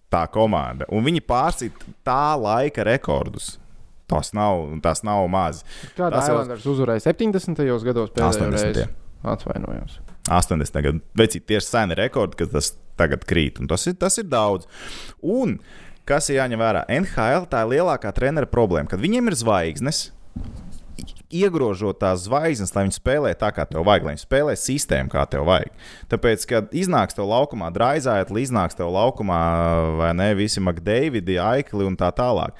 Tā 0.07 0.23
komanda. 0.31 0.87
Un 0.95 1.03
viņi 1.03 1.19
pārsita 1.27 1.91
tā 2.07 2.39
laika 2.39 2.85
rekordus. 2.87 3.57
Tas 4.07 4.31
nav, 4.31 4.79
tas 4.79 5.03
nav 5.03 5.27
maz. 5.27 5.65
Kāda 5.97 6.21
Tas 6.21 6.29
jau- 6.29 6.39
Islanders 6.39 6.63
uzvarēja 6.63 7.03
70. 7.11 7.83
gados 7.83 8.09
pēdējo 8.15 8.29
80. 8.31 8.63
reizi? 8.63 8.87
Atvainojos. 9.27 9.99
80 10.27 10.83
gadu. 10.85 11.01
Veci, 11.17 11.41
tieši 11.41 11.67
seni 11.67 11.97
rekordi, 11.97 12.37
kas 12.41 12.53
tas 12.53 12.73
tagad 12.99 13.25
krīt. 13.27 13.61
Tas 13.69 13.87
ir, 13.89 13.97
tas 13.99 14.17
ir 14.19 14.27
daudz. 14.29 14.67
Un 15.21 15.57
kas 16.07 16.29
ir 16.31 16.41
jāņem 16.41 16.61
vērā? 16.61 16.85
NHL 16.99 17.47
tā 17.51 17.63
ir 17.63 17.73
lielākā 17.77 18.13
trenera 18.15 18.49
problēma, 18.49 18.89
kad 18.91 19.03
viņiem 19.03 19.31
ir 19.31 19.37
zvaigznes. 19.39 20.07
Iegrožot 21.27 21.99
tās 21.99 22.23
zvaigznes, 22.23 22.71
lai 22.71 22.85
viņi 22.85 22.95
spēlē 22.95 23.33
tā, 23.35 23.49
kā 23.51 23.65
tev 23.67 23.83
vajag, 23.87 24.05
lai 24.07 24.13
viņi 24.15 24.23
spēlē 24.23 24.53
sistēmu, 24.55 25.11
kā 25.11 25.25
tev 25.27 25.43
vajag. 25.49 25.73
Tāpēc, 26.13 26.45
kad 26.47 26.71
iznāks 26.71 27.17
tev 27.17 27.27
laukumā 27.27 27.67
draizājot, 27.75 28.31
iznāks 28.39 28.79
tev 28.79 28.93
laukumā 28.95 29.41
vai 29.99 30.13
ne 30.15 30.29
visi 30.39 30.63
McDavidi, 30.63 31.35
Aikli 31.43 31.83
un 31.87 31.99
tā 31.99 32.13
tālāk. 32.15 32.55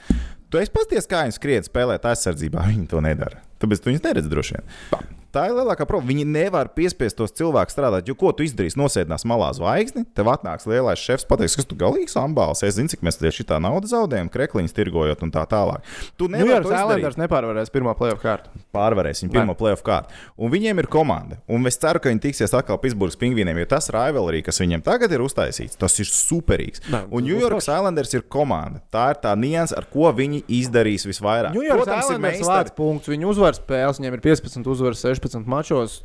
Tu 0.52 0.60
esi 0.60 0.72
pasties, 0.72 1.08
kā 1.08 1.24
viņi 1.24 1.36
skrien 1.40 1.64
spēlēt 1.64 2.08
aizsardzībā. 2.08 2.68
Viņi 2.72 2.90
to 2.92 3.04
nedara. 3.04 3.42
Tāpēc 3.60 3.82
tu 3.82 3.90
viņus 3.90 4.04
neredzi 4.06 4.32
droši 4.32 4.60
vien. 4.60 5.16
Tā 5.34 5.48
ir 5.50 5.56
lielākā 5.58 5.86
problēma. 5.88 6.08
Viņi 6.14 6.26
nevar 6.30 6.70
piespiest 6.76 7.18
tos 7.20 7.34
cilvēkus 7.38 7.76
strādāt. 7.76 8.08
Jo 8.10 8.16
ko 8.18 8.32
tu 8.36 8.46
izdarīsi? 8.48 8.78
Nosēdinās 8.80 9.26
malā 9.28 9.50
zvaigzni, 9.58 10.06
tev 10.18 10.30
atnāks 10.32 10.68
lielais 10.70 11.02
šefs, 11.02 11.26
pateiks, 11.28 11.58
kas 11.60 11.68
tu 11.68 11.76
galīgs 11.80 12.16
ambāls. 12.20 12.64
Es 12.66 12.78
zinu, 12.78 12.90
cik 12.92 13.04
mēs 13.06 13.20
tieši 13.20 13.46
tā 13.50 13.58
naudu 13.64 13.90
zaudējam, 13.92 14.30
krekliņus 14.34 14.76
tirgojot 14.78 15.24
un 15.28 15.34
tā 15.36 15.44
tālāk. 15.50 15.84
Tu 16.18 16.30
nevari 16.32 16.64
to 16.64 16.72
izdarīt. 16.72 17.04
Islanders 17.04 17.20
nepārvarēs 17.20 17.74
pirmo 17.74 17.94
playoff 17.98 18.24
kārtu. 18.24 18.50
Pārvarēs 18.76 19.24
viņu 19.26 19.34
pirmo 19.36 19.56
playoff 19.60 19.84
kārtu. 19.86 20.16
Un 20.38 20.52
viņiem 20.54 20.80
ir 20.84 20.90
komanda. 20.92 21.40
Un 21.52 21.66
es 21.68 21.78
ceru, 21.82 22.00
ka 22.04 22.12
viņi 22.12 22.24
tiksies 22.28 22.54
atkal 22.58 22.80
Pitsburgas 22.82 23.20
pingvīniem, 23.20 23.60
jo 23.64 23.70
tas 23.76 23.90
rivalry, 23.94 24.44
kas 24.46 24.62
viņiem 24.64 24.84
tagad 24.86 25.12
ir 25.16 25.24
uztaisīts, 25.26 25.78
tas 25.80 25.98
ir 26.00 26.08
superīgs. 26.10 26.84
Nē, 26.92 27.04
Un 27.12 27.24
New 27.28 27.40
York 27.40 27.60
Islanders 27.62 28.14
ir 28.18 28.24
komanda. 28.32 28.82
Tā 28.94 29.10
ir 29.14 29.20
tā 29.24 29.34
nianses, 29.40 29.76
ar 29.78 29.88
ko 29.92 30.10
viņi 30.16 30.44
izdarīs 30.60 31.06
visvairāk. 31.08 31.56
Ņujorkas 31.56 31.84
Protams, 31.84 31.98
ir 31.98 32.04
Islanders 32.08 32.38
meistari. 32.38 32.52
vārds 32.54 32.76
punkts. 32.78 33.12
Viņi 33.12 33.28
uzvar 33.32 33.58
spēles, 33.58 34.00
viņiem 34.02 34.18
ir 34.18 34.24
15 34.26 34.70
uzvaras 34.74 35.02
16 35.18 35.50
mačos. 35.50 36.00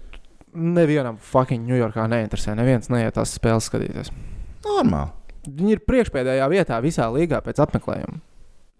Nevienam 0.53 1.17
fucking 1.17 1.65
Ņujorkā 1.69 2.05
neinteresē. 2.13 2.53
Neviens 2.59 2.91
neiet 2.93 3.15
tās 3.17 3.33
spēles 3.39 3.69
skatīties. 3.71 4.11
Normāli. 4.67 5.13
Viņi 5.49 5.73
ir 5.79 5.81
priekšpēdējā 5.89 6.45
vietā 6.53 6.77
visā 6.85 7.07
līgā 7.11 7.41
pēc 7.43 7.63
apmeklējuma. 7.65 8.21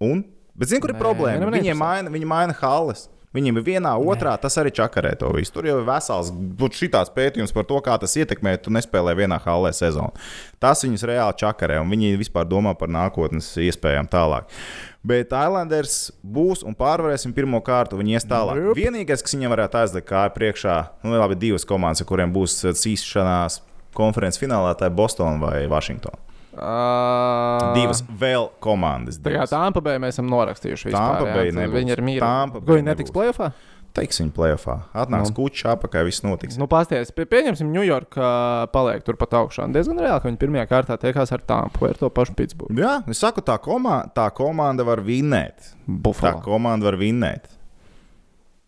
Un? 0.05 0.21
Bet 0.59 0.69
zini, 0.69 0.83
kur 0.85 0.93
ir 0.93 0.99
Nē, 0.99 1.01
problēma? 1.01 1.39
neinteresē. 1.49 1.79
maina, 1.81 2.13
viņi 2.13 2.29
maina 2.29 2.55
halles. 2.61 3.07
Viņiem 3.33 3.59
ir 3.59 3.65
vienā, 3.65 3.95
otrā, 3.97 4.35
tas 4.41 4.59
arī 4.61 4.73
čakarē 4.77 5.15
to 5.21 5.31
visu. 5.33 5.55
Tur 5.55 5.65
jau 5.65 5.79
ir 5.81 5.87
vesels, 5.89 6.29
šitāds 6.77 7.13
pētījums 7.15 7.55
par 7.57 7.65
to, 7.69 7.79
kā 7.85 7.97
tas 8.01 8.17
ietekmē, 8.21 8.59
tu 8.61 8.73
nespēlē 8.75 9.15
vienā 9.17 9.39
hallē 9.41 9.71
sezonu. 9.77 10.13
Tas 10.61 10.85
viņus 10.85 11.07
reāli 11.09 11.39
čakarē, 11.41 11.79
un 11.81 11.89
viņi 11.93 12.19
vispār 12.21 12.45
domā 12.49 12.75
par 12.77 12.93
nākotnes 12.93 13.55
iespējām 13.57 14.11
tālāk. 14.13 14.51
Bet 15.03 15.33
Islanders 15.33 16.13
būs 16.23 16.61
un 16.63 16.77
pārvarēsim 16.79 17.33
pirmo 17.35 17.63
kārtu, 17.65 17.97
viņi 17.99 18.19
ies 18.19 18.29
tālāk. 18.29 18.61
Jup. 18.61 18.77
Vienīgais, 18.79 19.25
kas 19.25 19.35
viņiem 19.35 19.55
varētu 19.57 19.81
aizlikt, 19.81 20.09
kā 20.13 20.27
ir 20.29 20.37
priekšā, 20.37 20.77
nu, 21.03 21.17
labi, 21.17 21.41
divas 21.41 21.67
komandas, 21.67 22.05
kuriem 22.07 22.35
būs 22.37 22.61
cīņšanās 22.69 23.63
konferences 23.97 24.41
finālā, 24.45 24.77
tā 24.79 24.93
ir 24.93 24.97
Boston 25.01 25.41
vai 25.43 25.65
Washington. 25.73 26.21
Uh, 26.53 27.73
Divas 27.77 28.03
vēl 28.21 28.51
komandas. 28.61 29.17
Tā 29.19 29.31
kā 29.31 29.39
divas. 29.43 29.53
Tampa 29.55 29.81
Bay 29.85 30.01
mēs 30.03 30.19
esam 30.19 30.29
norakstījuši. 30.33 30.91
Tampa 30.93 31.25
Bay 31.33 31.53
nebūs. 31.57 31.77
Viņi 31.79 31.95
ir 31.97 32.03
mīļi. 32.05 32.21
Tampa 32.21 32.61
Ko 32.61 32.67
Bay 32.69 32.81
viņi 32.83 32.91
netiks 32.91 33.09
nebūs. 33.09 33.17
playoffā? 33.17 33.53
Teiksim, 33.93 34.31
plēsoņā. 34.33 34.77
Atnāks 34.97 35.29
Nu. 35.29 35.33
no. 35.33 35.37
kuģis 35.37 35.65
apakā, 35.69 36.01
viss 36.05 36.23
notiks. 36.25 36.57
Nu, 36.57 36.65
pasties, 36.69 37.11
pie, 37.13 37.27
pieņemsim, 37.29 37.69
New 37.73 37.85
York 37.85 38.17
uh, 38.17 38.65
paliek 38.73 39.03
turpat 39.05 39.35
augšā. 39.37 39.67
Diezgan 39.73 40.01
reāli, 40.01 40.21
ka 40.23 40.29
viņi 40.31 40.41
pirmajā 40.41 40.65
kārtā 40.71 40.97
tiekās 41.01 41.33
ar 41.37 41.45
Tampu 41.45 41.85
vai 41.85 41.91
ar 41.93 42.01
to 42.01 42.09
pašu 42.09 42.33
Pitsburgu. 42.39 42.77
Jā, 42.81 42.95
es 43.13 43.21
saku, 43.21 43.45
tā, 43.45 43.59
komā, 43.61 43.99
tā 44.17 44.31
komanda 44.33 44.85
var 44.89 45.01
vinnēt. 45.05 45.61
Tā 45.61 45.99
Buffalo. 46.09 46.41
komanda 46.45 46.89
var 46.89 46.97
vinnēt. 47.01 47.49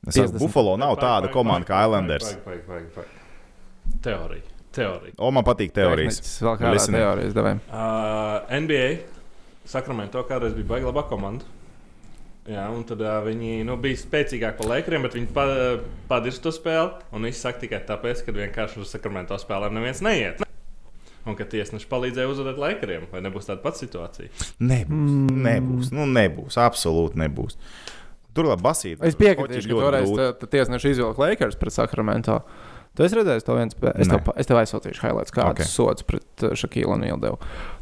Es 0.08 0.12
saku, 0.18 0.34
50. 0.36 0.40
Buffalo 0.44 0.76
nav 0.76 0.96
tāda 1.00 1.32
komanda 1.32 1.68
kā 1.72 1.80
Islanders. 1.88 2.34
Teorija. 4.04 4.44
Teorija. 4.74 5.16
O, 5.18 5.30
man 5.34 5.46
patīk 5.46 5.74
teorijas. 5.74 6.20
Vēl 6.42 6.72
Listening. 6.74 7.00
teorijas 7.00 7.36
devējā. 7.36 7.58
Uh, 7.70 8.54
NBA 8.62 8.86
Sakramento 9.68 10.20
kādreiz 10.28 10.56
bija 10.56 10.74
baigta 10.74 10.90
laba 10.90 11.04
komanda. 11.08 11.46
Jā, 12.44 12.66
un 12.68 12.82
tad 12.84 13.00
uh, 13.00 13.22
viņi 13.24 13.62
nu, 13.64 13.78
bija 13.80 13.96
spēcīgāki 14.02 14.58
par 14.58 14.68
Lakeriem, 14.68 15.06
bet 15.06 15.14
viņi 15.16 15.30
pa, 15.32 15.44
padirst 16.10 16.42
to 16.44 16.52
spēli. 16.52 17.06
Un 17.16 17.24
viss 17.24 17.40
saka 17.40 17.62
tikai 17.62 17.80
tāpēc, 17.88 18.20
ka 18.26 18.34
vienkārši 18.36 18.82
uz 18.82 18.92
Sakramento 18.92 19.38
spēlēm 19.40 19.72
neviens 19.78 20.02
neiet. 20.04 20.44
Un 21.24 21.38
ka 21.38 21.46
tiesneši 21.48 21.88
palīdzēja 21.88 22.28
uzvarēt 22.28 22.60
Lakeriem. 22.60 23.06
Vai 23.08 23.22
nebūs 23.24 23.48
tāda 23.48 23.64
pati 23.64 23.86
situācija? 23.86 24.28
Nebūs. 24.60 24.92
Mm. 24.92 25.40
Nebūs. 25.46 25.92
Nu, 25.96 26.04
nebūs. 26.04 26.58
Absolūti 26.60 27.22
nebūs. 27.22 27.56
Tur 28.36 28.50
labi 28.50 28.66
basīt. 28.66 29.00
Es 29.06 29.16
piekritīšu, 29.16 29.70
ka 29.70 29.80
toreiz 29.86 30.44
tiesneši 30.52 30.92
izvilka 30.92 31.24
Lakers 31.24 31.56
pret 31.56 31.72
Sakramento. 31.72 32.42
Tu 32.94 33.02
esi 33.06 33.16
redzējis 33.18 33.44
to 33.48 33.56
viens. 33.58 33.74
Es, 33.98 34.08
tev 34.08 34.32
es 34.38 34.46
tev 34.46 34.60
aizsūtīšu 34.62 35.02
highlights, 35.02 35.34
kāds 35.34 35.50
Ok. 35.50 35.58
okay. 35.58 35.66
sods 35.66 36.02
pret 36.06 36.44
uh, 36.46 36.54
Šakilu 36.54 36.94
un 36.94 37.04
Ildevu. 37.08 37.38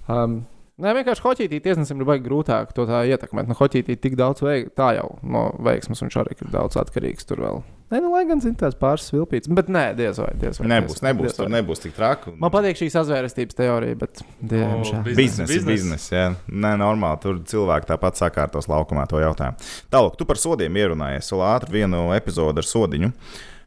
Um, 0.09 0.43
Nē, 0.83 0.95
vienkārši 0.97 1.21
hoķītī 1.23 1.59
tiesnesim 1.63 2.01
ir 2.01 2.07
baigi 2.09 2.25
grūtāk 2.25 2.71
to 2.75 2.87
tā 2.89 3.03
ietekmēt. 3.07 3.47
Nu, 3.47 3.55
hoķītī 3.55 3.95
tik 4.01 4.17
daudz 4.19 4.41
veik, 4.43 4.71
tā 4.75 4.95
jau 4.97 5.19
no 5.23 5.43
veiksmas 5.63 6.01
un 6.03 6.09
šādi 6.11 6.33
ir 6.41 6.49
daudz 6.51 6.79
atkarīgs 6.81 7.29
tur 7.29 7.43
vēl. 7.45 7.61
Nē, 7.93 8.01
nu, 8.01 8.09
lai 8.11 8.23
gan 8.27 8.41
zina 8.41 8.57
tās 8.57 8.75
pāris 8.81 9.05
vilpītas, 9.13 9.53
bet 9.53 9.69
nē, 9.69 9.83
diez 9.99 10.17
vai. 10.19 10.31
Diez 10.41 10.59
vai 10.59 10.71
Nebūs, 10.73 10.97
diez 10.97 11.05
nebūs, 11.05 11.29
diez 11.29 11.37
tur 11.37 11.47
vai. 11.47 11.53
nebūs 11.59 11.83
tik 11.85 11.93
traki. 11.95 12.33
Man 12.41 12.51
patīk 12.57 12.81
šī 12.81 12.89
sazvērestības 12.97 13.59
teorija, 13.61 13.99
bet 14.01 14.25
diemžēl. 14.41 15.05
biz- 15.11 15.21
Biznesa 15.21 15.61
biznesa. 15.69 16.11
Jā, 16.17 16.27
Nē, 16.49 16.73
normāli. 16.81 17.21
Tur 17.21 17.39
cilvēki 17.53 17.93
tāpat 17.93 18.19
sakārtos 18.25 18.67
laukumā 18.73 19.05
to 19.13 19.21
jautājumu. 19.23 19.61
Tālāk, 19.93 20.17
tu 20.17 20.25
par 20.25 20.41
sodiem 20.41 20.73
ierunājies. 20.83 21.31
Vēl 21.37 21.45
ātri 21.53 21.71
vienu 21.85 22.07
epizodi 22.17 22.65
ar 22.65 22.71
sodiņu. 22.73 23.13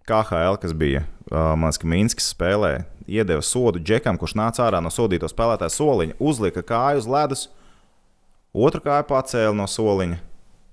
KHL, 0.05 0.59
kas 0.61 0.73
bija 0.77 1.01
uh, 1.31 1.53
Mans 1.57 1.79
Minskis 1.83 2.29
spēlē, 2.35 2.83
iedeva 3.09 3.41
sodu 3.41 3.81
džekam, 3.81 4.19
kurš 4.21 4.35
nāca 4.37 4.67
ārā 4.67 4.81
no 4.83 4.91
sodīto 4.93 5.29
spēlētāja 5.29 5.73
soliņa, 5.73 6.17
uzlika 6.21 6.61
kāju 6.65 7.01
uz 7.01 7.07
ledus, 7.09 7.43
otru 8.53 8.83
kāju 8.85 9.07
pacēla 9.09 9.55
no 9.57 9.65
soliņa, 9.69 10.19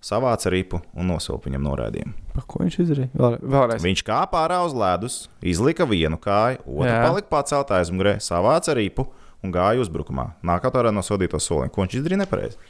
savāca 0.05 0.51
ripu 0.53 0.83
un 0.93 1.09
nosilpa 1.13 1.49
viņam 1.49 1.65
norādījumu. 1.65 2.13
Pa 2.35 2.45
Ko 2.49 2.61
viņš 2.65 2.79
izdarīja? 2.85 3.11
Vēl, 3.17 3.37
vēlreiz. 3.55 3.85
Viņš 3.87 4.03
kāpā 4.09 4.43
ārā 4.47 4.59
uz 4.67 4.75
ledus, 4.77 5.17
izlika 5.41 5.87
vienu 5.89 6.19
kāju, 6.21 6.61
otru 6.67 6.91
Jā. 6.91 6.99
palika 7.07 7.31
pacelt 7.33 7.73
aizmugurē, 7.77 8.17
savāca 8.25 8.75
ripu 8.77 9.07
un 9.43 9.55
gāja 9.55 9.81
uzbrukumā. 9.85 10.33
Nākamā 10.45 10.83
ārā 10.83 10.93
no 10.95 11.05
sodīto 11.07 11.41
soliņa. 11.41 11.73
Ko 11.73 11.85
viņš 11.87 11.97
izdarīja 12.01 12.25
nepareizi? 12.25 12.61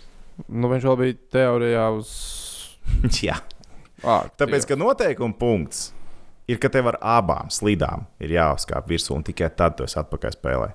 Nu, 0.47 0.71
viņš 0.71 0.87
vēl 0.89 1.01
bija 1.01 1.19
teorijā 1.35 1.89
uz. 1.97 2.13
Jā. 3.27 3.41
Ā, 4.03 4.23
Tāpēc, 4.39 4.67
ka 4.67 4.79
noteikuma 4.79 5.37
punkts 5.39 5.91
ir, 6.53 6.61
ka 6.63 6.71
tev 6.73 6.93
ar 6.93 7.01
abām 7.19 7.51
slīdām 7.53 8.07
ir 8.23 8.37
jāuzkāp 8.37 8.89
virsū, 8.91 9.17
un 9.17 9.27
tikai 9.27 9.51
tad 9.57 9.79
tu 9.79 9.89
esi 9.89 9.99
atpakaļ 10.03 10.37
spēlē. 10.37 10.71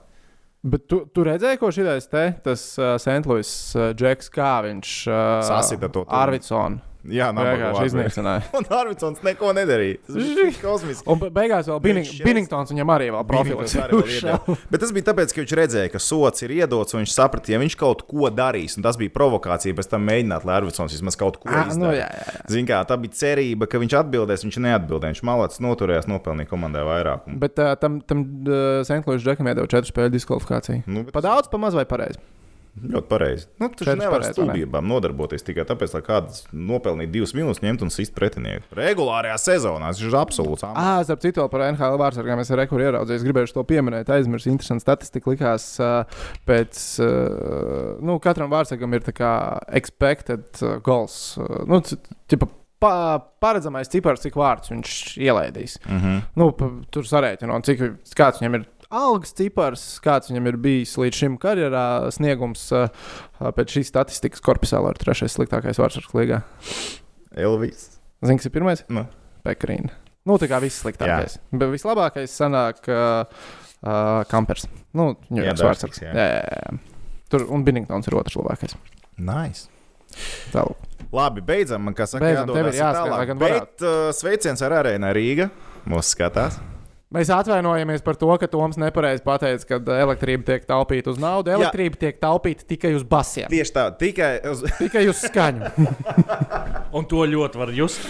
Bet 0.67 0.87
tu, 0.89 1.03
tu 1.13 1.23
redzēji, 1.23 1.59
ko 1.61 1.69
šis 1.71 2.09
te, 2.11 2.23
tas 2.43 2.63
uh, 2.81 2.95
Sentlūis 2.99 3.51
uh, 3.77 3.91
Džeks, 3.95 4.31
kā 4.33 4.57
viņš 4.65 4.93
uh, 5.07 5.19
Sasita 5.45 5.89
to. 5.93 6.03
Arvidsonu. 6.09 6.81
Jā, 7.07 7.29
nav 7.31 7.45
Vienkārši 7.47 7.85
iznīcināja. 7.91 8.41
Un 8.59 8.65
Arvidsons 8.77 9.21
neko 9.23 9.53
nedarīja. 9.55 9.99
Tas 10.07 10.17
bija 10.37 10.53
kosmiski. 10.65 11.05
Un 11.13 11.19
be- 11.21 11.29
beigās 11.33 11.69
vēl 11.71 11.79
Bining, 11.85 12.09
Binningtons 12.25 12.73
viņam 12.73 12.91
arī 12.95 13.07
vēl 13.15 13.23
iedeva. 13.37 14.57
Bet 14.71 14.81
tas 14.83 14.91
bija 14.95 15.07
tāpēc, 15.11 15.31
ka 15.35 15.41
viņš 15.43 15.53
redzēja, 15.61 15.91
ka 15.93 16.01
sots 16.03 16.43
ir 16.43 16.53
iedots, 16.57 16.93
un 16.97 17.03
viņš 17.05 17.13
saprata, 17.15 17.53
ja 17.53 17.61
viņš 17.61 17.77
kaut 17.79 18.03
ko 18.09 18.27
darīs, 18.33 18.75
un 18.79 18.83
tas 18.85 18.99
bija 18.99 19.13
provokācija 19.15 19.77
pēc 19.77 19.89
tam 19.93 20.03
mēģināt, 20.09 20.45
lai 20.47 20.57
Arvidsons 20.59 20.95
vismaz 20.97 21.15
kaut 21.19 21.39
ko 21.39 21.47
Ah, 21.51 21.63
nu, 21.69 21.77
izdarītu. 21.77 21.99
jā, 22.01 22.07
jā, 22.11 22.27
jā. 22.37 22.45
Zin 22.57 22.67
kā, 22.69 22.81
tā 22.89 22.97
bija 23.01 23.15
cerība, 23.21 23.69
ka 23.71 23.79
viņš 23.83 23.97
atbildēs, 24.03 24.43
viņš 24.47 24.59
neatbildēja. 24.67 25.15
Viņš 25.15 25.23
malāts 25.31 25.61
noturējās, 25.63 26.09
nopelnīja 26.11 26.51
komandai 26.51 26.83
vairāk. 26.87 27.27
Bet 27.39 27.59
uh, 27.63 27.73
tam, 27.79 28.01
tam 28.03 28.25
uh, 28.47 28.81
Sentlūis 28.87 29.23
Džekam 29.23 29.47
iedeva 29.47 29.67
četru 29.71 29.91
spēļu 29.93 30.13
diskvalifikāciju. 30.17 30.83
nu, 30.91 31.05
bet 31.07 31.15
Pa 31.15 31.23
daudz, 31.23 31.47
pa 31.51 31.57
maz 31.61 31.73
vai 31.77 31.85
pareizi? 31.89 32.19
Ļoti 32.77 33.09
pareizi. 33.09 33.47
Nu, 33.57 33.69
tu 33.71 33.85
Četras 33.85 33.97
nevari 33.99 34.21
ar 34.21 34.21
vai 34.21 34.27
ne? 34.27 34.33
stulbībām 34.35 34.89
nodarboties 34.89 35.45
tikai 35.47 35.65
tāpēc, 35.67 35.95
lai 35.97 36.01
kāds 36.05 36.43
nopelnītu 36.53 37.13
divas 37.15 37.33
minūtes, 37.37 37.63
ņemt 37.65 37.85
un 37.87 37.93
sist 37.93 38.13
pretinieku. 38.17 38.67
Regulārajā 38.77 39.37
sezonā 39.41 39.89
tas 39.93 40.03
ir 40.03 40.17
absolūts. 40.19 40.65
Ah, 40.69 40.99
starp 41.07 41.23
citu, 41.25 41.41
vēl 41.41 41.49
par 41.53 41.65
NHL 41.71 41.97
vārdsargām 42.01 42.43
es 42.43 42.53
rekur 42.59 42.83
ieraudzīju. 42.85 43.17
Es 43.17 43.25
gribēju 43.25 43.55
to 43.55 43.65
pieminēt, 43.67 44.11
aizmirsu. 44.13 44.51
Interesanti 44.53 44.85
statistika 44.85 45.33
likās 45.33 45.65
pēc, 46.47 46.83
nu, 48.05 48.19
katram 48.23 48.53
vārdsargam 48.53 48.93
ir 48.93 49.05
tā 49.07 49.15
kā 49.17 49.33
expected 49.81 50.61
goals. 50.85 51.35
Nu, 51.65 51.81
tipa, 52.29 52.49
pa, 52.79 52.93
paredzamais 53.41 53.89
cipars, 53.91 54.21
cik 54.25 54.37
vārdus 54.37 54.71
viņš 54.73 54.95
ielaidīs. 55.25 55.77
Mm 55.87 55.99
-hmm. 55.99 56.21
Nu, 56.35 56.51
pa, 56.51 56.69
tur 56.93 57.09
sarēķinot, 57.09 57.65
cik 57.65 57.85
kāds 58.17 58.41
viņam 58.41 58.59
ir 58.59 58.67
algas 58.93 59.33
cipars, 59.37 59.83
kāds 60.03 60.31
viņam 60.31 60.49
ir 60.51 60.57
bijis 60.63 60.95
līdz 60.99 61.19
šim 61.21 61.37
karjerā 61.41 61.85
sniegums. 62.15 62.65
Uh, 62.75 62.87
pēc 63.57 63.77
šīs 63.77 63.91
statistikas 63.91 64.43
korpusā 64.43 64.81
ir 64.87 64.99
trešais 65.01 65.35
sliktākais 65.37 65.79
vārdsargs 65.81 66.15
līgā. 66.17 66.41
Elvis. 67.37 67.87
Zini, 68.25 68.39
kas 68.39 68.49
ir 68.49 68.53
pirmais? 68.55 68.83
Nu. 68.89 69.05
Pekarīna. 69.45 69.93
Nu, 70.27 70.35
tā 70.41 70.49
kā 70.51 70.59
viss 70.63 70.81
sliktākais. 70.83 71.37
Jā. 71.37 71.59
Bet 71.61 71.71
vislabākais 71.71 72.33
sanāk 72.35 72.87
uh, 72.91 73.23
uh, 73.83 74.23
kampers. 74.31 74.65
Nu, 74.97 75.13
Jā, 75.29 75.53
Dārskis, 75.53 75.65
vārdsargs. 75.67 76.01
jā. 76.03 76.11
Jā, 76.11 76.27
jā, 76.33 76.61
jā. 76.65 77.03
Tur 77.31 77.45
un 77.51 77.63
Binningtons 77.67 78.07
ir 78.07 78.15
otrs 78.19 78.35
labākais. 78.39 78.75
Nice. 79.19 79.67
Tālāk. 80.53 80.83
Labi, 81.15 81.43
beidzam. 81.45 81.83
Man 81.87 81.95
kā 81.95 82.07
saka, 82.09 82.25
Beidzam, 82.25 82.51
jādodas 82.51 82.79
tālāk. 82.79 83.33
Bet 83.39 83.83
uh, 83.85 84.09
sveiciens 84.15 84.63
ar 84.65 84.75
arēnu 84.81 85.11
Rīga. 85.15 85.49
Mūsu 85.87 86.15
skatās. 86.15 86.57
Mēs 87.07 87.29
atvainojamies 87.31 88.01
par 88.03 88.17
to, 88.19 88.27
ka 88.35 88.49
Toms 88.51 88.75
nepareizi 88.81 89.23
pateica, 89.23 89.63
ka 89.69 89.93
elektrība 89.95 90.43
tiek 90.49 90.65
taupīta 90.67 91.13
uz 91.13 91.19
naudu. 91.23 91.53
Elektrība 91.55 91.95
Jā. 91.95 92.01
tiek 92.01 92.17
taupīta 92.19 92.67
tikai 92.67 92.91
uz 92.97 93.05
basiem, 93.07 93.47
Tieši 93.47 93.73
tā, 93.77 93.85
tikai 93.95 94.31
uz. 94.51 94.65
tikai 94.81 95.05
uz 95.07 95.21
skaņu. 95.23 95.71
Un 96.97 97.07
to 97.07 97.23
ļoti 97.31 97.61
var 97.63 97.71
just. 97.75 98.03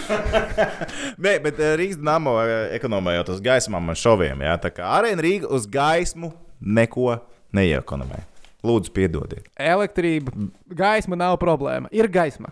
Nē, 1.24 1.36
bet 1.46 1.62
uh, 1.62 1.76
Rīgas 1.78 2.00
dīnāmo 2.00 2.34
ekonomējot 2.74 3.30
uz 3.36 3.42
gaismām 3.46 3.94
un 3.94 3.98
šoviem. 4.02 4.42
Jā, 4.42 4.58
tā 4.66 4.74
kā 4.74 4.90
arēna 4.98 5.22
Rīga 5.22 5.54
uz 5.54 5.70
gaismu 5.70 6.32
neko 6.58 7.20
neiekonomē. 7.54 8.24
Lūdzu, 8.66 8.90
piedodiet. 8.98 9.46
Elektrība, 9.54 10.34
gaisma 10.74 11.14
nav 11.14 11.38
problēma. 11.38 11.86
Ir 11.94 12.10
gaisma. 12.10 12.50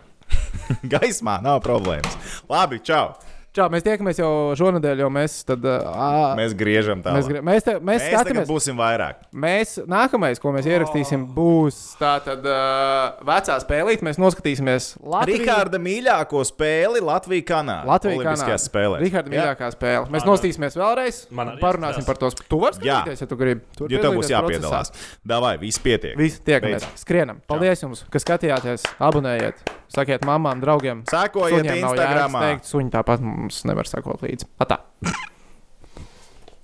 Gaismā 0.95 1.41
nav 1.43 1.59
problēmas. 1.65 2.15
Labi, 2.47 2.79
čau! 2.87 3.17
Čau, 3.57 3.65
mēs 3.73 3.81
tiekamies 3.81 4.19
jau 4.21 4.27
šonadēļ, 4.59 4.99
jo 5.01 5.07
mēs 5.09 5.39
tad. 5.47 5.63
Uh, 5.65 6.35
Mēs 6.37 6.51
griežam 6.57 6.99
tā. 7.01 7.15
mēs, 7.15 7.25
gri- 7.25 7.39
mēs, 7.41 7.63
te, 7.65 7.73
mēs, 7.81 8.03
Mēs 8.03 8.11
skatāmies. 8.13 8.45
būsim 8.51 8.77
vairāk. 8.77 9.23
Mēs 9.33 9.71
nākamais, 9.89 10.37
ko 10.43 10.51
mēs 10.53 10.67
ierakstīsim, 10.69 11.23
būs 11.33 11.79
tātad 11.97 12.45
uh, 12.45 13.17
vecā 13.25 13.55
spēlīte. 13.63 14.05
Mēs 14.05 14.19
noskatīsimies 14.21 14.91
Latvijas 15.01 15.41
Rikārda 15.41 15.79
mīļāko 15.81 16.43
spēli 16.51 17.01
Latvijas-Kanādā. 17.01 17.87
Latvijas 17.89 18.19
Olimpiskajās 18.21 18.67
spēlēs. 18.69 19.01
Riharda 19.07 19.33
Jā. 19.33 19.39
mīļākā 19.39 19.71
spēle. 19.73 20.05
Mēs 20.13 20.21
Man- 20.21 20.29
noskatīsimies 20.35 20.77
vēlreiz. 20.77 21.19
Parunāsim 21.63 22.05
par 22.05 22.21
to. 22.21 22.29
Tu 22.45 22.61
vari 22.61 22.77
Jā. 22.85 23.01
skatīties, 23.01 23.25
ja 23.25 23.27
tu 23.33 23.39
gribi. 23.41 23.65
Tu 23.75 23.87
vari 23.87 23.97
Jo 23.97 24.03
tev 24.05 24.19
būs 24.21 24.29
jāpiedalās. 24.35 24.93
Davai, 25.25 25.55
viss 25.65 25.81
pietiek. 25.81 26.13
Visi 26.19 26.37
tiekamies, 26.45 26.85
Beidzam. 26.85 26.93
skrienam. 27.01 27.41
Paldies 27.49 27.81
jums, 27.81 28.05
ka 28.13 28.21
skatījāties, 28.21 28.85
abonējiet, 29.01 29.65
sakiet 29.93 30.25
mamām, 30.27 30.61
draugiem. 30.63 31.03
Sekojiet 31.11 31.63
Suņiem 31.63 31.81
jēgas 31.83 32.37
Teikt, 32.37 32.69
suņi 32.69 32.93
tāpat 32.93 33.23
mums 33.23 33.61
nevar 33.69 33.89
sekot 33.89 34.23
līdzi. 34.25 34.49
Atā. 34.63 34.81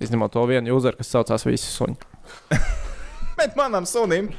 Izņemot 0.04 0.34
to 0.34 0.44
vienu 0.50 0.74
uzeru, 0.76 0.98
kas 1.00 1.12
saucās 1.14 1.46
visi 1.46 1.70
suņi. 1.70 1.96
Bet 3.38 3.56
manam 3.58 3.86
sunim 3.88 4.30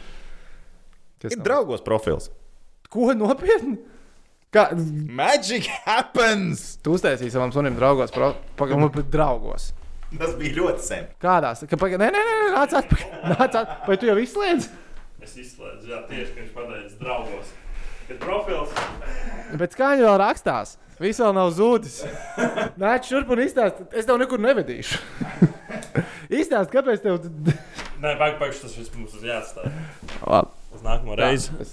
Kas 1.22 1.34
ir 1.34 1.40
nav? 1.40 1.46
draugos 1.48 1.84
profils. 1.86 2.30
Ko 2.92 3.12
nopietni? 3.18 3.80
Kā, 4.56 4.70
Magic 5.12 5.68
happens! 5.84 6.78
tu 6.84 6.94
uztaisīji 6.96 7.34
savam 7.34 7.52
sunim 7.52 7.76
draugos, 7.76 8.14
pro, 8.16 8.30
pagaidām, 8.56 9.02
draugos. 9.12 9.74
Tas 10.16 10.36
bija 10.40 10.56
ļoti 10.62 10.86
sen. 10.86 11.08
Kādās? 11.20 11.66
Ka, 11.68 11.80
paga, 11.82 12.00
nē, 12.00 12.08
nē, 12.14 12.22
nē, 12.30 12.36
nāc 12.56 12.76
atpakaļ. 12.80 13.16
Nāc 13.34 13.50
atpakaļ. 13.50 13.84
Vai 13.90 13.98
tu 14.00 14.08
jau 14.08 14.16
izslēdz? 14.22 14.70
Es 15.26 15.34
izslēdzu, 15.42 15.90
jā, 15.92 16.00
tieši 16.08 16.38
viņš 16.38 16.54
pateica, 16.56 16.98
draugos. 17.02 17.52
Ir 18.06 18.18
profils. 18.22 18.74
Bet 19.58 19.74
kā 19.78 19.96
viņi 19.96 20.06
vēl 20.06 20.20
rakstās? 20.22 20.76
Viss 21.02 21.20
vēl 21.20 21.34
nav 21.36 21.50
zudis. 21.56 21.98
Nāc 22.80 23.08
šurp 23.10 23.32
un 23.34 23.42
izstāst. 23.44 23.82
Es 23.92 24.08
tev 24.08 24.20
nekur 24.22 24.40
nevedīšu. 24.44 25.00
Izstāst, 26.30 26.70
kāpēc 26.72 27.02
tev. 27.04 27.18
Nē, 28.04 28.14
pagaidi, 28.20 28.62
tas 28.62 28.78
viss 28.78 28.94
mums 28.96 29.18
ir 29.20 29.32
jāatstāj. 29.32 29.74
Labi. 30.22 30.54
Uz 30.76 30.86
nākamo 30.86 31.18
reizi. 31.20 31.66